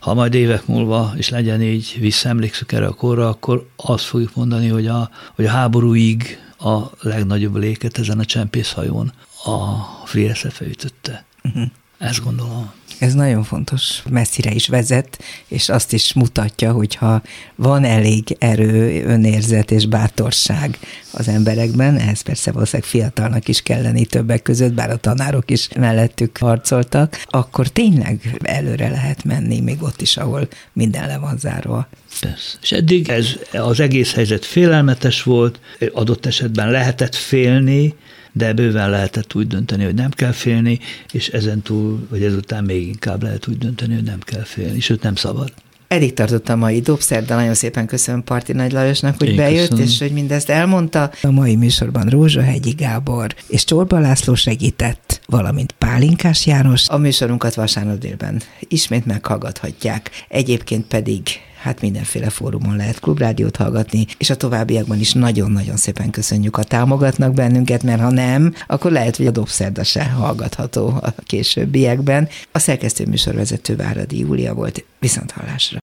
ha 0.00 0.14
majd 0.14 0.34
évek 0.34 0.66
múlva, 0.66 1.12
és 1.16 1.28
legyen 1.28 1.62
így, 1.62 1.96
visszaemlékszük 2.00 2.72
erre 2.72 2.86
a 2.86 2.92
korra, 2.92 3.28
akkor 3.28 3.68
azt 3.76 4.04
fogjuk 4.04 4.34
mondani, 4.34 4.68
hogy 4.68 4.86
a, 4.86 5.10
hogy 5.34 5.44
a 5.44 5.50
háborúig 5.50 6.38
a 6.58 6.78
legnagyobb 7.00 7.56
léket 7.56 7.98
ezen 7.98 8.18
a 8.18 8.24
csempészhajón 8.24 9.12
a 9.44 9.76
Free 10.04 10.34
SFE 10.34 10.66
ütötte. 10.66 11.24
Uh-huh. 11.42 11.64
Ezt 11.98 12.24
gondolom. 12.24 12.72
Ez 12.98 13.14
nagyon 13.14 13.42
fontos, 13.42 14.02
messzire 14.10 14.50
is 14.50 14.68
vezet, 14.68 15.18
és 15.48 15.68
azt 15.68 15.92
is 15.92 16.12
mutatja, 16.12 16.72
hogyha 16.72 17.22
van 17.54 17.84
elég 17.84 18.36
erő, 18.38 19.04
önérzet 19.04 19.70
és 19.70 19.86
bátorság 19.86 20.78
az 21.12 21.28
emberekben, 21.28 21.96
ehhez 21.98 22.20
persze 22.20 22.52
valószínűleg 22.52 22.90
fiatalnak 22.90 23.48
is 23.48 23.62
kell 23.62 23.82
lenni 23.82 24.06
többek 24.06 24.42
között, 24.42 24.72
bár 24.72 24.90
a 24.90 24.96
tanárok 24.96 25.50
is 25.50 25.68
mellettük 25.76 26.38
harcoltak, 26.38 27.22
akkor 27.26 27.68
tényleg 27.68 28.36
előre 28.42 28.88
lehet 28.88 29.24
menni, 29.24 29.60
még 29.60 29.82
ott 29.82 30.00
is, 30.00 30.16
ahol 30.16 30.48
minden 30.72 31.06
le 31.06 31.18
van 31.18 31.38
zárva. 31.38 31.88
Persze. 32.20 32.58
És 32.62 32.72
eddig 32.72 33.08
ez 33.08 33.28
az 33.52 33.80
egész 33.80 34.14
helyzet 34.14 34.44
félelmetes 34.44 35.22
volt, 35.22 35.60
adott 35.92 36.26
esetben 36.26 36.70
lehetett 36.70 37.14
félni, 37.14 37.94
de 38.36 38.52
bőven 38.52 38.90
lehetett 38.90 39.34
úgy 39.34 39.46
dönteni, 39.46 39.84
hogy 39.84 39.94
nem 39.94 40.10
kell 40.10 40.32
félni, 40.32 40.78
és 41.12 41.28
ezen 41.28 41.62
túl, 41.62 42.06
vagy 42.10 42.22
ezután 42.22 42.64
még 42.64 42.86
inkább 42.86 43.22
lehet 43.22 43.48
úgy 43.48 43.58
dönteni, 43.58 43.94
hogy 43.94 44.02
nem 44.02 44.18
kell 44.20 44.42
félni, 44.44 44.80
sőt 44.80 45.02
nem 45.02 45.14
szabad. 45.14 45.52
Eddig 45.88 46.12
tartott 46.12 46.48
a 46.48 46.56
mai 46.56 46.80
dobszer, 46.80 47.24
de 47.24 47.34
nagyon 47.34 47.54
szépen 47.54 47.86
köszönöm 47.86 48.24
Parti 48.24 48.52
Nagy 48.52 48.72
Lajosnak, 48.72 49.18
hogy 49.18 49.28
Én 49.28 49.36
bejött, 49.36 49.60
köszönöm. 49.68 49.84
és 49.84 49.98
hogy 49.98 50.12
mindezt 50.12 50.48
elmondta. 50.50 51.10
A 51.22 51.30
mai 51.30 51.56
műsorban 51.56 52.08
Rózsahegyi 52.08 52.70
Gábor 52.70 53.34
és 53.48 53.64
Csorba 53.64 53.98
László 53.98 54.34
segített, 54.34 55.20
valamint 55.26 55.72
Pálinkás 55.72 56.46
János. 56.46 56.88
A 56.88 56.98
műsorunkat 56.98 57.54
vasárnap 57.54 57.98
délben 57.98 58.42
ismét 58.60 59.06
meghallgathatják. 59.06 60.10
Egyébként 60.28 60.86
pedig 60.86 61.22
hát 61.58 61.80
mindenféle 61.80 62.30
fórumon 62.30 62.76
lehet 62.76 63.00
klubrádiót 63.00 63.56
hallgatni, 63.56 64.06
és 64.18 64.30
a 64.30 64.36
továbbiakban 64.36 64.98
is 64.98 65.12
nagyon-nagyon 65.12 65.76
szépen 65.76 66.10
köszönjük, 66.10 66.56
ha 66.56 66.62
támogatnak 66.62 67.34
bennünket, 67.34 67.82
mert 67.82 68.00
ha 68.00 68.10
nem, 68.10 68.54
akkor 68.66 68.90
lehet, 68.90 69.16
hogy 69.16 69.26
a 69.26 69.30
dobszerda 69.30 69.84
se 69.84 70.04
hallgatható 70.04 70.86
a 70.86 71.14
későbbiekben. 71.26 72.28
A 72.52 72.58
szerkesztő 72.58 73.06
műsorvezető 73.06 73.76
Váradi 73.76 74.18
Júlia 74.18 74.54
volt, 74.54 74.84
viszont 74.98 75.30
hallásra. 75.30 75.78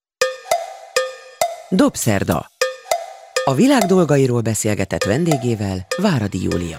Dobszerda. 1.69 2.51
A 3.45 3.53
világ 3.53 3.81
dolgairól 3.81 4.41
beszélgetett 4.41 5.03
vendégével 5.03 5.87
Váradi 5.97 6.43
Júlia. 6.43 6.77